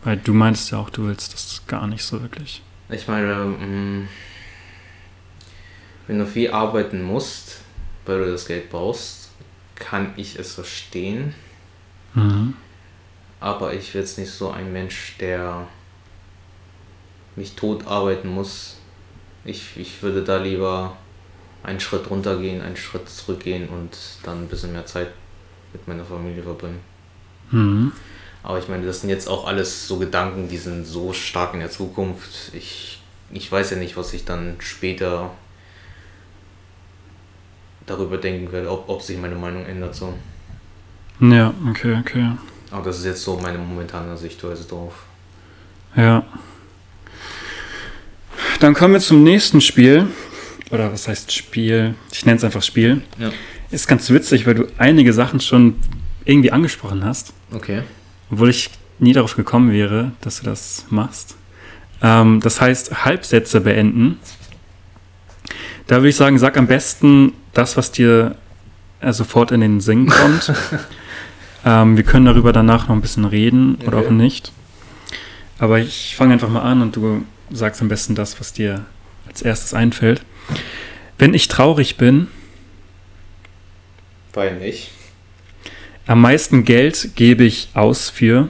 [0.05, 2.63] Weil du meintest ja auch, du willst das gar nicht so wirklich.
[2.91, 4.09] Ich meine, mh,
[6.07, 7.61] wenn du viel arbeiten musst,
[8.07, 9.31] weil du das Geld brauchst,
[9.75, 11.35] kann ich es verstehen.
[12.15, 12.55] Mhm.
[13.41, 15.69] Aber ich bin jetzt nicht so ein Mensch, der
[17.37, 18.77] mich tot arbeiten muss.
[19.45, 20.97] Ich, ich würde da lieber
[21.63, 25.13] einen Schritt runtergehen, einen Schritt zurückgehen und dann ein bisschen mehr Zeit
[25.73, 26.81] mit meiner Familie verbringen.
[27.51, 27.93] Mhm.
[28.49, 31.61] Aber ich meine, das sind jetzt auch alles so Gedanken, die sind so stark in
[31.61, 32.51] der Zukunft.
[32.55, 32.99] Ich,
[33.31, 35.33] ich weiß ja nicht, was ich dann später
[37.85, 39.95] darüber denken werde, ob, ob sich meine Meinung ändert.
[39.95, 40.15] So.
[41.21, 42.33] Ja, okay, okay.
[42.71, 44.95] Aber das ist jetzt so meine momentane Sichtweise drauf.
[45.95, 46.25] Ja.
[48.61, 50.07] Dann kommen wir zum nächsten Spiel.
[50.71, 51.97] Oder was heißt Spiel?
[52.13, 53.03] Ich nenne es einfach Spiel.
[53.19, 53.31] Ja.
[53.71, 55.79] Ist ganz witzig, weil du einige Sachen schon
[56.25, 57.83] irgendwie angesprochen hast, Okay.
[58.31, 61.37] Obwohl ich nie darauf gekommen wäre, dass du das machst.
[62.03, 64.19] Ähm, das heißt, Halbsätze beenden.
[65.87, 68.37] Da würde ich sagen, sag am besten das, was dir
[69.01, 70.53] äh, sofort in den Sinn kommt.
[71.65, 74.07] ähm, wir können darüber danach noch ein bisschen reden oder Okay.
[74.09, 74.53] auch nicht.
[75.59, 78.85] Aber ich fange einfach mal an und du sagst am besten das, was dir
[79.27, 80.23] als erstes einfällt.
[81.19, 82.29] Wenn ich traurig bin,
[84.35, 84.91] Weil nicht.
[86.09, 88.49] Am meisten Geld gebe ich aus für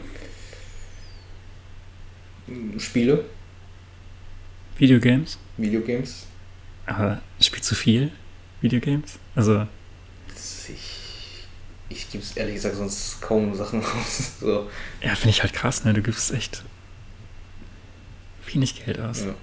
[2.79, 3.25] Spiele,
[4.79, 5.39] Videogames.
[5.57, 6.27] Videogames.
[6.87, 8.11] Aber spielt zu viel
[8.63, 9.19] Videogames?
[9.35, 9.67] Also,
[10.31, 11.47] Ich,
[11.89, 14.33] ich gebe es ehrlich gesagt sonst kaum Sachen raus.
[14.41, 14.71] So.
[15.03, 15.93] ja, finde ich halt krass, ne?
[15.93, 16.63] Du gibst echt
[18.47, 19.25] wenig Geld aus.
[19.25, 19.35] Ja.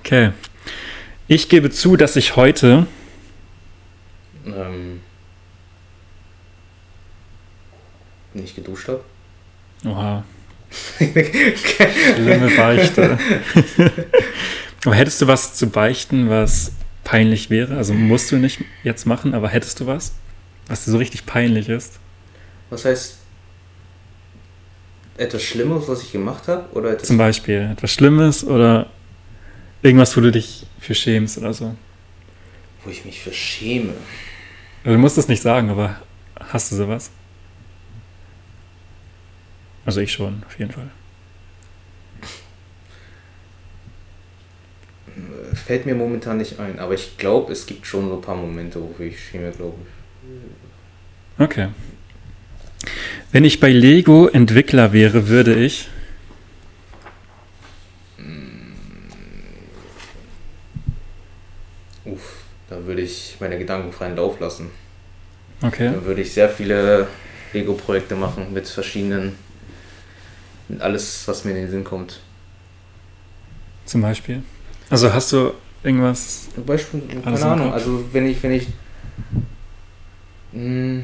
[0.00, 0.32] Okay.
[1.28, 2.86] Ich gebe zu, dass ich heute
[4.46, 5.00] Ähm,
[8.34, 9.00] nicht geduscht habe.
[9.84, 10.24] Oha,
[10.98, 13.18] schlimme Beichte.
[14.84, 16.72] aber hättest du was zu beichten, was
[17.04, 17.76] peinlich wäre?
[17.76, 20.14] Also musst du nicht jetzt machen, aber hättest du was,
[20.66, 21.98] was dir so richtig peinlich ist?
[22.70, 23.18] Was heißt
[25.16, 26.66] etwas Schlimmes, was ich gemacht habe?
[26.72, 28.86] Oder etwas Zum Beispiel etwas Schlimmes oder
[29.82, 31.74] irgendwas, wo du dich für schämst oder so.
[32.84, 33.94] wo ich mich für schäme?
[34.82, 35.96] Also du musst es nicht sagen, aber
[36.40, 37.10] hast du sowas?
[39.86, 40.88] Also ich schon, auf jeden Fall.
[45.54, 48.80] Fällt mir momentan nicht ein, aber ich glaube, es gibt schon so ein paar Momente,
[48.82, 51.42] wofür ich schäme, glaube ich.
[51.42, 51.68] Okay.
[53.30, 55.88] Wenn ich bei Lego Entwickler wäre, würde ich.
[62.04, 64.70] Uff, da würde ich meine Gedanken freien Lauf lassen.
[65.62, 65.86] Okay.
[65.86, 67.06] Dann würde ich sehr viele
[67.52, 69.36] Lego-Projekte machen mit verschiedenen,
[70.78, 72.20] alles, was mir in den Sinn kommt.
[73.84, 74.42] Zum Beispiel.
[74.90, 76.48] Also hast du irgendwas?
[76.66, 78.66] Beispiel, keine Ahnung, also wenn ich, wenn ich,
[80.52, 81.02] mh,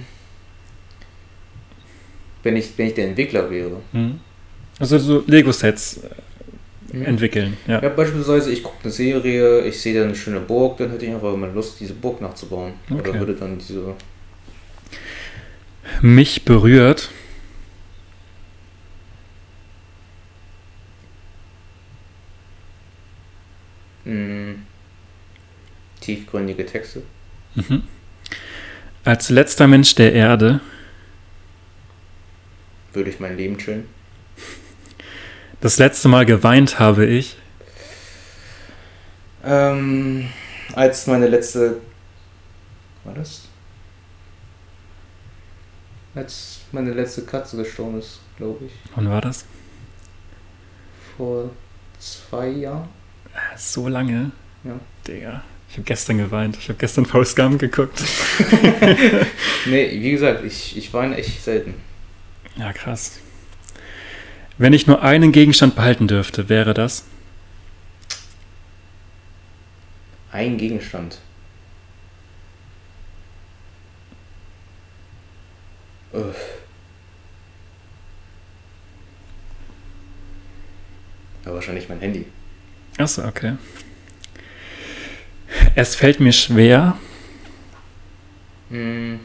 [2.43, 3.81] wenn ich, wenn ich der Entwickler wäre.
[3.93, 4.21] Hm?
[4.79, 6.01] Also so Lego-Sets
[6.93, 7.05] Mhm.
[7.05, 7.81] entwickeln, ja.
[7.81, 11.13] Ja, beispielsweise, ich gucke eine Serie, ich sehe da eine schöne Burg, dann hätte ich
[11.13, 12.73] einfach mal Lust, diese Burg nachzubauen.
[12.91, 13.11] Okay.
[13.11, 13.95] Oder würde dann diese.
[16.03, 17.11] Mich berührt.
[24.11, 24.55] Mh,
[26.01, 27.03] tiefgründige Texte.
[27.55, 27.83] Mhm.
[29.05, 30.61] Als letzter Mensch der Erde,
[32.93, 33.89] Würde ich mein Leben chillen.
[35.61, 37.37] das letzte Mal geweint habe ich.
[39.45, 40.29] Ähm,
[40.75, 41.81] als meine letzte.
[43.05, 43.43] War das?
[46.15, 48.73] Als meine letzte Katze gestorben ist, glaube ich.
[48.97, 49.45] Wann war das?
[51.17, 51.51] Vor
[51.99, 52.89] zwei Jahren.
[53.57, 54.33] So lange?
[54.65, 54.79] Ja.
[55.07, 55.43] Digga.
[55.71, 56.57] Ich habe gestern geweint.
[56.57, 58.03] Ich habe gestern Faust Gump geguckt.
[59.67, 61.75] Nee, wie gesagt, ich, ich weine echt selten.
[62.57, 63.21] Ja, krass.
[64.57, 67.05] Wenn ich nur einen Gegenstand behalten dürfte, wäre das?
[70.33, 71.19] Ein Gegenstand.
[76.13, 76.37] Uff.
[81.45, 82.25] Ja, wahrscheinlich mein Handy.
[82.99, 83.57] Achso, okay.
[85.75, 86.97] Es fällt mir schwer,
[88.71, 89.19] Hm.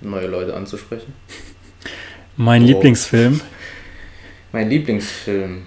[0.00, 1.12] Neue Leute anzusprechen.
[2.36, 2.66] mein Oh.
[2.66, 3.40] Lieblingsfilm.
[4.52, 5.66] Mein Lieblingsfilm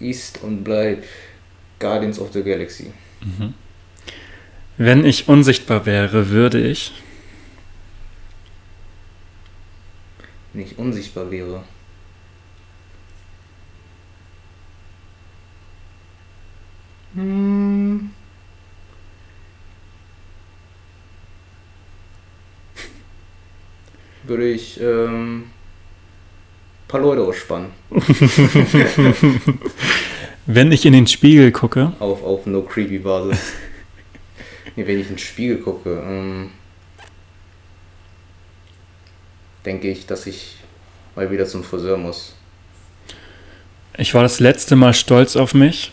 [0.00, 1.06] ist und bleibt
[1.78, 2.92] Guardians of the Galaxy.
[3.22, 3.54] Mhm.
[4.76, 6.92] Wenn ich unsichtbar wäre, würde ich.
[10.52, 11.64] Wenn ich unsichtbar wäre.
[17.14, 18.10] Hm.
[24.24, 25.50] Würde ich ähm, ein
[26.88, 27.70] paar Leute ausspannen.
[30.46, 33.52] Wenn ich in den Spiegel gucke, Auf, auf No Creepy Basis.
[34.76, 36.50] nee, wenn ich in den Spiegel gucke, ähm,
[39.66, 40.56] denke ich, dass ich
[41.14, 42.34] mal wieder zum Friseur muss.
[43.98, 45.92] ich war das letzte Mal stolz auf mich.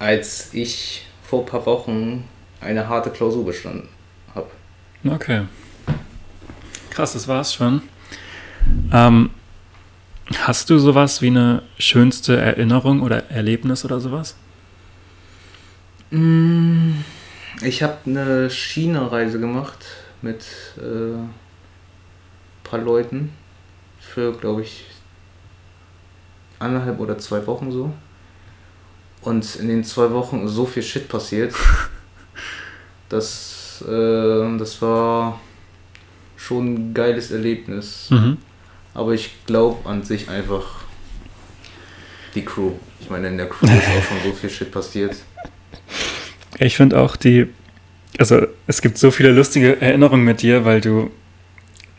[0.00, 2.24] Als ich vor ein paar Wochen
[2.60, 3.88] eine harte Klausur bestanden
[4.34, 4.50] habe.
[5.08, 5.42] Okay.
[6.90, 7.82] Krass, das war's schon.
[8.92, 9.30] Ähm,
[10.38, 14.36] hast du sowas wie eine schönste Erinnerung oder Erlebnis oder sowas?
[16.10, 16.92] Mm,
[17.62, 19.84] Ich habe eine China-Reise gemacht
[20.22, 20.44] mit
[20.78, 21.30] äh, ein
[22.64, 23.32] paar Leuten
[24.00, 24.86] für, glaube ich,
[26.58, 27.92] anderthalb oder zwei Wochen so.
[29.22, 31.54] Und in den zwei Wochen ist so viel Shit passiert.
[33.08, 35.40] Das, äh, das war
[36.36, 38.06] schon ein geiles Erlebnis.
[38.10, 38.36] Mhm.
[38.94, 40.84] Aber ich glaube an sich einfach
[42.36, 42.70] die Crew.
[43.00, 45.16] Ich meine, in der Crew ist auch schon so viel Shit passiert.
[46.58, 47.48] Ich finde auch die,
[48.18, 51.10] also es gibt so viele lustige Erinnerungen mit dir, weil du,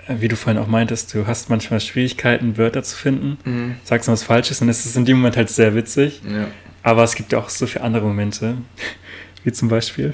[0.07, 3.75] äh, wie du vorhin auch meintest, du hast manchmal Schwierigkeiten, Wörter zu finden, Mhm.
[3.83, 6.21] sagst du was Falsches und es ist in dem Moment halt sehr witzig.
[6.25, 6.47] Ja.
[6.83, 8.57] Aber es gibt ja auch so viele andere Momente,
[9.43, 10.13] wie zum Beispiel,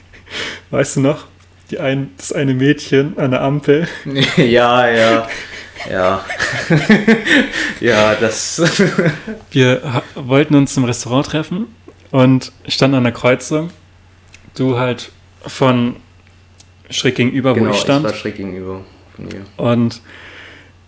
[0.70, 1.26] weißt du noch,
[1.70, 3.88] die ein, das eine Mädchen an der Ampel,
[4.36, 5.28] Ja, ja.
[5.88, 6.24] Ja.
[7.80, 8.60] ja, das.
[9.52, 11.68] wir wollten uns im Restaurant treffen
[12.10, 13.70] und standen an der Kreuzung,
[14.56, 15.12] du halt
[15.46, 15.96] von
[16.90, 18.04] schräg gegenüber, genau, wo ich ich stand.
[18.04, 18.84] war schräg gegenüber
[19.14, 19.44] von ihr.
[19.56, 20.00] Und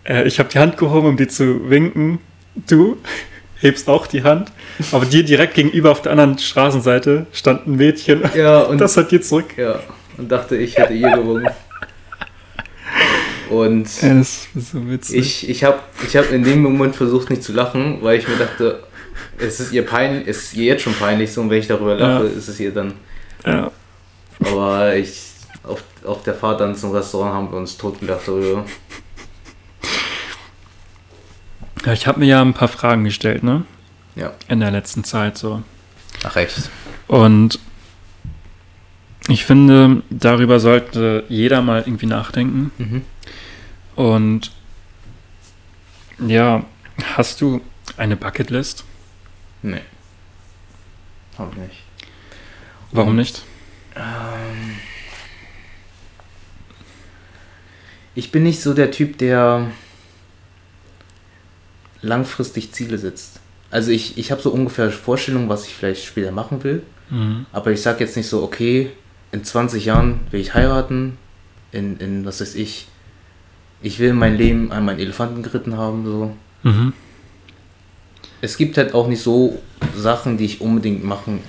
[0.03, 2.19] äh, ich habe die Hand gehoben, um dir zu winken.
[2.55, 2.97] Du
[3.61, 4.51] hebst auch die Hand.
[4.91, 8.21] Aber dir direkt gegenüber auf der anderen Straßenseite stand ein Mädchen.
[8.35, 9.57] Ja, und, Das hat dir zurück.
[9.57, 9.79] ja,
[10.17, 11.49] und dachte, ich hätte ihr gewunken.
[13.49, 15.17] Und Ja, das ist so witzig.
[15.17, 18.35] ich, ich habe ich hab in dem Moment versucht, nicht zu lachen, weil ich mir
[18.37, 18.83] dachte,
[19.37, 21.95] es ist ihr peinlich, es ist ihr jetzt schon peinlich so, und wenn ich darüber
[21.95, 22.29] lache, Ja.
[22.29, 22.93] ist es ihr dann.
[23.45, 23.71] ja.
[24.43, 25.21] Aber ich,
[25.63, 28.65] auf, auf der Fahrt dann zum Restaurant haben wir uns totgelacht darüber.
[31.85, 33.65] Ja, ich habe mir ja ein paar Fragen gestellt, ne?
[34.15, 34.33] Ja.
[34.47, 35.63] In der letzten Zeit so.
[36.23, 36.69] Ach, echt.
[37.07, 37.59] Und
[39.27, 42.71] ich finde, darüber sollte jeder mal irgendwie nachdenken.
[42.77, 43.01] Mhm.
[43.95, 44.51] Und
[46.19, 46.65] ja,
[47.15, 47.61] hast du
[47.97, 48.83] eine Bucketlist?
[49.61, 49.81] Nee.
[51.37, 51.83] Hab ich nicht.
[52.91, 53.43] Warum nicht?
[53.95, 54.75] Ähm,
[58.15, 59.71] ich bin nicht so der Typ, der
[62.01, 63.39] langfristig Ziele setzt.
[63.69, 66.83] Also ich, ich habe so ungefähr Vorstellungen, was ich vielleicht später machen will.
[67.09, 67.45] Mhm.
[67.51, 68.91] Aber ich sage jetzt nicht so, okay,
[69.31, 71.17] in 20 Jahren will ich heiraten,
[71.71, 72.87] in, in was weiß ich,
[73.81, 76.35] ich will mein Leben an meinen Elefanten geritten haben, so.
[76.63, 76.93] Mhm.
[78.41, 79.61] Es gibt halt auch nicht so
[79.95, 81.41] Sachen, die ich unbedingt machen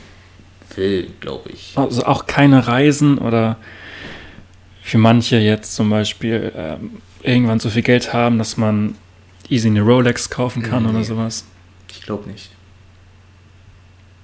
[0.77, 1.73] will, glaube ich.
[1.77, 3.57] Also auch keine Reisen oder
[4.83, 8.97] für manche jetzt zum Beispiel ähm, irgendwann so viel Geld haben, dass man
[9.53, 10.91] easy eine Rolex kaufen kann Nee.
[10.91, 11.45] oder sowas.
[11.91, 12.51] Ich glaube nicht.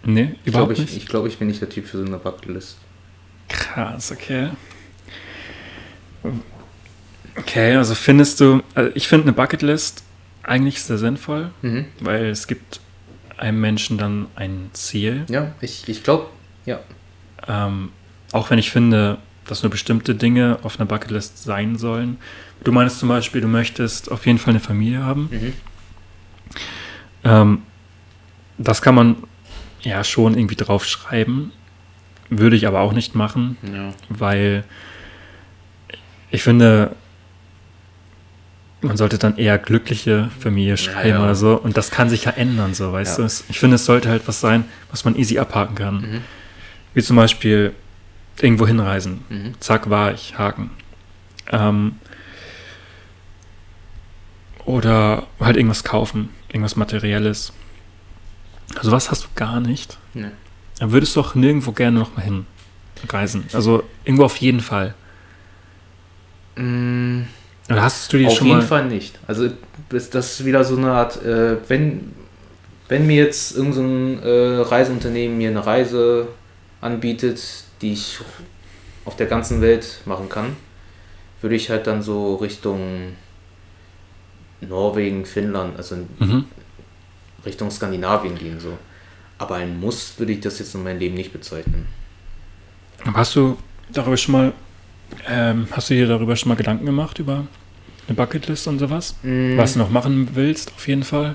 [0.05, 0.96] Nee, Ich glaube, überhaupt ich, nicht.
[0.96, 2.78] ich, glaub, ich bin nicht der Typ für so eine Bucketlist.
[3.48, 4.50] Krass, okay.
[7.36, 10.02] Okay, also findest du, also ich finde eine Bucketlist
[10.42, 11.86] eigentlich sehr sinnvoll, Mhm.
[12.00, 12.80] weil es gibt
[13.36, 15.24] einem Menschen dann ein Ziel.
[15.28, 16.26] Ja, ich, ich glaube,
[16.66, 16.80] ja.
[17.46, 17.90] Ähm,
[18.32, 19.18] auch wenn ich finde,
[19.50, 22.18] dass nur bestimmte Dinge auf einer Bucketlist sein sollen.
[22.64, 25.28] Du meinst zum Beispiel, du möchtest auf jeden Fall eine Familie haben.
[25.30, 25.52] Mhm.
[27.24, 27.62] Ähm,
[28.58, 29.16] das kann man
[29.82, 31.52] ja schon irgendwie draufschreiben.
[32.30, 33.90] Würde ich aber auch nicht machen, Ja.
[34.10, 34.64] weil
[36.30, 36.94] ich finde,
[38.82, 41.22] man sollte dann eher glückliche Familie schreiben ja.
[41.22, 41.56] oder so.
[41.56, 43.26] Und das kann sich ja ändern, so, weißt Ja.
[43.26, 43.32] du.
[43.48, 45.94] Ich finde, es sollte halt was sein, was man easy abhaken kann.
[46.00, 46.20] Mhm.
[46.94, 47.72] Wie zum Beispiel
[48.43, 49.24] irgendwo hinreisen.
[49.28, 49.55] Mhm.
[49.60, 50.70] Zack, war ich, Haken.
[51.51, 51.97] Ähm,
[54.65, 57.52] oder halt irgendwas kaufen, irgendwas Materielles.
[58.77, 59.97] Also was hast du gar nicht?
[60.12, 60.27] Nee.
[60.78, 62.43] Dann würdest du auch nirgendwo gerne noch mal
[63.02, 63.47] hinreisen.
[63.52, 64.94] Also irgendwo auf jeden Fall.
[66.56, 67.23] Mm,
[67.70, 68.66] Oder hast du dir Auf schon jeden mal...
[68.66, 69.19] Fall nicht.
[69.27, 69.48] Also
[69.89, 72.12] das das ist wieder so eine Art, äh, wenn,
[72.89, 76.28] wenn mir jetzt irgendein so äh, Reiseunternehmen mir eine Reise
[76.81, 77.40] anbietet,
[77.82, 78.18] die ich
[79.05, 80.56] auf der ganzen Welt machen kann,
[81.40, 83.14] würde ich halt dann so Richtung
[84.60, 86.44] Norwegen, Finnland, also Mhm.
[87.46, 88.76] Richtung Skandinavien gehen so.
[89.38, 91.86] Aber ein Muss würde ich das jetzt in meinem Leben nicht bezeichnen.
[93.14, 93.56] Hast du
[93.92, 94.52] darüber schon mal...
[95.26, 97.46] Ähm, hast du dir darüber schon mal Gedanken gemacht, über
[98.09, 99.14] eine Bucketlist und sowas?
[99.22, 101.34] Mm, Was du noch machen willst, auf jeden Fall.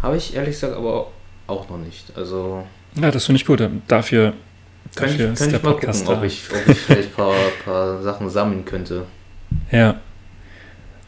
[0.00, 1.08] Habe ich ehrlich gesagt aber
[1.46, 2.16] auch noch nicht.
[2.16, 2.66] Also
[3.00, 3.62] Ja, das finde ich gut.
[3.86, 4.32] Dafür,
[4.94, 7.34] Kann ich, kann ich mal Podcast gucken, ob ich, ob ich vielleicht ein paar,
[7.64, 9.06] paar Sachen sammeln könnte.
[9.70, 10.00] Ja.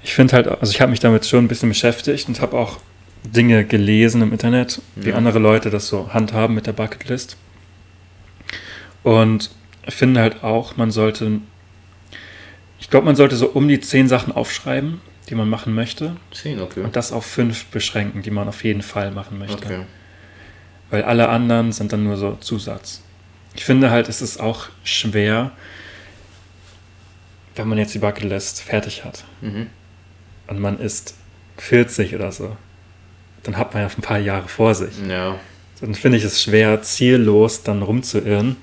[0.03, 2.79] Ich finde halt, also ich habe mich damit schon ein bisschen beschäftigt und habe auch
[3.25, 5.17] Dinge gelesen im Internet, wie Ja.
[5.17, 7.37] andere Leute das so handhaben mit der Bucketlist.
[9.03, 9.51] Und
[9.87, 11.41] ich finde halt auch, man sollte,
[12.81, 16.61] ich glaube, man sollte so um die zehn Sachen aufschreiben, die man machen möchte Zehn,
[16.61, 16.81] okay.
[16.81, 19.65] und das auf fünf beschränken, die man auf jeden Fall machen möchte.
[19.65, 19.81] Okay.
[20.91, 23.03] Weil alle anderen sind dann nur so Zusatz.
[23.57, 25.53] Ich finde halt, es ist auch schwer,
[27.57, 29.69] wenn man jetzt die Bucketlist fertig hat Mhm.
[30.49, 31.15] und man ist
[31.59, 32.57] 40 oder so,
[33.45, 34.95] dann hat man ja ein paar Jahre vor sich.
[35.09, 35.39] Ja.
[35.81, 38.57] Dann finde ich es schwer, ziellos dann rumzuirren.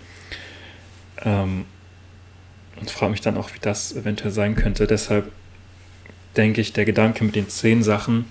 [1.23, 1.65] Ähm,
[2.79, 4.87] und frage mich dann auch, wie das eventuell sein könnte.
[4.87, 5.31] Deshalb
[6.35, 8.25] denke ich, der Gedanke mit den zehn Sachen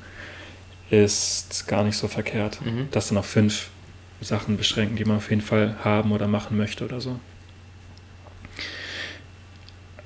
[0.90, 2.60] ist gar nicht so verkehrt.
[2.64, 2.88] Mhm.
[2.90, 3.68] Das dann auf fünf
[4.20, 7.18] Sachen beschränken, die man auf jeden Fall haben oder machen möchte oder so.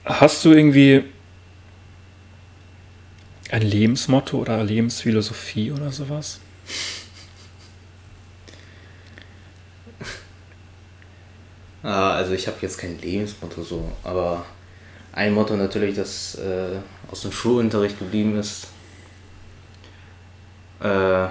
[0.05, 1.05] Hast du irgendwie
[3.51, 6.41] ein Lebensmotto oder Lebensphilosophie oder sowas?
[11.87, 14.47] Ah, also ich habe jetzt kein Lebensmotto so, aber
[15.13, 16.79] ein Motto natürlich, das äh,
[17.11, 18.69] aus dem Schulunterricht geblieben ist.
[20.81, 21.29] Äh,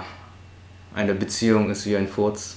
[0.94, 2.56] eine Beziehung ist wie ein Furz.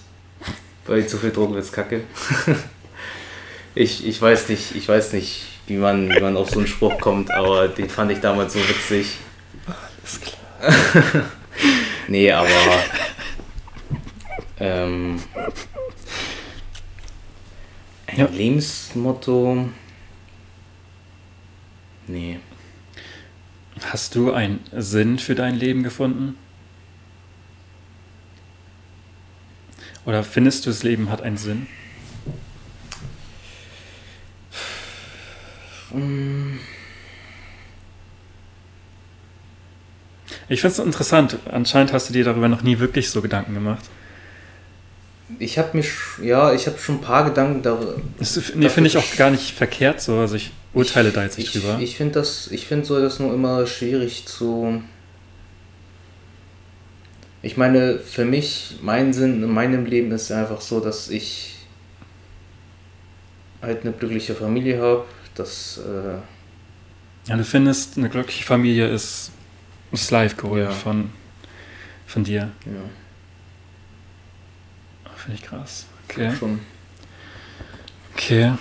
[0.88, 2.01] Bei zu viel Druck wird's kacke.
[3.76, 6.99] ich, ich weiß nicht, ich weiß nicht, wie man, wie man auf so einen Spruch
[6.99, 9.18] kommt, aber den fand ich damals so witzig.
[9.65, 11.26] Alles klar.
[12.09, 12.47] Nee, aber.
[14.59, 15.22] Ähm,
[18.07, 18.26] ein Ja.
[18.27, 19.69] Lebensmotto.
[22.07, 22.39] Nee.
[23.91, 26.38] Hast du einen Sinn für dein Leben gefunden?
[30.07, 31.67] Oder findest du, das Leben hat einen Sinn?
[35.93, 36.59] Mm,
[40.49, 41.38] Ich finde es interessant.
[41.51, 43.84] Anscheinend hast du dir darüber noch nie wirklich so Gedanken gemacht.
[45.39, 45.89] Ich habe mich,
[46.23, 47.95] ja, ich habe schon ein paar Gedanken darüber.
[48.17, 50.19] Das nee, finde ich auch gar nicht verkehrt so.
[50.19, 51.79] Also ich urteile da jetzt nicht ich, drüber.
[51.81, 54.81] Ich finde das, ich finde so das nur immer schwierig zu.
[57.48, 61.56] Ich meine, für mich, mein Sinn in meinem Leben ist einfach so, dass ich
[63.61, 66.18] halt eine glückliche Familie habe, dass äh,
[67.30, 69.32] ja, du findest, eine glückliche Familie ist,
[69.94, 70.72] ist live geholt Ja.
[70.72, 71.10] von
[72.06, 72.52] Von dir.
[72.65, 72.84] Ja.
[75.15, 75.86] Finde ich krass.
[76.10, 76.36] Okay.
[76.38, 76.60] Schon.
[78.14, 78.56] Okay.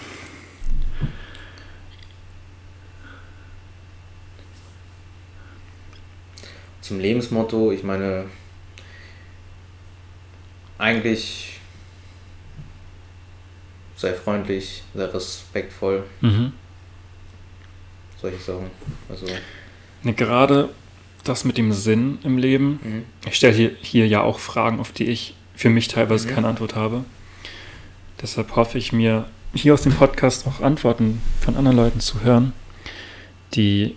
[6.83, 8.27] Zum Lebensmotto, ich meine,
[10.79, 11.59] eigentlich
[13.97, 16.53] sei freundlich, sei respektvoll, Mhm.
[18.21, 18.71] solche Sachen.
[19.09, 19.27] Also,
[20.03, 20.69] Ne, gerade
[21.25, 22.79] das mit dem Sinn im Leben.
[22.83, 23.05] mhm.
[23.27, 26.35] Ich stelle hier, hier ja auch Fragen, auf die ich für mich teilweise Mhm.
[26.35, 27.05] keine Antwort habe.
[28.21, 32.53] Deshalb hoffe ich mir, hier aus dem Podcast auch Antworten von anderen Leuten zu hören,
[33.55, 33.97] die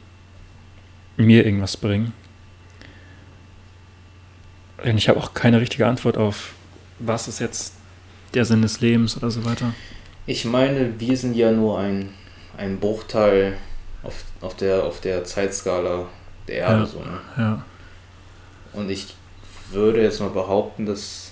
[1.17, 2.13] mir irgendwas bringen.
[4.85, 6.53] Denn ich habe auch keine richtige Antwort auf,
[6.99, 7.73] was ist jetzt
[8.33, 9.73] der Sinn des Lebens oder so weiter.
[10.25, 12.13] ich meine, wir sind ja nur ein,
[12.57, 13.57] ein Bruchteil
[14.03, 16.07] auf, auf, der, auf der Zeitskala
[16.47, 16.79] der Erde.
[16.81, 16.85] Ja.
[16.85, 17.21] So, ne?
[17.37, 17.65] Ja.
[18.73, 19.15] Und ich
[19.71, 21.31] würde jetzt mal behaupten, dass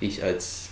[0.00, 0.68] ich als.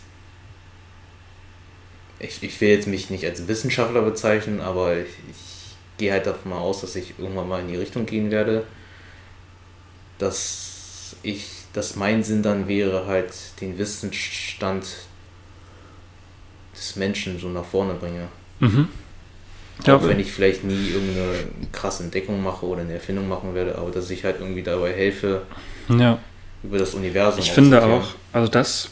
[2.21, 6.53] Ich, ich will jetzt mich nicht als Wissenschaftler bezeichnen, aber ich, ich gehe halt davon
[6.53, 8.67] aus, dass ich irgendwann mal in die Richtung gehen werde,
[10.19, 14.87] dass ich, dass mein Sinn dann wäre, halt den Wissensstand
[16.75, 18.29] des Menschen so nach vorne bringe.
[18.61, 18.89] Mhm.
[19.87, 21.35] Auch wenn ich vielleicht nie irgendeine
[21.71, 25.43] krasse Entdeckung mache oder eine Erfindung machen werde, aber dass ich halt irgendwie dabei helfe,
[25.89, 26.19] ja.
[26.65, 28.91] über das Universum Ich finde auch, also das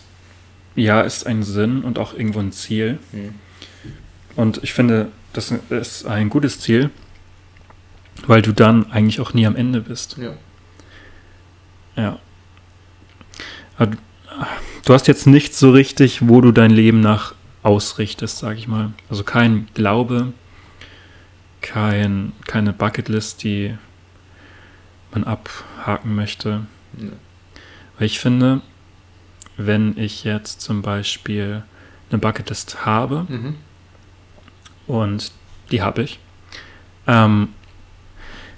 [0.76, 2.98] ja ist ein Sinn und auch irgendwo ein Ziel.
[3.10, 3.34] Hm.
[4.36, 6.90] Und ich finde, das ist ein gutes Ziel,
[8.26, 10.16] weil du dann eigentlich auch nie am Ende bist.
[10.18, 10.34] Ja.
[11.96, 12.18] Ja.
[13.78, 13.96] Du-
[14.84, 18.92] du hast jetzt nicht so richtig, wo du dein Leben nach ausrichtest, sag ich mal.
[19.10, 20.32] Also kein Glaube,
[21.60, 23.76] kein, keine Bucketlist, die
[25.12, 26.62] man abhaken möchte.
[26.98, 27.08] Ja.
[27.98, 28.60] Weil ich finde,
[29.56, 31.62] wenn ich jetzt zum Beispiel
[32.10, 33.54] eine Bucketlist habe, Mhm.
[34.86, 35.32] und
[35.70, 36.20] die habe ich.
[37.08, 37.48] Ähm,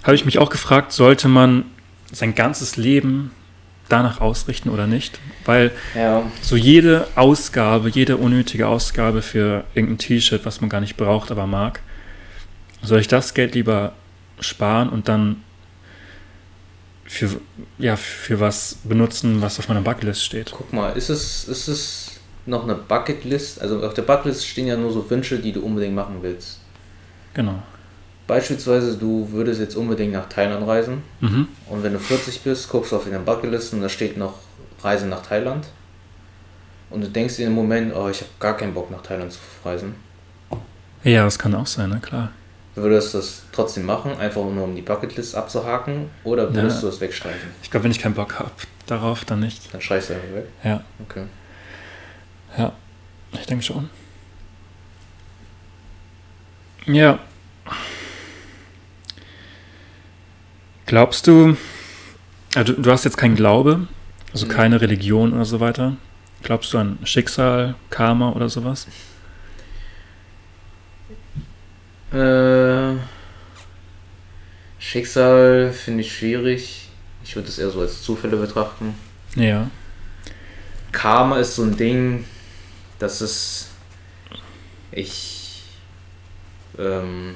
[0.03, 1.65] habe ich mich auch gefragt, sollte man
[2.11, 3.31] sein ganzes Leben
[3.89, 5.19] danach ausrichten oder nicht?
[5.45, 10.95] Weil Ja, so jede Ausgabe, jede unnötige Ausgabe für irgendein T-Shirt, was man gar nicht
[10.95, 11.81] braucht, aber mag,
[12.81, 13.93] soll ich das Geld lieber
[14.39, 15.43] sparen und dann
[17.05, 17.41] für,
[17.79, 20.51] ja, für was benutzen, was auf meiner Bucketlist steht?
[20.51, 22.11] guck mal, ist es, ist es
[22.45, 23.59] noch eine Bucketlist?
[23.61, 26.59] Also auf der Bucketlist stehen ja nur so Wünsche, die du unbedingt machen willst.
[27.33, 27.63] Genau.
[28.29, 31.47] Beispielsweise, du würdest jetzt unbedingt nach Thailand reisen Mhm.
[31.67, 34.35] und wenn du 40 bist, guckst du auf deine Bucketlist und da steht noch
[34.83, 35.65] Reise nach Thailand.
[36.91, 39.39] Und du denkst dir im Moment, oh, ich habe gar keinen Bock nach Thailand zu
[39.65, 39.95] reisen.
[41.03, 41.99] Ja, das kann auch sein, ne?
[42.01, 42.31] klar.
[42.75, 46.81] Würdest du das trotzdem machen, einfach nur um die Bucketlist abzuhaken, oder würdest Ja.
[46.81, 47.49] du das wegstreichen?
[47.63, 48.51] Ich glaube, wenn ich keinen Bock habe
[48.85, 49.73] darauf, dann nicht.
[49.73, 50.45] Dann streichst du einfach weg.
[50.63, 50.83] Ja.
[51.03, 51.23] Okay.
[52.59, 52.73] Ja,
[53.33, 53.89] ich denke schon.
[56.85, 57.17] Ja.
[60.89, 61.55] Glaubst du,
[62.55, 63.87] also du hast jetzt keinen Glaube,
[64.33, 64.49] also Mhm.
[64.49, 65.97] keine Religion oder so weiter.
[66.41, 68.87] Glaubst du an Schicksal, Karma oder sowas?
[72.11, 72.95] Äh,
[74.79, 76.89] Schicksal finde ich schwierig.
[77.23, 78.95] Ich würde es eher so als Zufälle betrachten.
[79.35, 79.69] Ja.
[80.91, 82.25] Karma ist so ein Ding,
[82.97, 83.69] das ist.
[84.91, 85.61] Ich.
[86.79, 87.35] Ähm,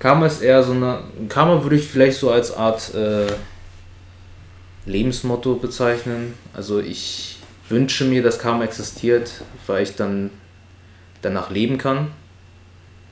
[0.00, 1.04] Karma ist eher so eine.
[1.28, 3.26] Karma würde ich vielleicht so als Art äh,
[4.86, 6.34] Lebensmotto bezeichnen.
[6.54, 9.30] Also ich wünsche mir, dass Karma existiert,
[9.66, 10.30] weil ich dann
[11.22, 12.10] danach leben kann.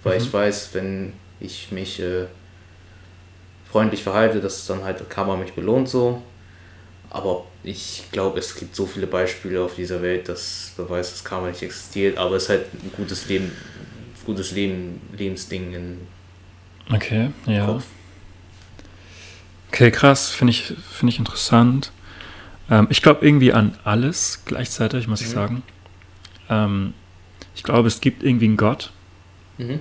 [0.03, 0.25] Weil Mhm.
[0.25, 2.25] ich weiß, wenn ich mich äh,
[3.71, 6.23] freundlich verhalte, dass dann halt Karma mich belohnt so.
[7.11, 11.49] Aber ich glaube, es gibt so viele Beispiele auf dieser Welt, das beweist, dass Karma
[11.49, 12.17] nicht existiert.
[12.17, 13.53] Aber es ist halt ein gutes Leben,
[14.25, 16.01] gutes Leben, Lebensding in
[16.93, 17.67] Okay, ja.
[17.67, 17.85] Kopf.
[19.71, 20.63] Okay, krass, finde ich,
[20.93, 21.93] finde ich interessant.
[22.71, 25.33] Ähm, ich glaube irgendwie an alles gleichzeitig, muss ich Mhm.
[25.33, 25.63] sagen.
[26.49, 26.95] Ähm,
[27.55, 28.93] ich glaube, es gibt irgendwie einen Gott,
[29.59, 29.81] Mhm.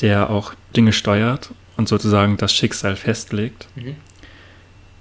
[0.00, 3.96] der auch Dinge steuert und sozusagen das Schicksal festlegt, Mhm.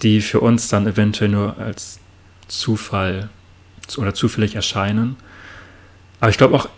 [0.02, 1.99] die für uns dann eventuell nur als
[2.48, 3.30] Zufall
[3.88, 5.15] zu- oder zufällig erscheinen.
[6.19, 6.69] Aber ich glaube auch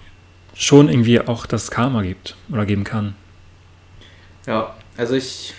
[0.55, 3.15] schon irgendwie auch, dass es Karma gibt oder geben kann.
[4.47, 5.53] Ja, also ich,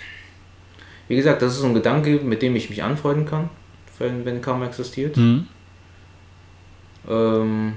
[1.07, 3.49] wie gesagt, das ist so ein Gedanke, mit dem ich mich anfreunden kann,
[3.99, 5.17] wenn, wenn Karma existiert.
[5.17, 5.47] Mhm.
[7.09, 7.73] Ähm,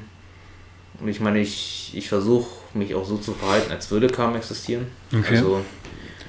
[1.01, 4.87] und ich meine, ich, ich versuche mich auch so zu verhalten, als würde Karma existieren.
[5.13, 5.37] Okay.
[5.37, 5.65] Also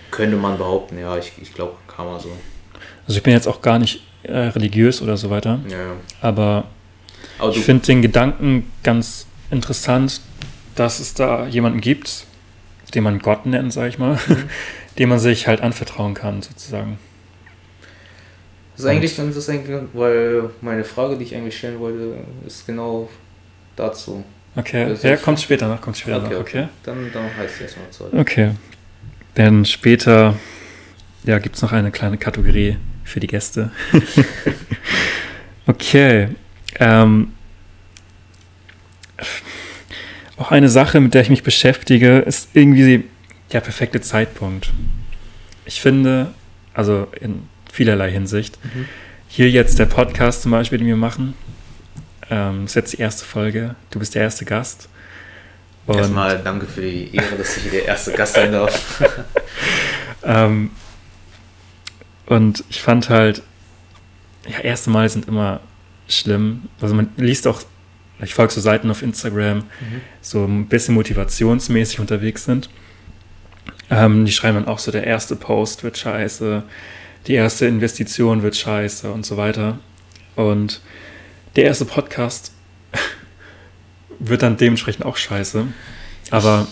[0.09, 2.31] könnte man behaupten, ja, ich, ich glaube Karma so.
[3.07, 5.59] Also ich bin jetzt auch gar nicht äh, religiös oder so weiter.
[5.67, 5.93] Ja, ja.
[6.21, 6.65] Aber,
[7.37, 10.21] Aber ich finde den Gedanken ganz interessant,
[10.75, 12.25] dass es da jemanden gibt,
[12.93, 14.43] den man Gott nennt, sag ich mal, Mhm.
[14.99, 16.97] dem man sich halt anvertrauen kann, sozusagen.
[18.73, 22.65] das ist eigentlich ganz das eigentlich, weil meine Frage, die ich eigentlich stellen wollte, ist
[22.65, 23.09] genau
[23.75, 24.23] dazu.
[24.55, 26.67] Okay, Das ja, kommt später noch, kommt später noch, okay?
[26.83, 28.13] Dann, dann heißt es erstmal Zeug.
[28.13, 28.51] Okay.
[29.37, 30.35] Denn später,
[31.23, 33.71] ja, gibt es noch eine kleine Kategorie für die Gäste.
[35.67, 36.29] okay.
[36.79, 37.31] Ähm,
[40.41, 43.05] auch eine Sache, mit der ich mich beschäftige, ist irgendwie
[43.53, 44.71] der perfekte Zeitpunkt.
[45.65, 46.31] Ich finde,
[46.73, 48.85] also in vielerlei Hinsicht, Mhm.
[49.27, 51.35] hier jetzt der Podcast zum Beispiel, den wir machen,
[52.29, 53.75] ähm, ist jetzt die erste Folge.
[53.91, 54.89] Du bist der erste Gast.
[55.85, 59.03] Und- Erstmal danke für die Ehre, dass ich hier der erste Gast sein darf.
[60.23, 60.69] Ähm,
[62.27, 63.41] und ich fand halt,
[64.47, 65.61] ja, erste Mal sind immer
[66.07, 66.69] schlimm.
[66.79, 67.63] Also man liest auch,
[68.23, 69.63] ich folge so Seiten auf Instagram,
[70.21, 72.69] so ein bisschen motivationsmäßig unterwegs sind.
[73.89, 76.63] Ähm, die schreiben dann auch so, der erste Post wird scheiße,
[77.27, 79.79] die erste Investition wird scheiße und so weiter.
[80.35, 80.81] Und
[81.55, 82.53] der erste Podcast
[84.19, 85.65] wird dann dementsprechend auch scheiße.
[86.29, 86.67] Aber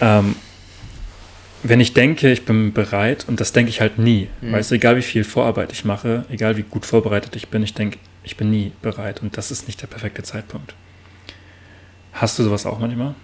[0.00, 0.36] ähm,
[1.62, 4.52] wenn ich denke, ich bin bereit, und das denke ich halt nie, Mhm.
[4.52, 7.74] weißt du, egal wie viel Vorarbeit ich mache, egal wie gut vorbereitet ich bin, ich
[7.74, 10.74] denke, ich bin nie bereit und das ist nicht der perfekte Zeitpunkt.
[12.12, 13.14] Hast du sowas auch manchmal?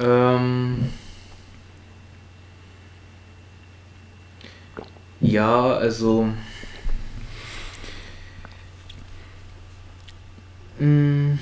[0.00, 0.90] Ähm,
[5.20, 6.28] ja, also.
[10.78, 11.38] Mm.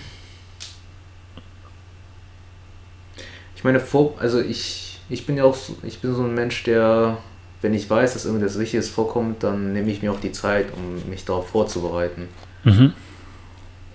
[3.57, 6.62] Ich meine, vor, also ich, ich bin ja auch, so, ich bin so ein Mensch,
[6.62, 7.19] der,
[7.62, 11.09] wenn ich weiß, dass irgendwas Wichtiges vorkommt, dann nehme ich mir auch die Zeit, um
[11.11, 12.28] mich darauf vorzubereiten.
[12.65, 12.93] Mhm.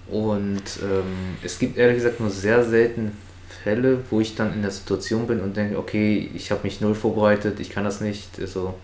[0.07, 3.11] Und ähm, es gibt ehrlich gesagt nur sehr selten
[3.63, 6.93] Fälle, wo ich dann in der Situation bin und denke, okay, ich habe mich null
[6.93, 8.39] vorbereitet, ich kann das nicht.
[8.39, 8.75] Also,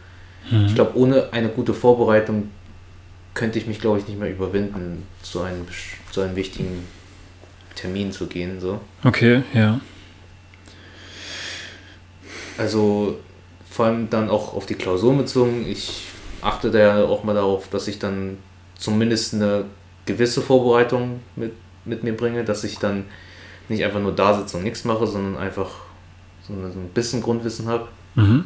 [0.49, 0.65] Mhm.
[0.65, 2.49] ich glaube, ohne eine gute Vorbereitung
[3.35, 5.67] könnte ich mich, glaube ich, nicht mehr überwinden, zu einem,
[6.11, 6.83] zu einem wichtigen
[7.75, 8.59] Termin zu gehen.
[8.59, 8.81] So.
[9.03, 9.79] Okay, ja.
[12.57, 13.19] Also
[13.72, 15.65] vor allem dann auch auf die Klausuren bezogen.
[15.65, 16.07] Ich
[16.41, 18.38] achte da ja auch mal darauf, dass ich dann
[18.76, 19.65] zumindest eine
[20.06, 21.53] gewisse Vorbereitung mit,
[21.85, 23.06] mit mir bringe, dass ich dann
[23.69, 25.69] nicht einfach nur da sitze und nichts mache, sondern einfach
[26.41, 27.88] so, so ein bisschen Grundwissen habe.
[28.15, 28.45] Mhm.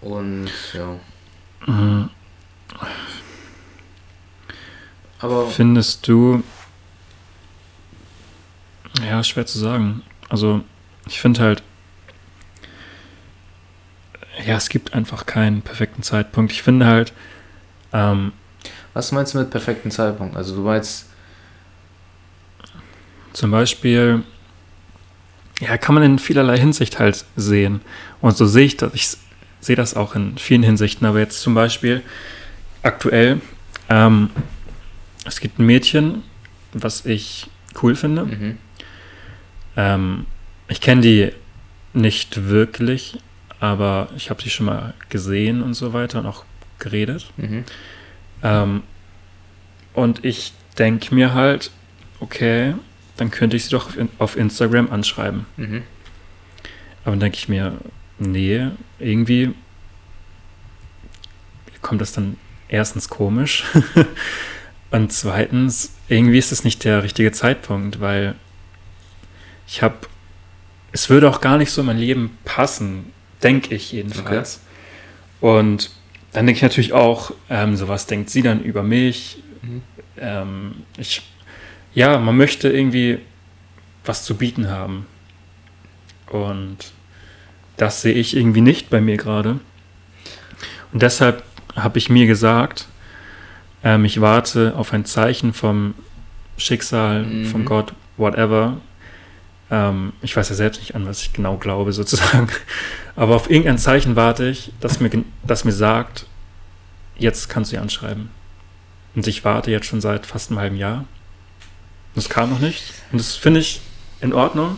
[0.00, 0.96] Und ja.
[1.66, 2.08] Mhm.
[5.18, 6.42] Aber Findest du,
[9.06, 10.02] ja, schwer zu sagen.
[10.30, 10.62] Also,
[11.06, 11.62] ich finde halt,
[14.46, 16.52] ja, es gibt einfach keinen perfekten Zeitpunkt.
[16.52, 17.12] Ich finde halt,
[17.92, 18.32] ähm,
[18.94, 20.36] was meinst du mit perfekten Zeitpunkt?
[20.36, 21.06] Also du meinst,
[23.32, 24.22] Zum Beispiel,
[25.60, 27.80] ja, kann man in vielerlei Hinsicht halt sehen.
[28.20, 28.92] Und so sehe ich das.
[28.94, 29.16] Ich
[29.60, 31.06] sehe das auch in vielen Hinsichten.
[31.06, 32.02] Aber jetzt zum Beispiel
[32.82, 33.40] aktuell,
[33.88, 34.30] ähm,
[35.24, 36.22] es gibt ein Mädchen,
[36.72, 37.48] was ich
[37.82, 38.24] cool finde.
[38.24, 38.58] mhm.
[39.76, 40.26] Ähm,
[40.68, 41.32] ich kenne die
[41.94, 43.18] nicht wirklich,
[43.62, 46.44] aber ich habe sie schon mal gesehen und so weiter und auch
[46.80, 47.30] geredet.
[47.36, 47.62] Mhm.
[48.42, 48.82] Ähm,
[49.94, 51.70] und ich denke mir halt,
[52.18, 52.74] okay,
[53.16, 55.46] dann könnte ich sie doch auf, in, auf Instagram anschreiben.
[55.56, 55.84] Mhm.
[57.04, 57.78] Aber dann denke ich mir,
[58.18, 58.66] nee,
[58.98, 59.54] irgendwie
[61.82, 63.62] kommt das dann erstens komisch
[64.90, 68.34] und zweitens, irgendwie ist es nicht der richtige Zeitpunkt, weil
[69.68, 69.98] ich habe,
[70.90, 74.60] es würde auch gar nicht so in mein Leben passen, denke ich jedenfalls.
[75.40, 75.90] Und
[76.32, 79.42] dann denke ich natürlich auch, ähm, so was denkt sie dann über mich?
[79.62, 79.82] Mhm.
[80.18, 81.22] Ähm, ich,
[81.94, 83.18] ja, man möchte irgendwie
[84.04, 85.06] was zu bieten haben.
[86.30, 86.78] Und
[87.76, 89.60] das sehe ich irgendwie nicht bei mir gerade.
[90.92, 91.42] Und deshalb
[91.76, 92.86] habe ich mir gesagt,
[93.84, 95.94] ähm, ich warte auf ein Zeichen vom
[96.56, 97.44] Schicksal, Mhm.
[97.46, 98.78] von Gott, whatever.
[99.72, 102.48] Ähm, ich weiß ja selbst nicht an, was ich genau glaube, sozusagen.
[103.16, 105.10] Aber auf irgendein Zeichen warte ich, das mir,
[105.44, 106.26] das mir sagt,
[107.16, 108.30] jetzt kannst du sie anschreiben.
[109.14, 111.06] Und ich warte jetzt schon seit fast einem halben Jahr.
[112.14, 112.92] Das kam noch nicht.
[113.10, 113.80] Und das finde ich
[114.20, 114.76] in Ordnung.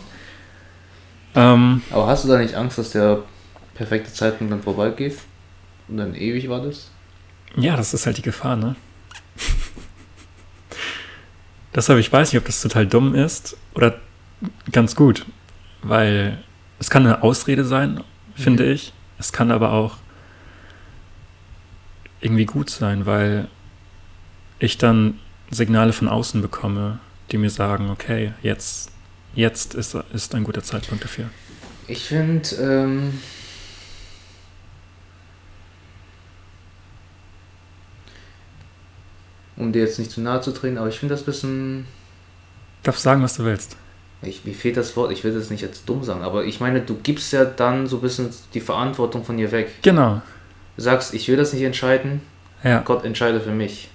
[1.35, 3.19] Ähm, Aber hast du da nicht Angst, dass der
[3.73, 5.17] perfekte Zeitpunkt dann vorbeigeht
[5.89, 6.91] und dann ewig wartest?
[7.57, 8.75] ja, das ist halt die Gefahr, ne?
[11.75, 13.99] Deshalb, ich weiß nicht, ob das total dumm ist oder
[14.71, 15.25] ganz gut.
[15.81, 16.43] Weil
[16.79, 18.03] es kann eine Ausrede sein,
[18.35, 18.93] finde ich.
[19.17, 19.97] Es kann aber auch
[22.21, 23.47] irgendwie gut sein, weil
[24.59, 25.19] ich dann
[25.51, 26.99] Signale von außen bekomme,
[27.31, 28.91] die mir sagen, okay, jetzt,
[29.35, 31.29] jetzt ist, ist ein guter Zeitpunkt dafür.
[31.87, 33.19] Ich finde, ähm,
[39.55, 41.85] um dir jetzt nicht zu nahe zu treten, aber ich finde das ein bisschen.
[42.83, 43.77] Darf sagen, was du willst.
[44.21, 46.81] Ich, mir fehlt das Wort, ich will das nicht jetzt dumm sagen, aber ich meine,
[46.81, 49.69] du gibst ja dann so ein bisschen die Verantwortung von dir weg.
[49.83, 50.21] Genau.
[50.77, 52.21] Du sagst, ich will das nicht entscheiden,
[52.63, 52.81] Ja.
[52.81, 53.89] Gott entscheide für mich.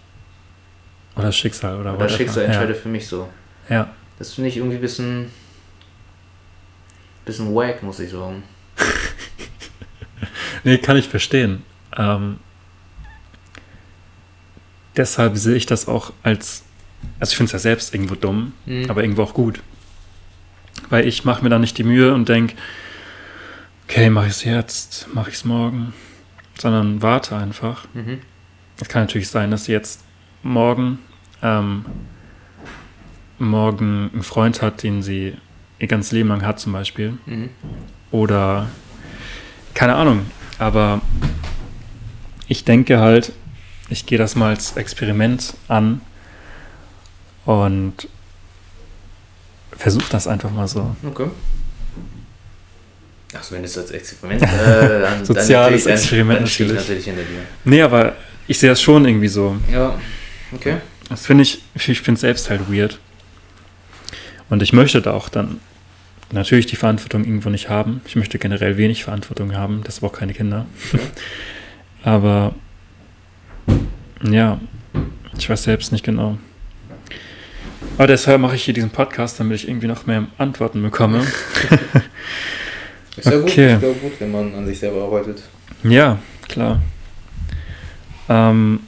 [1.16, 2.08] Oder Schicksal oder Oder whatever.
[2.16, 2.48] Schicksal ja.
[2.50, 3.28] entscheidet für mich so.
[3.68, 3.90] Ja.
[4.18, 5.30] Das finde ich irgendwie ein bisschen.
[7.24, 8.42] bisschen wack, muss ich sagen.
[10.62, 11.62] Nee, kann ich verstehen.
[11.96, 12.38] Ähm,
[14.96, 16.64] deshalb sehe ich das auch als,
[17.18, 18.90] also ich finde es ja selbst irgendwo dumm, Mhm.
[18.90, 19.60] aber irgendwo auch gut.
[20.88, 22.54] Weil ich mache mir dann nicht die Mühe und denke,
[23.88, 25.92] okay, mache ich es jetzt, mache ich es morgen,
[26.58, 27.86] sondern warte einfach.
[27.94, 28.20] Mhm.
[28.80, 30.04] Es kann natürlich sein, dass sie jetzt
[30.42, 30.98] morgen,
[31.42, 31.84] ähm,
[33.38, 35.34] morgen einen Freund hat, den sie
[35.78, 37.18] ihr ganzes Leben lang hat zum Beispiel.
[37.26, 37.50] Mhm.
[38.10, 38.68] Oder
[39.74, 40.26] keine Ahnung.
[40.58, 41.00] Aber
[42.48, 43.32] ich denke halt,
[43.88, 46.00] ich gehe das mal als Experiment an
[47.44, 48.08] und
[49.80, 50.94] versuche das einfach mal so.
[51.06, 51.26] Okay.
[53.32, 54.42] Achso, wenn du es als Experiment.
[54.50, 56.74] Äh, dann, Soziales dann Experiment dann natürlich.
[56.74, 57.42] natürlich hinter dir.
[57.64, 58.14] Nee, aber
[58.46, 59.56] ich sehe das schon irgendwie so.
[59.72, 59.98] Ja,
[60.52, 60.76] okay.
[61.08, 62.98] Das finde ich, ich finde es selbst halt weird.
[64.48, 65.60] Und ich möchte da auch dann
[66.32, 68.02] natürlich die Verantwortung irgendwo nicht haben.
[68.04, 70.66] Ich möchte generell wenig Verantwortung haben, deshalb auch keine Kinder.
[70.92, 71.02] Okay.
[72.02, 72.54] Aber
[74.22, 74.60] ja,
[75.38, 76.38] ich weiß selbst nicht genau.
[78.00, 81.18] Aber deshalb mache ich hier diesen Podcast, damit ich irgendwie noch mehr Antworten bekomme.
[83.14, 83.74] Ist ja gut, Okay.
[83.74, 85.42] ist ja gut, wenn man an sich selber arbeitet.
[85.82, 86.18] ja,
[86.48, 86.80] klar.
[88.30, 88.80] Ähm,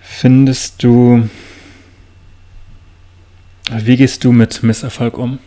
[0.00, 1.28] findest du,
[3.70, 5.38] wie gehst du mit Misserfolg um?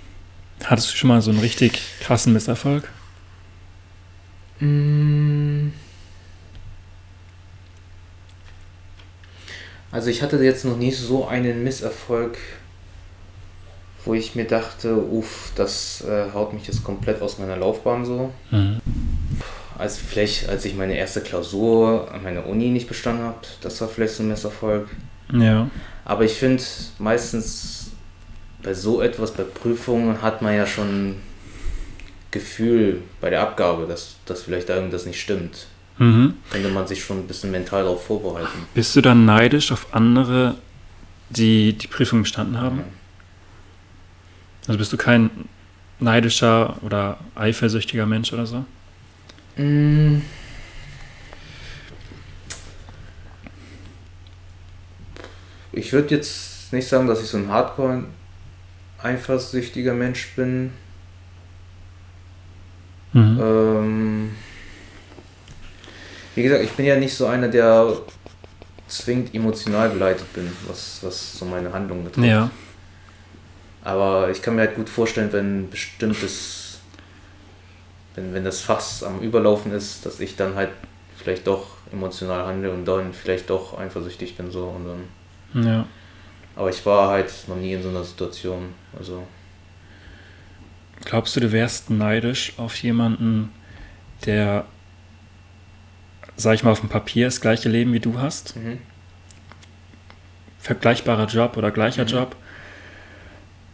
[0.66, 2.88] Hattest du schon mal so einen richtig krassen Misserfolg?
[4.60, 5.45] Mm.
[9.96, 12.38] Also ich hatte jetzt noch nie so einen Misserfolg,
[14.04, 18.34] wo ich mir dachte, uff, das äh, haut mich jetzt komplett aus meiner Laufbahn so.
[18.52, 18.82] Mhm.
[19.78, 23.88] Als vielleicht, als ich meine erste Klausur an meiner Uni nicht bestanden habe, das war
[23.88, 24.90] vielleicht so ein Misserfolg.
[25.32, 25.70] Ja,
[26.04, 26.62] Aber ich finde,
[27.00, 27.92] meistens
[28.64, 31.16] bei so etwas, bei Prüfungen, hat man ja schon
[32.32, 35.68] Gefühl bei der Abgabe, dass, dass vielleicht da irgendwas nicht stimmt.
[35.98, 36.34] Mhm.
[36.52, 38.66] Könnte man sich schon ein bisschen mental darauf vorbereiten.
[38.74, 40.56] Bist du dann neidisch auf andere,
[41.30, 42.84] die die Prüfung bestanden haben?
[44.68, 45.30] Also bist du kein
[46.00, 48.66] neidischer oder eifersüchtiger Mensch oder so?
[49.58, 50.22] Mm.
[55.72, 58.06] Ich würde jetzt nicht sagen, dass ich so ein Hardcore
[59.02, 60.72] eifersüchtiger Mensch bin.
[63.14, 63.40] Mhm.
[63.40, 64.32] Ähm,
[66.36, 67.98] wie gesagt, ich bin ja nicht so einer, der
[68.88, 72.28] zwingend emotional beleidigt bin, was, was so meine Handlungen betrifft.
[72.28, 72.52] ja,
[73.82, 76.80] Aber ich kann mir halt gut vorstellen, wenn bestimmtes,
[78.16, 80.72] wenn, wenn das Fass am Überlaufen ist, dass ich dann halt
[81.18, 85.64] vielleicht doch emotional handle und dann vielleicht doch eifersüchtig bin so und dann.
[85.66, 85.88] ja.
[86.56, 88.74] Aber ich war halt noch nie in so einer Situation.
[88.98, 89.28] Also
[91.04, 93.52] Glaubst du, du wärst neidisch auf jemanden,
[94.26, 94.66] der,
[96.38, 98.56] sag ich mal, auf dem Papier das gleiche Leben wie du hast?
[98.56, 98.80] mhm.
[100.60, 102.10] Vergleichbarer Job oder gleicher Mhm.
[102.10, 102.36] Job?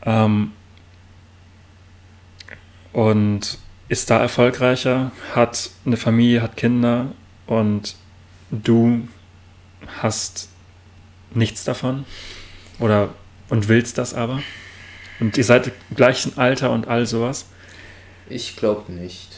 [0.04, 0.52] Ähm,
[2.94, 3.58] und
[3.88, 7.12] ist da erfolgreicher, hat eine Familie, hat Kinder
[7.48, 7.96] und
[8.52, 9.08] du
[10.02, 10.50] hast
[11.34, 12.06] nichts davon?
[12.80, 13.14] Oder
[13.50, 14.42] und willst das aber?
[15.20, 17.46] Und ihr seid im gleichen Alter und all sowas?
[18.30, 19.30] ich glaube nicht.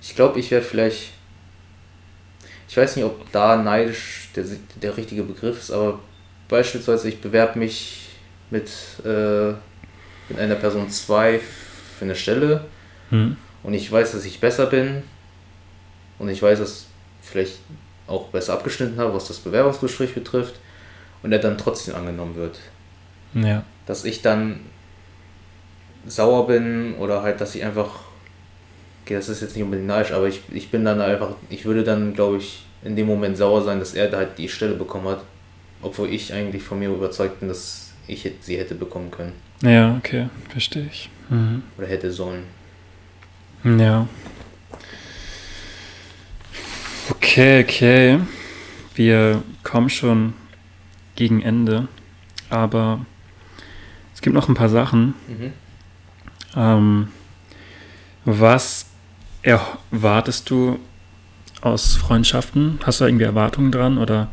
[0.00, 1.12] Ich glaube, ich werde vielleicht.
[2.76, 4.44] Ich weiß nicht, ob da neidisch der,
[4.82, 5.98] der richtige Begriff ist, aber
[6.46, 8.10] beispielsweise ich bewerbe mich
[8.50, 8.68] mit,
[9.02, 9.52] äh,
[10.28, 11.40] mit einer Person 2
[11.98, 12.66] für eine Stelle
[13.08, 13.38] Hm.
[13.62, 15.04] und ich weiß, dass ich besser bin
[16.18, 16.80] und ich weiß, dass
[17.22, 17.60] ich vielleicht
[18.08, 20.56] auch besser abgeschnitten habe, was das Bewerbungsgespräch betrifft
[21.22, 22.58] und er dann trotzdem angenommen wird.
[23.32, 23.64] Ja.
[23.86, 24.60] Dass ich dann
[26.06, 28.00] sauer bin oder halt, dass ich einfach,
[29.02, 31.82] okay, das ist jetzt nicht unbedingt neidisch, aber ich, ich bin dann einfach, ich würde
[31.82, 35.08] dann, glaube ich, in dem Moment sauer sein, dass er da halt die Stelle bekommen
[35.08, 35.22] hat,
[35.82, 39.32] obwohl ich eigentlich von mir überzeugt bin, dass ich sie hätte bekommen können
[39.62, 41.10] Ja, okay, verstehe ich.
[41.28, 41.62] Mhm.
[41.76, 42.44] oder hätte sollen.
[43.64, 44.06] Ja.
[47.10, 48.20] Okay, okay.
[48.94, 50.34] Wir kommen schon
[51.16, 51.88] gegen Ende,
[52.48, 53.04] aber
[54.14, 55.14] es gibt noch ein paar Sachen.
[55.26, 55.52] Mhm.
[56.56, 57.08] Ähm,
[58.24, 58.86] was
[59.42, 60.78] erwartest du
[61.66, 62.78] aus Freundschaften?
[62.84, 64.28] Hast du da irgendwie Erwartungen dran oder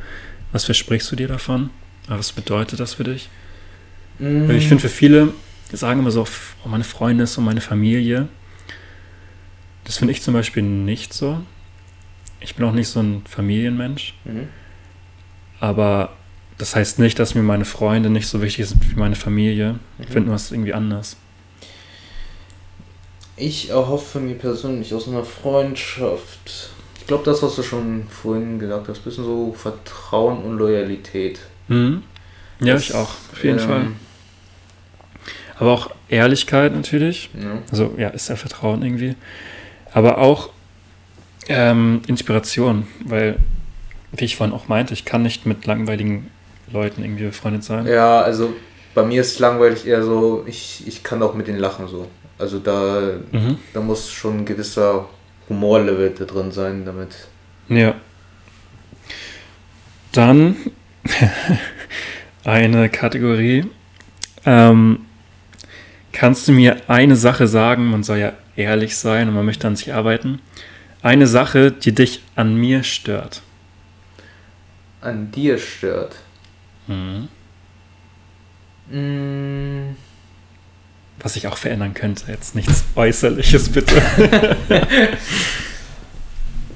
[0.51, 1.69] was versprichst du dir davon?
[2.07, 3.29] Was bedeutet das für dich?
[4.19, 4.47] Mhm.
[4.47, 5.33] Weil ich finde, für viele
[5.71, 6.25] sagen immer so,
[6.63, 8.27] oh, meine Freunde ist so meine Familie.
[9.85, 11.39] Das finde ich zum Beispiel nicht so.
[12.39, 14.13] Ich bin auch nicht so ein Familienmensch.
[14.25, 14.47] Mhm.
[15.59, 16.13] Aber
[16.57, 19.79] das heißt nicht, dass mir meine Freunde nicht so wichtig sind wie meine Familie.
[19.97, 20.11] Ich Mhm.
[20.13, 21.17] finde nur, es irgendwie anders.
[23.35, 26.69] Ich erhoffe mir persönlich aus einer Freundschaft.
[27.03, 31.37] Ich glaube, das, was du schon vorhin gesagt hast, bisschen so Vertrauen und Loyalität.
[31.67, 32.01] Mhm.
[32.61, 33.87] Ja, Das, ich auch, auf jeden ähm, Fall.
[35.59, 37.29] Aber auch Ehrlichkeit natürlich.
[37.37, 37.57] Ja.
[37.69, 39.15] Also ja, ist ja Vertrauen irgendwie.
[39.91, 40.49] Aber auch
[41.49, 43.35] ähm, Inspiration, weil,
[44.13, 46.31] wie ich vorhin auch meinte, ich kann nicht mit langweiligen
[46.71, 47.85] Leuten irgendwie befreundet sein.
[47.85, 48.53] ja, also
[48.95, 52.07] bei mir ist langweilig eher so, ich, ich kann auch mit denen lachen so.
[52.39, 53.57] Also da, Mhm.
[53.73, 55.09] da muss schon ein gewisser
[55.49, 57.27] Humorlevel da drin sein, damit.
[57.69, 57.95] Ja.
[60.11, 60.55] Dann
[62.43, 63.65] eine Kategorie.
[64.45, 65.05] Ähm,
[66.11, 67.89] kannst du mir eine Sache sagen?
[67.89, 70.39] Man soll ja ehrlich sein und man möchte an sich arbeiten.
[71.01, 73.41] Eine Sache, die dich an mir stört.
[75.01, 76.15] an dir stört.
[76.87, 77.27] Mhm.
[78.89, 79.95] Mm,
[81.19, 82.31] Was ich auch verändern könnte.
[82.31, 84.01] Jetzt nichts Äußerliches, bitte.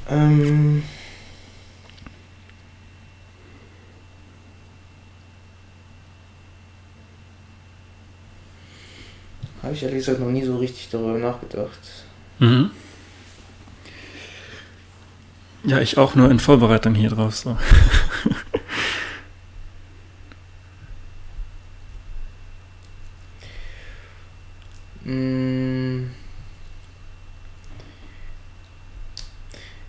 [0.10, 0.84] ähm,
[9.68, 11.78] Habe ich ehrlich gesagt noch nie so richtig darüber nachgedacht.
[12.40, 12.72] Mhm.
[15.66, 17.36] Ja, ich auch nur in Vorbereitung hier drauf.
[17.36, 17.58] So.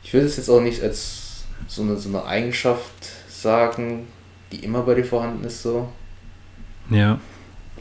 [0.02, 2.92] Ich würde es jetzt auch nicht als so eine, so eine Eigenschaft
[3.28, 4.06] sagen,
[4.52, 5.92] die immer bei dir vorhanden ist so.
[6.90, 7.18] Ja.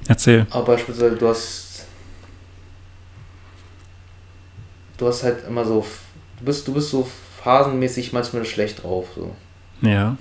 [0.07, 0.45] Erzähl.
[0.49, 1.85] Aber beispielsweise du hast
[4.97, 5.85] du hast halt immer so
[6.39, 7.07] du bist du bist so
[7.43, 9.35] phasenmäßig manchmal schlecht drauf so.
[9.81, 10.17] Ja.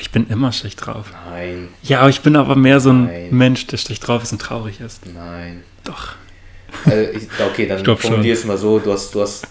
[0.00, 1.12] Ich bin immer schlecht drauf.
[1.30, 3.28] Nein, Ja, aber ich bin aber mehr so ein Nein.
[3.34, 5.04] Mensch, der schlecht drauf ist und traurig ist.
[5.06, 5.62] nein.
[5.84, 6.14] Doch.
[6.84, 9.46] Also ich, okay, dann formulier es mal so, du hast, du hast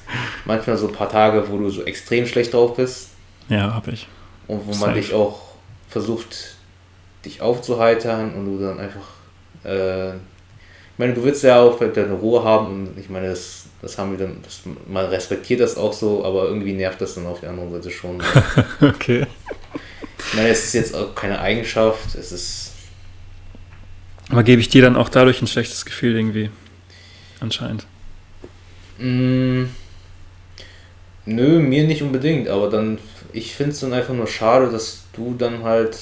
[0.45, 3.09] manchmal so ein paar Tage, wo du so extrem schlecht drauf bist
[3.49, 4.07] Ja, hab ich.
[4.47, 4.93] und wo man Safe.
[4.93, 5.39] dich auch
[5.89, 6.55] versucht,
[7.25, 9.07] dich aufzuheitern und du dann einfach,
[9.65, 13.97] äh, ich meine, du willst ja auch deine Ruhe haben und ich meine, das, das
[13.97, 17.39] haben wir dann, das, man respektiert das auch so, aber irgendwie nervt das dann auf
[17.39, 18.21] der anderen Seite schon.
[18.81, 19.25] Okay.
[20.25, 22.71] Ich meine, es ist jetzt auch keine Eigenschaft, es ist,
[24.29, 26.49] Aber gebe ich dir dann auch dadurch ein schlechtes Gefühl irgendwie?
[27.43, 27.85] Anscheinend.
[28.97, 29.65] Mm,
[31.25, 32.99] nö, mir nicht unbedingt, aber dann,
[33.33, 35.97] ich finde es dann einfach nur schade, dass du dann halt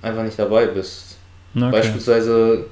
[0.00, 1.16] einfach nicht dabei bist.
[1.56, 1.70] Okay.
[1.72, 2.66] Beispielsweise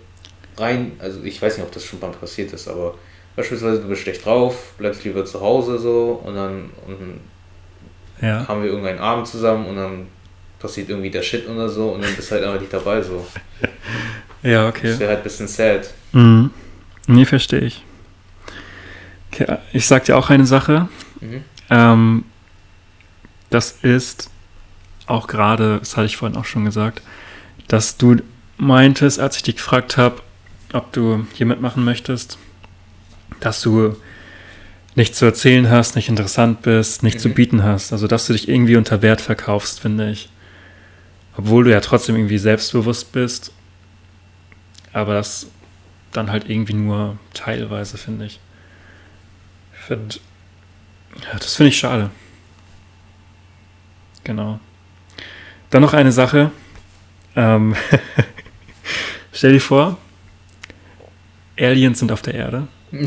[0.57, 2.95] rein, also ich weiß nicht, ob das schon mal passiert ist, aber
[3.35, 7.21] beispielsweise du bist schlecht drauf, bleibst lieber zu Hause so und dann, und
[8.25, 8.47] Ja.
[8.47, 10.07] haben wir irgendeinen Abend zusammen und dann
[10.61, 13.27] passiert irgendwie der Shit oder so und dann bist du halt einfach nicht dabei so.
[14.43, 14.99] Ja, Das okay.
[14.99, 15.91] wäre halt ein bisschen sad.
[16.13, 16.51] Mhm.
[17.07, 17.85] Nee, verstehe ich.
[19.33, 20.89] Okay, ich sag dir auch eine Sache.
[21.21, 21.45] Mhm.
[21.71, 22.25] Ähm,
[23.51, 24.31] das ist
[25.07, 27.03] auch gerade, das hatte ich vorhin auch schon gesagt,
[27.69, 28.17] dass du
[28.59, 30.23] meintest, als ich dich gefragt habe,
[30.73, 32.39] ob du hier mitmachen möchtest,
[33.41, 33.97] dass du
[34.95, 37.35] nichts zu erzählen hast, nicht interessant bist, nichts zu Mhm.
[37.35, 37.93] bieten hast.
[37.93, 40.29] Also, dass du dich irgendwie unter Wert verkaufst, finde ich.
[41.37, 43.53] Obwohl du ja trotzdem irgendwie selbstbewusst bist.
[44.93, 45.47] Aber das
[46.13, 48.41] dann halt irgendwie nur teilweise, finde ich.
[49.75, 50.17] Ich finde,
[51.23, 52.11] ja, das finde ich schade.
[54.25, 54.61] Genau.
[55.71, 56.51] Dann noch eine Sache.
[57.37, 57.75] Ähm,
[59.33, 59.99] stell dir vor,
[61.59, 62.69] Aliens sind auf der Erde.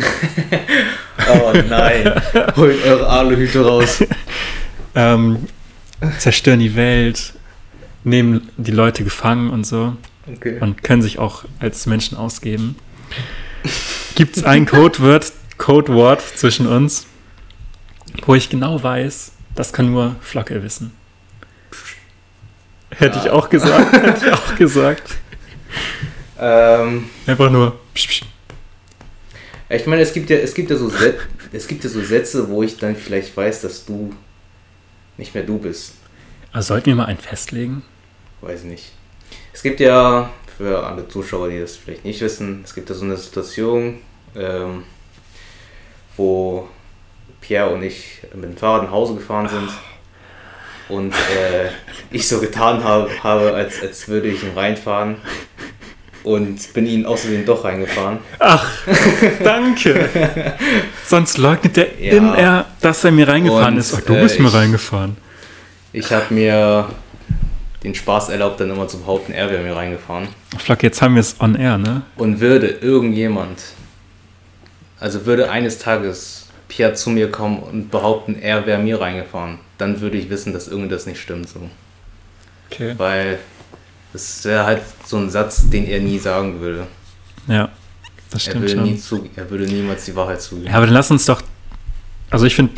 [1.30, 2.21] Oh nein,
[2.57, 4.03] holt eure Aluhüte raus.
[4.95, 5.47] Ähm,
[6.19, 7.34] zerstören die Welt,
[8.03, 9.95] nehmen die Leute gefangen und so
[10.31, 10.59] Okay.
[10.59, 12.75] und können sich auch als Menschen ausgeben.
[14.15, 17.06] Gibt es ein Codewort, Codewort zwischen uns,
[18.26, 20.91] wo ich genau weiß, das kann nur Flocke wissen.
[22.91, 23.34] Hätte ich Ja.
[23.34, 25.15] auch gesagt, hätte ich auch gesagt.
[26.40, 27.80] Ähm, Einfach nur.
[29.69, 31.18] Ich meine, es gibt ja, es gibt ja so Sätze,
[31.52, 34.14] es gibt ja so Sätze, wo ich dann vielleicht weiß, dass du
[35.18, 35.94] nicht mehr du bist.
[36.52, 37.81] Also sollten wir mal einen festlegen?
[38.41, 38.91] Weiß ich nicht.
[39.53, 43.05] Es gibt ja, für alle Zuschauer, die das vielleicht nicht wissen, es gibt ja so
[43.05, 43.99] eine Situation,
[44.35, 44.84] ähm,
[46.17, 46.67] wo
[47.41, 49.69] Pierre und ich mit dem Fahrrad nach Hause gefahren sind
[50.89, 51.69] und äh,
[52.11, 55.15] ich so getan habe, habe als, als würde ich ihn reinfahren
[56.23, 58.19] und bin ihn außerdem doch reingefahren.
[58.39, 58.65] Ach,
[59.43, 60.53] danke.
[61.05, 62.13] Sonst leugnet er Ja.
[62.13, 63.93] in er, dass er mir reingefahren Und, ist.
[63.93, 65.17] Ach, du äh, bist mir ich- reingefahren.
[65.91, 66.89] Ich habe mir
[67.84, 70.27] den Spaß erlaubt, dann immer zu behaupten, er wäre mir reingefahren.
[70.57, 72.03] Flack, jetzt haben wir es on air, ne?
[72.15, 73.61] Und würde irgendjemand,
[74.99, 79.99] also würde eines Tages Pierre zu mir kommen und behaupten, er wäre mir reingefahren, dann
[80.01, 81.69] würde ich wissen, dass irgendwas nicht stimmt so.
[82.72, 82.93] Okay.
[82.97, 83.39] Weil
[84.14, 86.88] das wäre halt so ein Satz, den er nie sagen würde.
[87.47, 87.69] Ja,
[88.31, 90.68] das Er stimmt würde, nie zu, er würde niemals die Wahrheit zugeben.
[90.68, 91.41] Ja, aber dann lass uns doch.
[92.30, 92.73] Also ich finde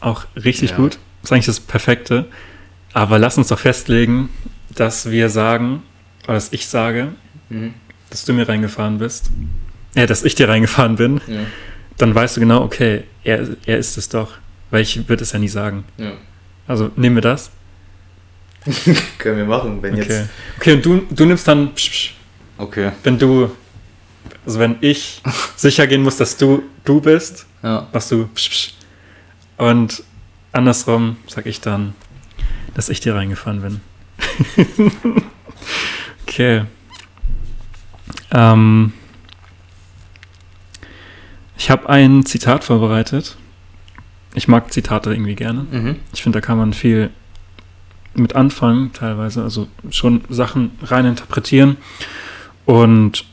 [0.00, 0.76] auch richtig Ja.
[0.76, 0.98] gut.
[1.22, 2.26] Das ist eigentlich das Perfekte.
[2.92, 4.28] Aber lass uns doch festlegen,
[4.74, 5.82] dass wir sagen,
[6.24, 7.08] oder dass ich sage,
[7.48, 7.74] Mhm.
[8.10, 9.30] dass du mir reingefahren bist.
[9.94, 11.20] Ja, dass ich dir reingefahren bin.
[11.26, 11.40] Ja.
[11.98, 14.32] Dann weißt du genau, okay, er, er ist es doch.
[14.70, 15.84] Weil ich würde es ja nie sagen.
[15.98, 16.12] Ja.
[16.68, 17.50] Also nehmen wir das.
[19.18, 20.02] Können wir machen, wenn Okay.
[20.02, 20.28] jetzt.
[20.58, 22.10] Okay, und du, du nimmst dann, Psch, Psch,
[22.58, 22.92] Okay.
[23.02, 23.50] wenn du,
[24.46, 25.22] also wenn ich
[25.56, 27.88] sicher gehen muss, dass du du bist, Ja.
[27.92, 28.74] machst du Psch, Psch.
[29.56, 30.02] Und
[30.52, 31.94] andersrum sag ich dann,
[32.74, 33.80] dass ich dir reingefahren bin.
[36.22, 36.64] okay.
[38.30, 38.92] Ähm,
[41.56, 43.36] ich habe ein Zitat vorbereitet.
[44.34, 45.66] Ich mag Zitate irgendwie gerne.
[45.70, 45.96] Mhm.
[46.12, 47.10] Ich finde, da kann man viel
[48.14, 49.42] mit anfangen, teilweise.
[49.42, 51.76] Also schon Sachen rein interpretieren.
[52.64, 53.24] Und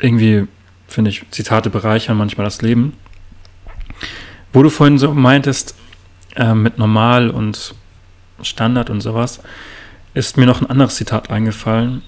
[0.00, 0.46] irgendwie,
[0.86, 2.94] finde ich, Zitate bereichern manchmal das Leben.
[4.52, 5.74] Wo du vorhin so meintest,
[6.36, 7.74] äh, mit Normal und
[8.42, 9.40] Standard und sowas,
[10.14, 12.02] ist mir noch ein anderes Zitat eingefallen,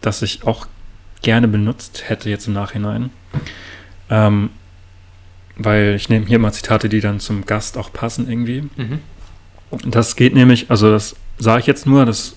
[0.00, 0.66] das ich auch
[1.22, 3.10] gerne benutzt hätte jetzt im Nachhinein.
[4.10, 4.50] Ähm,
[5.56, 8.62] weil ich nehme hier mal Zitate, die dann zum Gast auch passen irgendwie.
[8.76, 8.98] Mhm.
[9.86, 12.36] Das geht nämlich, also das sage ich jetzt nur, das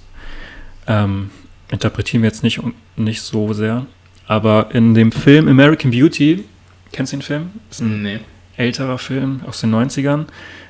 [0.88, 1.32] ähm,
[1.70, 2.62] interpretieren wir jetzt nicht,
[2.96, 3.86] nicht so sehr.
[4.28, 6.46] Aber in dem Film American Beauty,
[6.92, 7.50] kennst du den Film?
[7.70, 8.20] Ist ein Nee.
[8.56, 10.26] älterer Film aus den 90ern,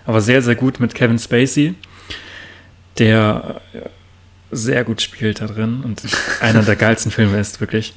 [0.05, 1.75] aber sehr, sehr gut mit Kevin Spacey,
[2.99, 3.61] der
[4.51, 6.01] sehr gut spielt da drin und
[6.41, 7.93] einer der geilsten Filme ist, wirklich.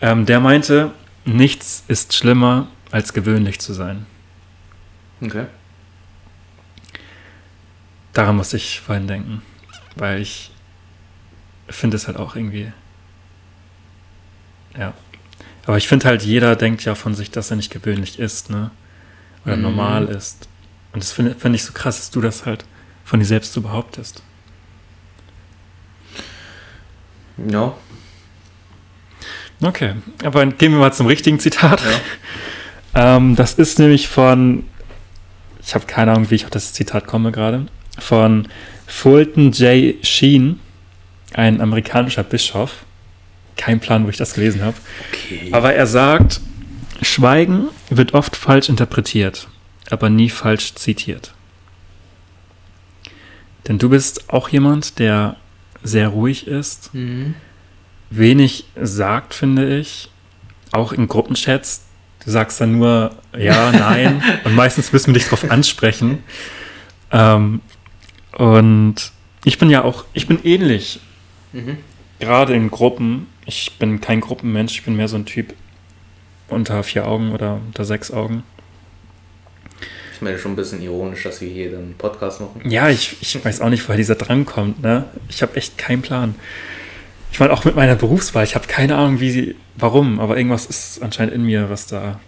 [0.00, 0.92] Ähm, der meinte,
[1.24, 4.06] nichts ist schlimmer, als gewöhnlich zu sein.
[5.20, 5.46] Okay.
[8.12, 9.42] Daran muss ich vorhin denken,
[9.96, 10.50] weil ich
[11.68, 12.72] finde es halt auch irgendwie.
[14.78, 14.92] Ja.
[15.64, 18.70] Aber ich finde halt, jeder denkt ja von sich, dass er nicht gewöhnlich ist, ne?
[19.44, 19.62] Oder Mhm.
[19.62, 20.48] normal ist.
[20.92, 22.64] Und das finde find ich so krass, dass du das halt
[23.04, 24.22] von dir selbst so behauptest.
[27.36, 27.74] Ja.
[29.62, 29.94] Okay,
[30.24, 31.80] aber gehen wir mal zum richtigen Zitat.
[31.80, 31.90] Ja.
[32.94, 34.64] Ähm, das ist nämlich von,
[35.64, 37.64] ich habe keine Ahnung, wie ich auf das Zitat komme gerade,
[37.98, 38.48] von
[38.86, 39.94] Fulton J.
[40.04, 40.60] Sheen,
[41.32, 42.84] ein amerikanischer Bischof.
[43.56, 44.76] Kein Plan, wo ich das gelesen habe.
[45.10, 45.48] Okay.
[45.52, 46.42] Aber er sagt,
[47.00, 49.48] Schweigen wird oft falsch interpretiert,
[49.90, 51.32] aber nie falsch zitiert.
[53.68, 55.36] Denn du bist auch jemand, der
[55.82, 57.34] sehr ruhig ist, Mhm.
[58.10, 60.10] wenig sagt, finde ich.
[60.72, 61.84] Auch in Gruppenchats.
[62.24, 64.22] Du sagst dann nur ja, nein.
[64.44, 66.18] und meistens müssen wir dich darauf ansprechen.
[67.10, 67.60] Ähm,
[68.36, 69.12] und
[69.44, 71.00] ich bin ja auch, ich bin ähnlich.
[71.52, 71.78] Mhm.
[72.20, 73.26] Gerade in Gruppen.
[73.44, 75.54] Ich bin kein Gruppenmensch, ich bin mehr so ein Typ
[76.48, 78.44] unter vier Augen oder unter sechs Augen.
[80.22, 82.62] Ich meine schon ein bisschen ironisch, dass wir hier einen Podcast machen.
[82.70, 84.80] Ja, ich, ich weiß auch nicht, woher dieser Drang kommt.
[84.80, 85.06] Ne?
[85.28, 86.36] Ich habe echt keinen Plan.
[87.32, 90.66] Ich meine, auch mit meiner Berufswahl, ich habe keine Ahnung, wie sie, warum, aber irgendwas
[90.66, 92.20] ist anscheinend in mir, was da,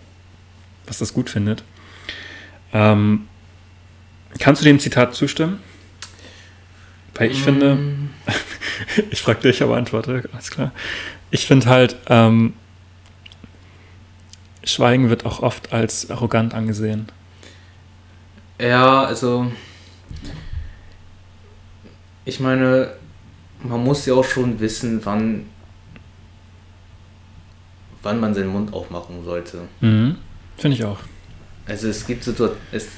[0.89, 1.63] was das gut findet.
[2.73, 3.29] Ähm,
[4.41, 5.61] kannst du dem Zitat zustimmen?
[7.15, 8.11] Weil ich finde, Mm,
[9.11, 10.73] ich frage dich, aber antworte, alles klar.
[11.31, 12.55] Ich finde halt, ähm,
[14.65, 17.07] Schweigen wird auch oft als arrogant angesehen.
[18.59, 19.51] Ja, also.
[22.25, 22.95] Ich meine,
[23.63, 25.47] man muss ja auch schon wissen, wann.
[28.03, 29.63] wann man seinen Mund aufmachen sollte.
[29.81, 30.17] Mhm.
[30.57, 30.99] Finde ich auch.
[31.67, 32.89] Also es gibt, es,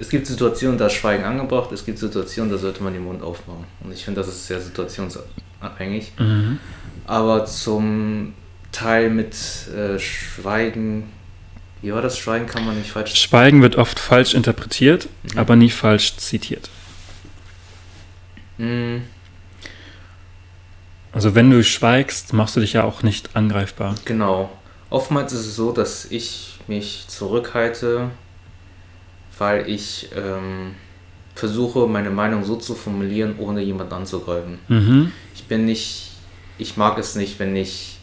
[0.00, 3.22] es gibt Situationen, da ist Schweigen angebracht, es gibt Situationen, da sollte man den Mund
[3.22, 3.64] aufmachen.
[3.80, 6.12] Und ich finde, das ist sehr situationsabhängig.
[6.18, 6.58] Mhm.
[7.06, 8.34] Aber zum
[8.72, 9.34] Teil mit
[9.68, 11.12] äh, Schweigen
[11.82, 12.18] War das?
[12.18, 13.14] Schweigen kann man nicht falsch.
[13.14, 15.38] Schweigen wird oft falsch interpretiert, Mhm.
[15.38, 16.70] aber nie falsch zitiert.
[18.58, 18.98] Mm,
[21.12, 23.94] Also wenn du schweigst, machst du dich ja auch nicht angreifbar.
[24.04, 24.50] Genau.
[24.90, 28.10] Oftmals ist es so, dass ich mich zurückhalte,
[29.38, 30.74] weil ich ähm,
[31.34, 34.58] versuche, meine Meinung so zu formulieren, ohne jemanden anzugreifen.
[34.68, 35.12] Mhm.
[35.34, 36.10] Ich bin nicht,
[36.58, 37.96] ich mag es nicht, wenn ich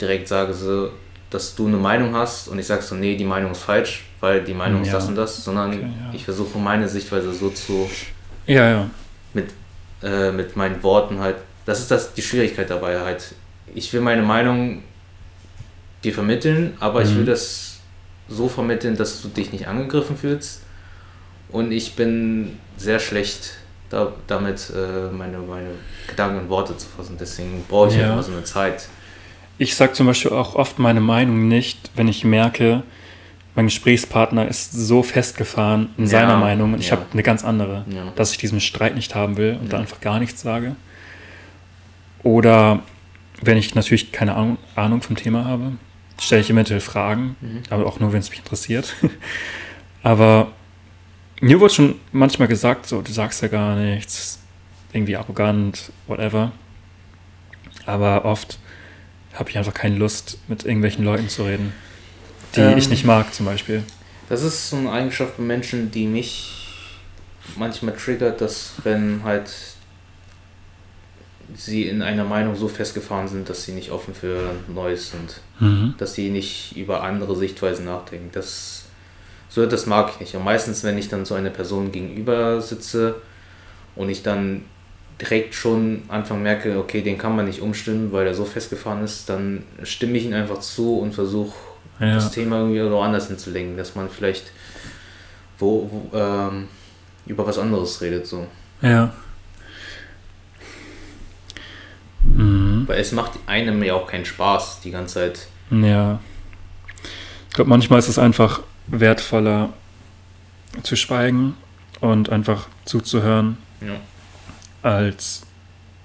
[0.00, 0.90] direkt sage, so,
[1.30, 4.42] dass du eine Meinung hast und ich sage so, nee, die Meinung ist falsch, weil
[4.44, 4.94] die Meinung ist Ja.
[4.94, 6.10] das und das, sondern Okay, ja.
[6.14, 7.88] ich versuche meine Sichtweise so zu,
[8.46, 8.90] Ja, ja.
[9.34, 9.50] mit,
[10.02, 13.34] äh, mit meinen Worten halt, das ist das, die Schwierigkeit dabei halt.
[13.74, 14.82] Ich will meine Meinung
[16.04, 17.16] dir vermitteln, aber ich Mhm.
[17.18, 17.78] will das
[18.28, 20.62] so vermitteln, dass du dich nicht angegriffen fühlst.
[21.50, 23.54] Und ich bin sehr schlecht
[23.88, 25.70] da, damit, äh, meine, meine
[26.08, 27.16] Gedanken in Worte zu fassen.
[27.18, 28.02] Deswegen brauche ich Ja.
[28.08, 28.12] ja.
[28.12, 28.88] immer so eine Zeit.
[29.58, 32.82] Ich sage zum Beispiel auch oft meine Meinung nicht, wenn ich merke,
[33.54, 36.92] mein Gesprächspartner ist so festgefahren in Ja, seiner Meinung und ich ja.
[36.96, 38.12] habe eine ganz andere, Ja.
[38.14, 40.76] dass ich diesen Streit nicht haben will und da einfach gar nichts sage.
[42.22, 42.82] Oder
[43.40, 45.72] wenn ich natürlich keine Ahnung, Ahnung vom Thema habe,
[46.20, 47.62] stelle ich eventuell Fragen, Mhm.
[47.70, 48.94] aber auch nur, wenn es mich interessiert.
[50.02, 50.48] aber
[51.40, 54.38] mir wurde schon manchmal gesagt, so, du sagst ja gar nichts,
[54.92, 56.52] irgendwie arrogant, whatever.
[57.86, 58.58] Aber oft
[59.36, 61.72] habe ich einfach keine Lust, mit irgendwelchen Leuten zu reden,
[62.54, 62.78] die Ähm.
[62.78, 63.82] ich nicht mag, zum Beispiel.
[64.28, 66.52] Das ist so eine Eigenschaft bei Menschen, die mich
[67.56, 69.50] manchmal triggert, dass wenn halt
[71.54, 75.94] sie in einer Meinung so festgefahren sind, dass sie nicht offen für Neues sind, Mhm.
[75.96, 78.30] dass sie nicht über andere Sichtweisen nachdenken.
[78.32, 78.84] Das,
[79.48, 80.34] so etwas mag ich nicht.
[80.34, 83.14] Und meistens, wenn ich dann so einer Person gegenüber sitze
[83.94, 84.64] und ich dann
[85.20, 89.28] direkt schon Anfang merke, okay, den kann man nicht umstimmen, weil er so festgefahren ist,
[89.28, 91.54] dann stimme ich ihn einfach zu und versuche
[92.00, 92.14] Ja.
[92.14, 94.52] das Thema irgendwie woanders hinzulenken, dass man vielleicht
[95.58, 96.68] wo, wo, ähm,
[97.26, 98.26] über was anderes redet.
[98.26, 98.46] So.
[98.82, 99.14] Ja.
[102.22, 102.84] Mhm.
[102.86, 105.46] Weil es macht einem ja auch keinen Spaß, die ganze Zeit.
[105.70, 106.20] Ja.
[107.48, 109.70] Ich glaube, manchmal ist es einfach wertvoller
[110.82, 111.56] zu schweigen
[112.00, 113.94] und einfach zuzuhören, Ja.
[114.86, 115.42] Als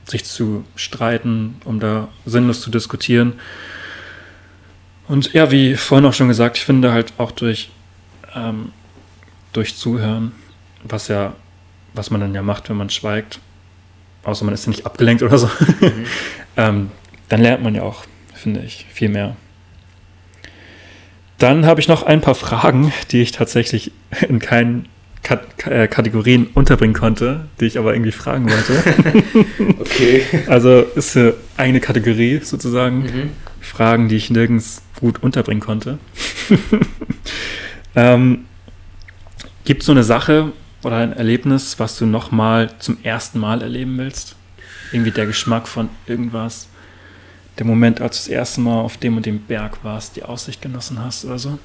[0.06, 3.34] sich zu streiten, um da sinnlos zu diskutieren.
[5.08, 7.70] Und ja, wie vorhin auch schon gesagt, ich finde halt auch durch,
[8.36, 8.72] ähm,
[9.54, 10.32] durch Zuhören,
[10.84, 11.34] was ja,
[11.94, 13.40] was man dann ja macht, wenn man schweigt,
[14.24, 15.50] außer man ist ja nicht abgelenkt oder so,
[15.80, 16.06] Mhm.
[16.58, 16.92] ähm,
[17.30, 19.36] dann lernt man ja auch, finde ich, viel mehr.
[21.38, 23.92] Dann habe ich noch ein paar Fragen, die ich tatsächlich
[24.28, 24.88] in keinen
[25.24, 28.84] Kat äh, Kategorien unterbringen konnte, die ich aber irgendwie fragen wollte.
[29.80, 30.24] Okay.
[30.48, 33.04] also ist eine eigene Kategorie sozusagen.
[33.04, 33.30] Mhm.
[33.60, 36.00] Fragen, die ich nirgends gut unterbringen konnte.
[37.96, 38.46] ähm,
[39.64, 40.52] Gibt es so eine Sache
[40.84, 44.36] oder ein Erlebnis, was du nochmal zum ersten Mal erleben willst?
[44.92, 46.68] Irgendwie der Geschmack von irgendwas?
[47.60, 50.62] Der Moment, als du das erste Mal auf dem und dem Berg warst, die Aussicht
[50.62, 51.60] genossen hast oder so?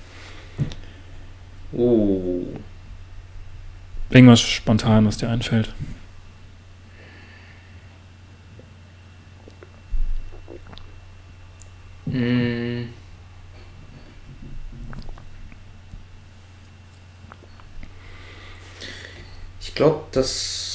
[1.72, 2.44] Oh.
[4.10, 5.74] Irgendwas spontan, was dir einfällt.
[12.06, 12.84] Mm.
[19.60, 20.66] Ich glaube, dass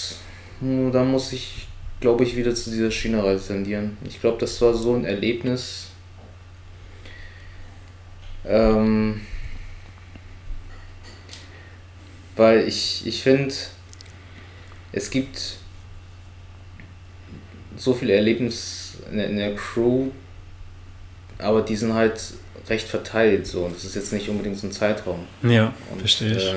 [0.62, 1.68] hm, da muss ich,
[2.00, 3.98] glaube ich, wieder zu dieser China-Reise tendieren.
[4.06, 5.90] Ich glaube, das war so ein Erlebnis.
[8.46, 9.22] Ähm,
[12.36, 13.54] weil ich, ich finde,
[14.92, 15.58] es gibt
[17.78, 20.08] so viele Erlebnisse in der, Crew,
[21.38, 22.22] aber die sind halt
[22.70, 25.26] recht verteilt so und das ist jetzt nicht unbedingt so ein Zeitraum.
[25.42, 26.48] Ja, Und, verstehe ich.
[26.48, 26.56] Äh,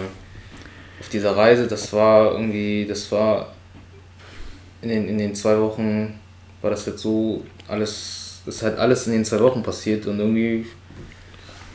[1.01, 3.53] auf dieser Reise, das war irgendwie, das war
[4.83, 6.19] in den, in den zwei Wochen,
[6.61, 10.67] war das jetzt so alles, es hat alles in den zwei Wochen passiert und irgendwie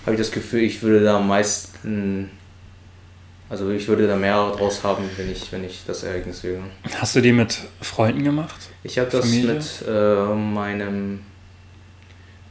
[0.06, 2.30] habe ich das Gefühl, ich würde da am meisten,
[3.50, 6.62] also ich würde da mehr draus haben, wenn ich, wenn ich das Ereignis wäre.
[6.98, 8.56] Hast du die mit Freunden gemacht?
[8.84, 9.54] Ich habe das Familie?
[9.56, 11.22] mit äh, meinem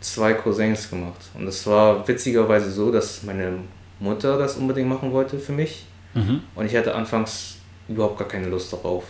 [0.01, 1.21] zwei Cousins gemacht.
[1.35, 3.59] Und es war witzigerweise so, dass meine
[4.01, 5.85] Mutter das unbedingt machen wollte für mich.
[6.15, 6.43] Mhm.
[6.55, 7.57] Und ich hatte anfangs
[7.89, 9.05] überhaupt gar keine Lust darauf.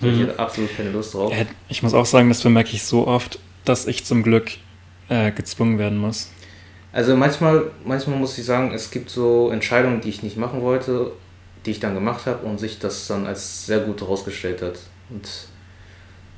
[0.00, 0.22] Ich Mhm.
[0.28, 1.32] hatte absolut keine Lust drauf.
[1.32, 4.52] Äh, Ich muss auch sagen, das bemerke ich so oft, dass ich zum Glück
[5.08, 6.30] äh, gezwungen werden muss.
[6.92, 11.12] Also manchmal, manchmal muss ich sagen, es gibt so Entscheidungen, die ich nicht machen wollte,
[11.66, 14.78] die ich dann gemacht habe und sich das dann als sehr gut herausgestellt hat.
[15.10, 15.28] Und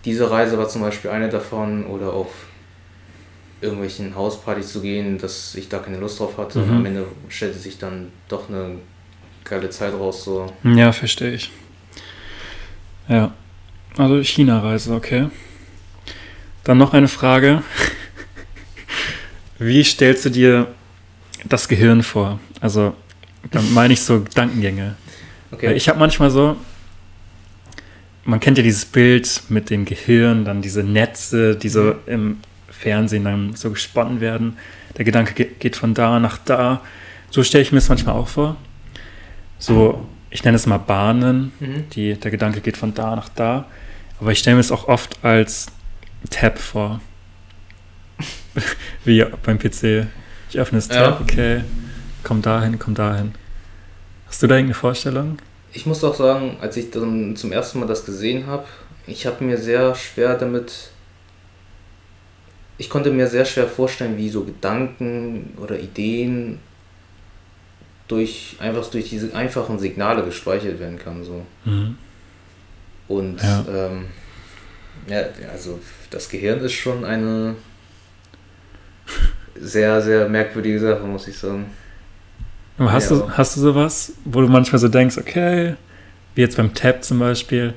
[0.05, 2.29] diese Reise war zum Beispiel eine davon oder auf
[3.61, 6.59] irgendwelchen Hauspartys zu gehen, dass ich da keine Lust drauf hatte.
[6.61, 6.77] Und Mhm.
[6.79, 8.77] am Ende stellte sich dann doch eine
[9.45, 10.25] geile Zeit raus.
[10.25, 10.51] So.
[10.65, 11.51] Ja, verstehe ich.
[13.09, 13.33] Ja.
[13.99, 15.29] Also China-Reise, okay.
[16.65, 17.63] Dann noch eine Frage.
[19.61, 20.69] Wie stellst du dir
[21.45, 22.41] das Gehirn vor?
[22.62, 22.95] Also,
[23.51, 24.97] dann meine ich so Gedankengänge.
[25.51, 26.57] Weil Ich habe manchmal so,
[28.24, 32.39] man kennt ja dieses Bild mit dem Gehirn, dann diese Netze, die so im
[32.70, 34.57] Fernsehen dann so gesponnen werden.
[34.97, 36.81] Der Gedanke geht, geht von da nach da.
[37.31, 38.57] So stelle ich mir es manchmal auch vor.
[39.59, 41.53] So, ich nenne es mal Bahnen.
[41.61, 41.91] Mhm.
[41.91, 43.66] Die, der Gedanke geht von da nach da.
[44.20, 45.66] Aber ich stelle mir es auch oft als
[46.31, 47.03] Tab vor.
[49.05, 50.07] Wie beim PC.
[50.51, 51.13] Ich öffne das Ja.
[51.13, 51.63] Tab, okay.
[52.23, 53.35] Komm dahin, komm dahin.
[54.27, 55.39] Hast du da irgendeine Vorstellung?
[55.73, 58.65] Ich muss auch sagen, als ich dann zum ersten Mal das gesehen habe,
[59.07, 60.91] ich habe mir sehr schwer damit.
[62.79, 66.59] Ich konnte mir sehr schwer vorstellen, wie so Gedanken oder Ideen
[68.09, 71.25] durch einfach durch diese einfachen Signale gespeichert werden kann.
[71.25, 71.45] So.
[71.65, 71.97] Mhm.
[73.07, 73.65] Und Ja.
[73.69, 74.07] ähm,
[75.09, 75.23] ja,
[75.53, 75.79] also
[76.11, 77.55] das Gehirn ist schon eine
[79.61, 81.66] sehr, sehr merkwürdige Sache, muss ich sagen.
[82.78, 83.19] Aber hast, Ja.
[83.19, 85.74] du, hast du sowas, wo du manchmal so denkst, okay,
[86.35, 87.74] wie jetzt beim Tab zum Beispiel,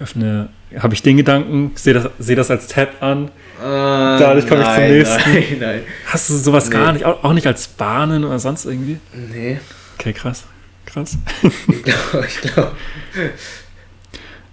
[0.00, 3.30] öffne, habe ich den Gedanken, sehe das, seh das als Tab an.
[3.60, 5.30] Dadurch komme ich zum nächsten.
[5.32, 5.80] Nein, nein.
[6.06, 6.72] Hast du sowas Nee.
[6.76, 8.98] gar nicht, auch, auch nicht als Bahnen oder sonst irgendwie?
[9.32, 9.60] Nee,
[9.98, 10.44] Okay, krass.
[10.86, 11.16] Krass.
[11.42, 12.72] ich glaube, ich glaube.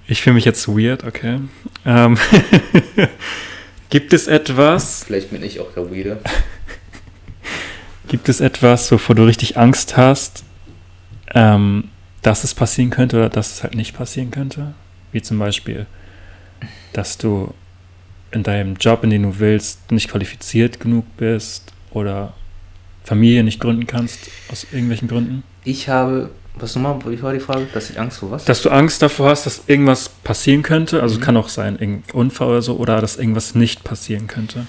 [0.08, 1.40] Ich fühle mich jetzt weird, okay.
[1.86, 2.18] Ähm,
[3.90, 6.20] gibt es etwas, Vielleicht bin ich auch der Weeder.
[8.08, 10.44] gibt es etwas, wovor du richtig Angst hast,
[11.34, 11.90] ähm,
[12.22, 14.74] dass es passieren könnte oder dass es halt nicht passieren könnte?
[15.12, 15.86] Wie zum Beispiel,
[16.94, 17.54] dass du
[18.32, 22.34] in deinem Job, in den du willst, nicht qualifiziert genug bist oder
[23.04, 25.44] Familie nicht gründen kannst, aus irgendwelchen Gründen?
[25.64, 26.30] Ich habe.
[26.62, 27.00] Was nochmal?
[27.06, 27.68] Wie war die Frage?
[27.74, 28.46] Dass ich Angst vor was?
[28.46, 31.22] Dass du Angst davor hast, dass irgendwas passieren könnte, also Mhm.
[31.22, 34.68] kann auch sein, irgendein Unfall oder so, oder dass irgendwas nicht passieren könnte.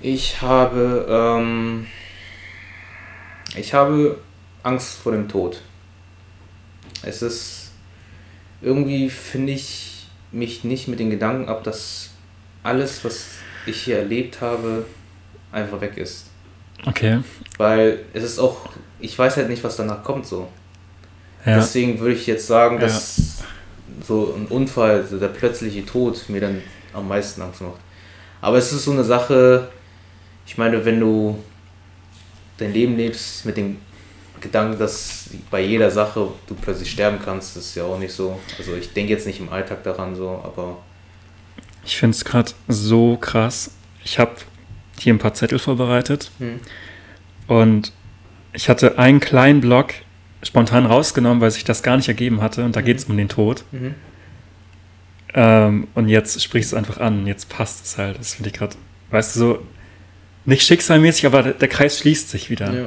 [0.00, 1.06] Ich habe.
[1.08, 1.86] Ähm,
[3.56, 4.18] ich habe
[4.62, 5.60] Angst vor dem Tod.
[7.02, 7.70] Es ist.
[8.60, 12.10] Irgendwie finde ich mich nicht mit den Gedanken ab, dass
[12.62, 13.26] alles, was
[13.66, 14.86] ich hier erlebt habe,
[15.50, 16.26] einfach weg ist.
[16.86, 17.20] Okay.
[17.58, 18.68] Weil es ist auch.
[19.00, 20.48] Ich weiß halt nicht, was danach kommt so.
[21.44, 21.56] Ja.
[21.56, 22.82] Deswegen würde ich jetzt sagen, Ja.
[22.82, 23.38] dass
[24.06, 26.62] so ein Unfall, so der plötzliche Tod mir dann
[26.92, 27.80] am meisten Angst macht.
[28.40, 29.68] Aber es ist so eine Sache,
[30.46, 31.38] ich meine, wenn du
[32.58, 33.78] dein Leben lebst mit dem
[34.40, 38.38] Gedanken, dass bei jeder Sache du plötzlich sterben kannst, ist ja auch nicht so.
[38.58, 40.78] Also ich denke jetzt nicht im Alltag daran so, aber
[41.84, 43.70] Ich finde es gerade so krass.
[44.04, 44.32] Ich habe
[44.98, 46.58] hier ein paar Zettel vorbereitet hm,
[47.46, 47.92] und
[48.52, 49.94] ich hatte einen kleinen Block
[50.42, 52.84] spontan rausgenommen, weil sich das gar nicht ergeben hatte und da Mhm.
[52.84, 53.64] geht es um den Tod.
[53.72, 53.94] mhm.
[55.34, 58.18] Ähm, und jetzt sprichst du es einfach an, jetzt passt es halt.
[58.18, 58.76] Das finde ich gerade,
[59.10, 59.66] weißt du, so
[60.44, 62.72] nicht schicksalmäßig, aber der, der Kreis schließt sich wieder.
[62.74, 62.86] ja,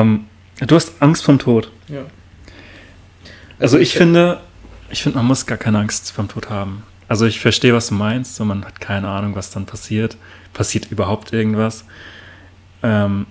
[0.00, 0.26] Ähm,
[0.60, 1.70] du hast Angst vom Tod.
[1.88, 2.02] ja.
[3.58, 4.40] Also ich finde,
[4.90, 6.82] ich finde, man muss gar keine Angst vom Tod haben.
[7.08, 10.16] Also ich verstehe, was du meinst, so man hat keine Ahnung, was dann passiert.
[10.54, 11.84] Passiert überhaupt irgendwas?
[12.82, 13.26] Ähm,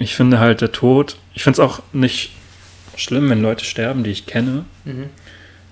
[0.00, 2.32] ich finde halt der Tod, ich finde es auch nicht
[2.96, 4.64] schlimm, wenn Leute sterben, die ich kenne.
[4.84, 5.10] Mhm.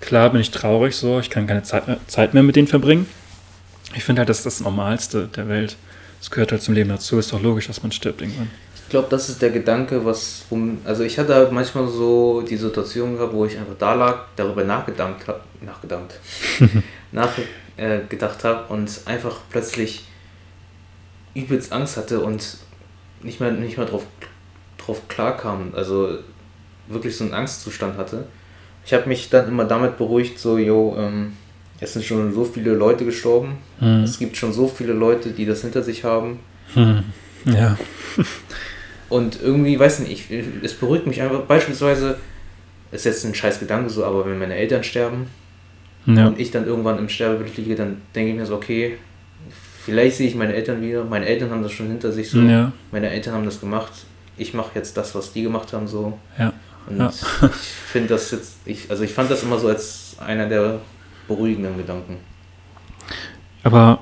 [0.01, 3.07] Klar bin ich traurig so, ich kann keine Zeit mehr, mit denen verbringen.
[3.95, 5.77] Ich finde halt, das ist das Normalste der Welt.
[6.21, 8.51] Es gehört halt zum Leben dazu, ist doch logisch, dass man stirbt irgendwann.
[8.75, 10.45] Ich glaube, das ist der Gedanke, was.
[10.85, 14.65] Also, ich hatte halt manchmal so die Situation gehabt, wo ich einfach da lag, darüber
[14.65, 15.41] nachgedacht habe.
[15.61, 16.19] Nachgedacht.
[17.13, 17.31] nach,
[17.77, 20.05] äh, gedacht habe und einfach plötzlich
[21.35, 22.57] übelst Angst hatte und
[23.23, 24.05] nicht mehr, nicht mehr drauf,
[24.79, 25.73] drauf klarkam.
[25.75, 26.19] Also,
[26.89, 28.27] wirklich so einen Angstzustand hatte.
[28.85, 31.35] Ich habe mich dann immer damit beruhigt, so, jo, ähm,
[31.81, 33.59] es sind schon so viele Leute gestorben.
[33.79, 34.03] Hm.
[34.03, 36.41] Es gibt schon so viele Leute, die das hinter sich haben.
[36.75, 37.05] Hm.
[37.45, 37.79] Ja.
[39.09, 41.43] Und irgendwie, weiß nicht, ich, es beruhigt mich einfach.
[41.43, 42.19] Beispielsweise,
[42.91, 45.27] ist jetzt ein scheiß Gedanke so, aber wenn meine Eltern sterben
[46.07, 46.27] ja.
[46.27, 48.97] und ich dann irgendwann im Sterbebett liege, dann denke ich mir so, okay,
[49.89, 51.05] vielleicht sehe ich meine Eltern wieder.
[51.05, 52.41] Meine Eltern haben das schon hinter sich so.
[52.41, 52.73] Ja.
[52.93, 53.93] Meine Eltern haben das gemacht.
[54.37, 56.19] Ich mache jetzt das, was die gemacht haben so.
[56.39, 56.53] Ja.
[56.87, 57.09] Und Ja.
[57.11, 57.57] ich
[57.93, 60.81] finde das jetzt, ich, also ich fand das immer so als einer der
[61.27, 62.17] beruhigenden Gedanken.
[63.63, 63.99] Aber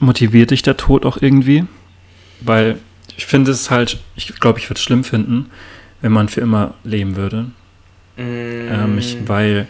[0.00, 1.64] motiviert dich der Tod auch irgendwie?
[2.40, 2.78] Weil
[3.16, 5.50] ich finde es halt, ich glaube, ich würde es schlimm finden,
[6.00, 7.46] wenn man für immer leben würde.
[8.16, 8.98] Ähm, Mm.
[8.98, 9.66] ich, weil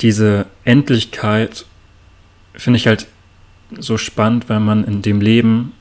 [0.00, 1.66] diese Endlichkeit
[2.54, 3.06] finde ich halt
[3.78, 5.72] so spannend, weil man in dem Leben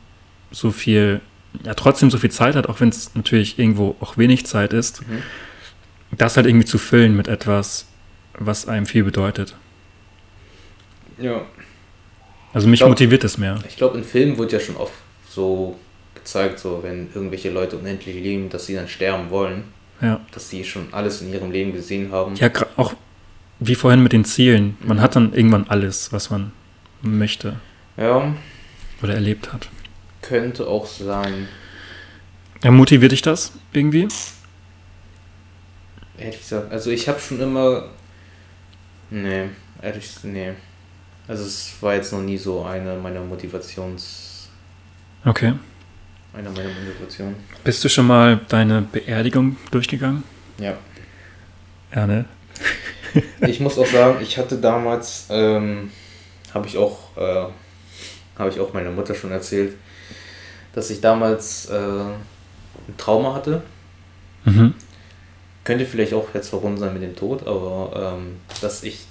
[0.51, 1.21] so viel,
[1.65, 5.07] ja, trotzdem so viel Zeit hat, auch wenn es natürlich irgendwo auch wenig Zeit ist,
[5.07, 5.23] Mhm.
[6.17, 7.87] das halt irgendwie zu füllen mit etwas,
[8.37, 9.55] was einem viel bedeutet.
[11.19, 11.41] Ja.
[12.53, 13.59] Also mich glaub- motiviert es mehr.
[13.67, 14.93] Ich glaube, in Filmen wird ja schon oft
[15.29, 15.77] so
[16.15, 19.63] gezeigt, so wenn irgendwelche Leute unendlich leben, dass sie dann sterben wollen,
[20.01, 20.19] Ja.
[20.31, 22.35] dass sie schon alles in ihrem Leben gesehen haben.
[22.35, 22.93] Ja, auch
[23.59, 24.77] wie vorhin mit den Zielen.
[24.79, 25.01] Man Mhm.
[25.01, 26.51] hat dann irgendwann alles, was man
[27.01, 27.57] möchte
[27.99, 28.34] Ja,
[29.03, 29.69] oder erlebt hat.
[30.21, 31.47] könnte auch sein.
[32.63, 34.07] Ja, motiviert dich das irgendwie?
[36.17, 37.89] Ehrlich gesagt, also ich habe schon immer.
[39.09, 39.49] Nee,
[39.81, 40.53] ehrlich, nee.
[41.27, 44.49] Also es war jetzt noch nie so eine meiner Motivations.
[45.26, 45.53] Okay.
[46.34, 47.35] Eine meiner Motivationen.
[47.63, 50.23] Bist du schon mal deine Beerdigung durchgegangen?
[50.57, 50.77] Ja.
[51.93, 52.26] Ja, ne?
[53.41, 55.91] Ich muss auch sagen, ich hatte damals, ähm,
[56.53, 57.45] habe ich auch, äh,
[58.39, 59.75] habe ich auch meiner Mutter schon erzählt,
[60.73, 63.61] dass ich damals äh, ein Trauma hatte.
[64.45, 64.73] Mhm.
[65.63, 69.05] Könnte vielleicht auch jetzt verbunden sein mit dem Tod, aber ähm, dass ich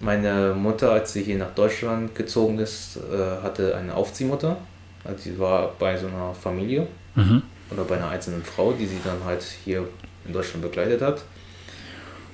[0.00, 4.56] meine Mutter, als sie hier nach Deutschland gezogen ist, äh, hatte eine Aufziehmutter.
[5.04, 7.42] Also sie war bei so einer Familie Mhm.
[7.70, 9.88] oder bei einer einzelnen Frau, die sie dann halt hier
[10.24, 11.22] in Deutschland begleitet hat.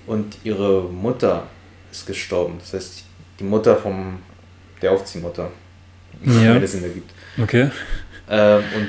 [0.06, 1.44] Und ihre Mutter
[1.90, 2.56] ist gestorben.
[2.58, 3.04] Das heißt,
[3.40, 4.18] die Mutter vom
[4.82, 5.50] der Aufziehmutter,
[6.24, 6.54] Ja.
[6.54, 7.10] wenn es Sinn ergibt.
[7.40, 7.70] Okay.
[8.28, 8.88] Ähm, und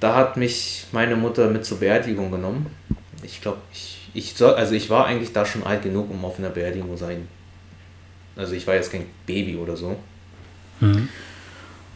[0.00, 2.66] da hat mich meine Mutter mit zur Beerdigung genommen.
[3.22, 6.38] Ich glaube, ich, ich soll, also ich war eigentlich da schon alt genug, um auf
[6.38, 7.28] einer Beerdigung sein.
[8.36, 9.96] Also ich war jetzt kein Baby oder so.
[10.80, 11.08] Mhm.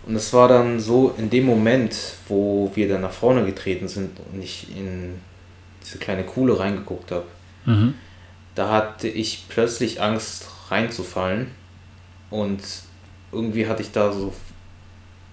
[0.07, 1.95] Und es war dann so in dem Moment,
[2.27, 5.17] wo wir dann nach vorne getreten sind und ich in
[5.85, 7.27] diese kleine Kuhle reingeguckt habe,
[7.67, 7.93] Mhm.
[8.55, 11.49] da hatte ich plötzlich Angst reinzufallen
[12.31, 12.61] und
[13.33, 14.33] irgendwie hatte ich da so,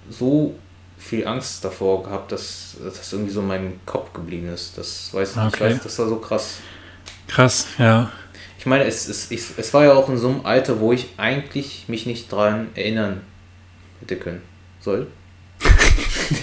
[0.10, 0.56] so
[0.98, 4.78] viel Angst davor gehabt, dass das irgendwie so in meinem Kopf geblieben ist.
[4.78, 5.48] Das weiß ich, Okay.
[5.53, 6.56] ich weiß, das war so krass.
[7.28, 8.11] Krass, ja.
[8.60, 11.07] Ich meine, es, es, ich, es war ja auch in so einem Alter, wo ich
[11.18, 13.22] eigentlich mich nicht dran erinnern
[13.99, 14.41] hätte können.
[14.82, 15.07] Soll?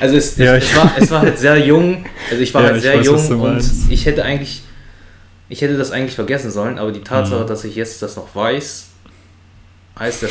[0.00, 2.04] also es, Ja, ich- es, war, es war halt sehr jung.
[2.30, 4.62] Also ich war Ja, halt sehr weiß, jung und ich hätte eigentlich,
[5.48, 7.46] ich hätte das eigentlich vergessen sollen, aber die Tatsache, Mhm.
[7.48, 8.86] dass ich jetzt das noch weiß,
[9.98, 10.28] heißt ja,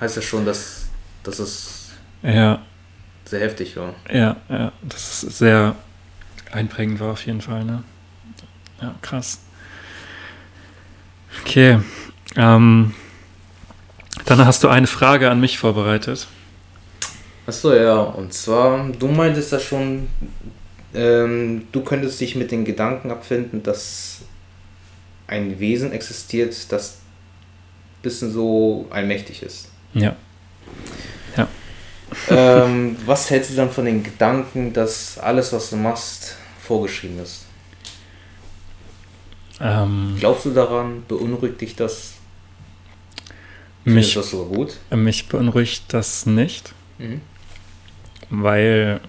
[0.00, 0.86] heißt ja schon, dass,
[1.22, 1.90] dass es
[2.22, 2.62] Ja,
[3.24, 3.94] sehr heftig war.
[4.12, 4.72] ja, ja.
[4.82, 5.76] Das ist sehr
[6.52, 7.84] einprägend war auf jeden Fall, ne?
[8.80, 9.40] Ja, krass.
[11.42, 11.78] Okay.
[12.36, 12.94] Ähm,
[14.26, 16.26] dann hast du eine Frage an mich vorbereitet.
[17.46, 20.08] Achso, ja, und zwar, du meintest ja schon,
[20.94, 24.22] ähm, du könntest dich mit den Gedanken abfinden, dass
[25.26, 29.69] ein Wesen existiert, das ein bisschen so allmächtig ist.
[29.94, 30.16] Ja.
[32.28, 37.44] ähm, was hältst du dann von den Gedanken, dass alles, was du machst, vorgeschrieben ist?
[39.60, 41.04] Ähm, Glaubst du daran?
[41.06, 42.14] Beunruhigt dich das?
[43.84, 44.76] Findest mich, du das so gut?
[44.90, 47.20] mich beunruhigt das nicht, Mhm.
[48.28, 49.00] weil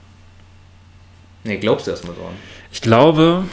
[1.44, 2.34] Nee, glaubst du erstmal dran?
[2.72, 3.44] ich glaube,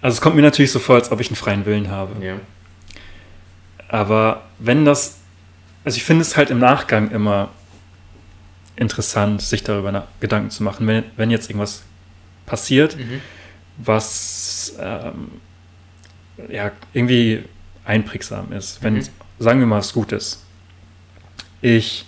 [0.00, 2.24] also es kommt mir natürlich so vor, als ob ich einen freien Willen habe.
[2.24, 2.36] Ja.
[3.88, 5.18] Aber wenn das,
[5.84, 7.50] also ich finde es halt im Nachgang immer
[8.76, 11.82] interessant, sich darüber Gedanken zu machen, wenn, wenn jetzt irgendwas
[12.44, 13.20] passiert, Mhm.
[13.78, 15.30] was ähm,
[16.50, 17.44] ja irgendwie
[17.84, 19.08] einprägsam ist, wenn, Mhm.
[19.38, 20.42] sagen wir mal, es gut ist.
[21.62, 22.06] Ich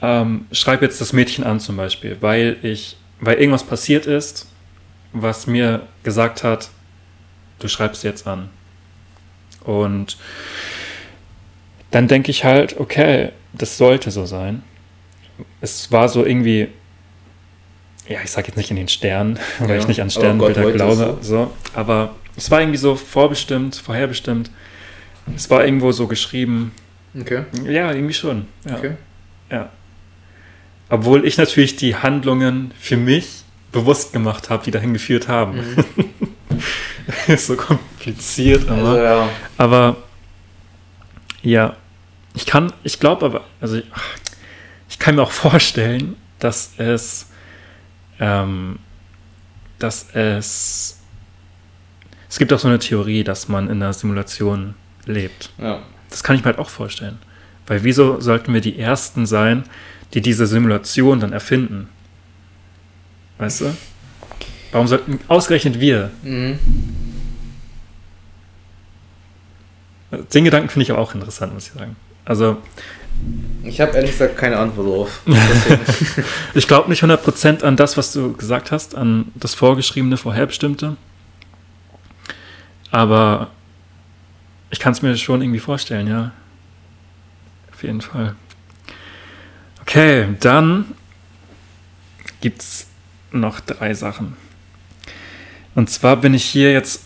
[0.00, 4.46] ähm, schreibe jetzt das Mädchen an zum Beispiel, weil ich, weil irgendwas passiert ist,
[5.12, 6.70] was mir gesagt hat,
[7.60, 8.48] du schreibst jetzt an.
[9.64, 10.16] Und
[11.90, 14.62] dann denke ich halt, okay, das sollte so sein.
[15.60, 16.68] Es war so irgendwie,
[18.08, 20.74] ja, ich sage jetzt nicht in den Sternen, weil Ja, ich nicht an Sternbilder Gott
[20.74, 21.50] glaube, so.
[21.74, 24.50] aber es war irgendwie so vorbestimmt, vorherbestimmt.
[25.36, 26.72] Es war irgendwo so geschrieben,
[27.18, 27.42] Okay.
[27.66, 28.46] ja, irgendwie schon.
[28.66, 28.76] Ja.
[28.78, 28.92] Okay.
[29.50, 29.68] Ja.
[30.88, 35.58] Obwohl ich natürlich die Handlungen für mich bewusst gemacht habe, die dahin geführt haben.
[37.26, 38.88] Ist so kompliziert, aber.
[38.88, 39.28] Also ja.
[39.58, 39.96] Aber
[41.42, 41.76] ja,
[42.34, 43.80] ich kann, ich glaube aber, also
[44.88, 47.30] ich kann mir auch vorstellen, dass es,
[48.20, 48.78] ähm,
[49.78, 51.00] dass es,
[52.28, 54.74] es gibt auch so eine Theorie, dass man in einer Simulation
[55.04, 55.50] lebt.
[55.58, 55.82] Ja.
[56.10, 57.18] Das kann ich mir halt auch vorstellen.
[57.66, 59.64] Weil wieso sollten wir die Ersten sein,
[60.14, 61.88] die diese Simulation dann erfinden?
[63.38, 63.76] Weißt du?
[64.72, 66.10] Warum sollten ausgerechnet wir?
[66.22, 66.58] Mhm.
[70.34, 71.96] Den Gedanken finde ich aber auch interessant, muss ich sagen.
[72.24, 72.58] Also,
[73.64, 75.20] Ich habe ehrlich gesagt keine Antwort drauf.
[76.54, 80.96] ich glaube nicht 100% an das, was du gesagt hast, an das Vorgeschriebene, Vorherbestimmte.
[82.90, 83.50] Aber
[84.70, 86.32] ich kann es mir schon irgendwie vorstellen, ja.
[87.72, 88.34] Auf jeden Fall.
[89.80, 90.86] Okay, dann
[92.40, 92.86] gibt es
[93.30, 94.36] noch drei Sachen.
[95.74, 97.04] Und zwar bin ich hier jetzt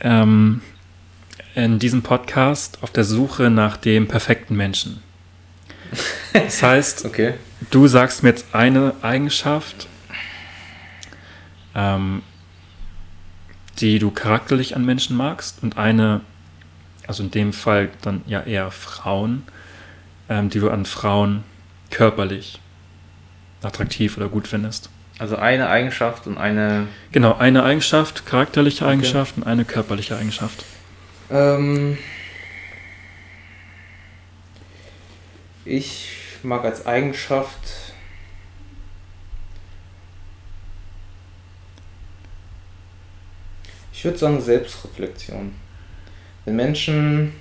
[0.00, 0.60] ähm,
[1.54, 5.02] in diesem Podcast auf der Suche nach dem perfekten Menschen.
[6.32, 7.34] Das heißt, okay.
[7.70, 9.86] du sagst mir jetzt eine Eigenschaft,
[11.74, 12.22] ähm,
[13.78, 16.20] die du charakterlich an Menschen magst und eine,
[17.06, 19.44] also in dem Fall dann ja eher Frauen,
[20.28, 21.44] ähm, die du an Frauen
[21.90, 22.60] körperlich
[23.62, 24.90] attraktiv oder gut findest.
[25.18, 26.86] Also eine Eigenschaft und eine.
[27.12, 28.92] Genau, eine Eigenschaft, charakterliche okay.
[28.92, 30.64] Eigenschaft und eine körperliche Eigenschaft.
[31.30, 31.98] Ähm,
[35.64, 36.12] ich
[36.42, 37.88] mag als Eigenschaft
[43.98, 45.52] ich würde sagen Selbstreflexion.
[46.44, 47.32] Wenn Menschen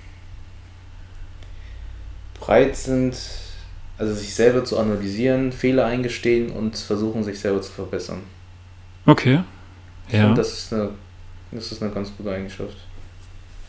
[2.40, 3.16] bereit sind,
[3.98, 8.22] also sich selber zu analysieren, Fehler eingestehen und versuchen, sich selber zu verbessern.
[9.06, 9.42] Okay.
[10.08, 10.26] Ich ja.
[10.26, 10.90] Finde, das, ist eine,
[11.52, 12.78] das ist eine ganz gute Eigenschaft.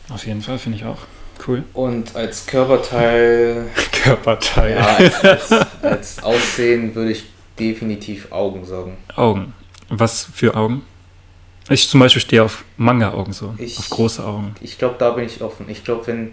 [0.09, 0.99] Auf jeden Fall, finde ich auch.
[1.47, 1.63] Cool.
[1.73, 3.67] Und als Körperteil.
[3.91, 4.75] Körperteil.
[4.75, 5.51] Ja, als, als,
[5.81, 7.25] als Aussehen würde ich
[7.57, 8.97] definitiv Augen sagen.
[9.15, 9.53] Augen.
[9.89, 10.83] Was für Augen?
[11.69, 13.53] Ich zum Beispiel stehe auf Manga-Augen so.
[13.57, 14.55] Ich, auf große Augen.
[14.61, 15.69] Ich glaube, da bin ich offen.
[15.69, 16.31] Ich glaube, wenn.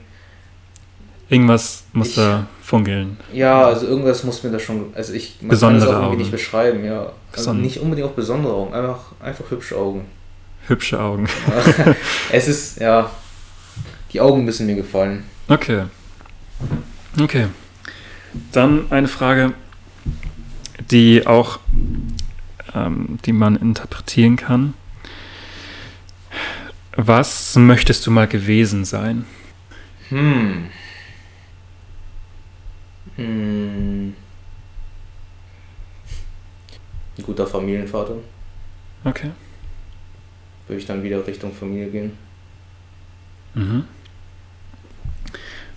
[1.28, 3.16] Irgendwas muss ich, da funkeln.
[3.32, 4.92] Ja, also irgendwas muss mir da schon.
[4.94, 7.12] Also ich man besondere kann das auch irgendwie nicht beschreiben, ja.
[7.32, 10.06] Also nicht unbedingt auch besondere Augen, einfach, einfach hübsche Augen.
[10.68, 11.28] Hübsche Augen.
[11.48, 11.94] Ja.
[12.30, 13.10] es ist, ja,
[14.12, 15.24] die Augen müssen mir gefallen.
[15.48, 15.84] Okay.
[17.20, 17.46] Okay.
[18.52, 19.52] Dann eine Frage,
[20.90, 21.58] die auch,
[22.74, 24.74] ähm, die man interpretieren kann.
[26.96, 29.26] Was möchtest du mal gewesen sein?
[30.08, 30.68] Hm.
[33.16, 34.14] Hm.
[37.18, 38.16] Ein guter Familienvater.
[39.04, 39.30] Okay.
[40.68, 42.12] Würde ich dann wieder Richtung Familie gehen.
[43.54, 43.84] Mhm.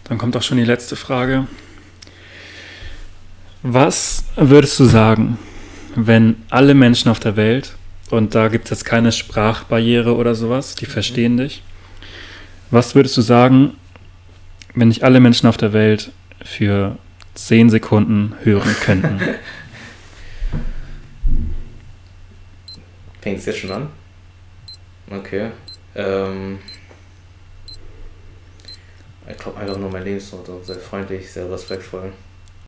[0.03, 1.47] Dann kommt auch schon die letzte Frage.
[3.61, 5.37] Was würdest du sagen,
[5.95, 7.75] wenn alle Menschen auf der Welt,
[8.09, 11.61] und da gibt es jetzt keine Sprachbarriere oder sowas, die verstehen dich,
[12.71, 13.75] was würdest du sagen,
[14.73, 16.11] wenn nicht alle Menschen auf der Welt
[16.43, 16.97] für
[17.35, 19.19] 10 Sekunden hören könnten?
[23.21, 23.89] Fängt es jetzt schon an?
[25.09, 25.51] Okay.
[25.95, 26.59] Ähm
[29.29, 30.61] ich glaube einfach nur mein Lebensmotto.
[30.63, 32.11] Sehr freundlich, sehr respektvoll.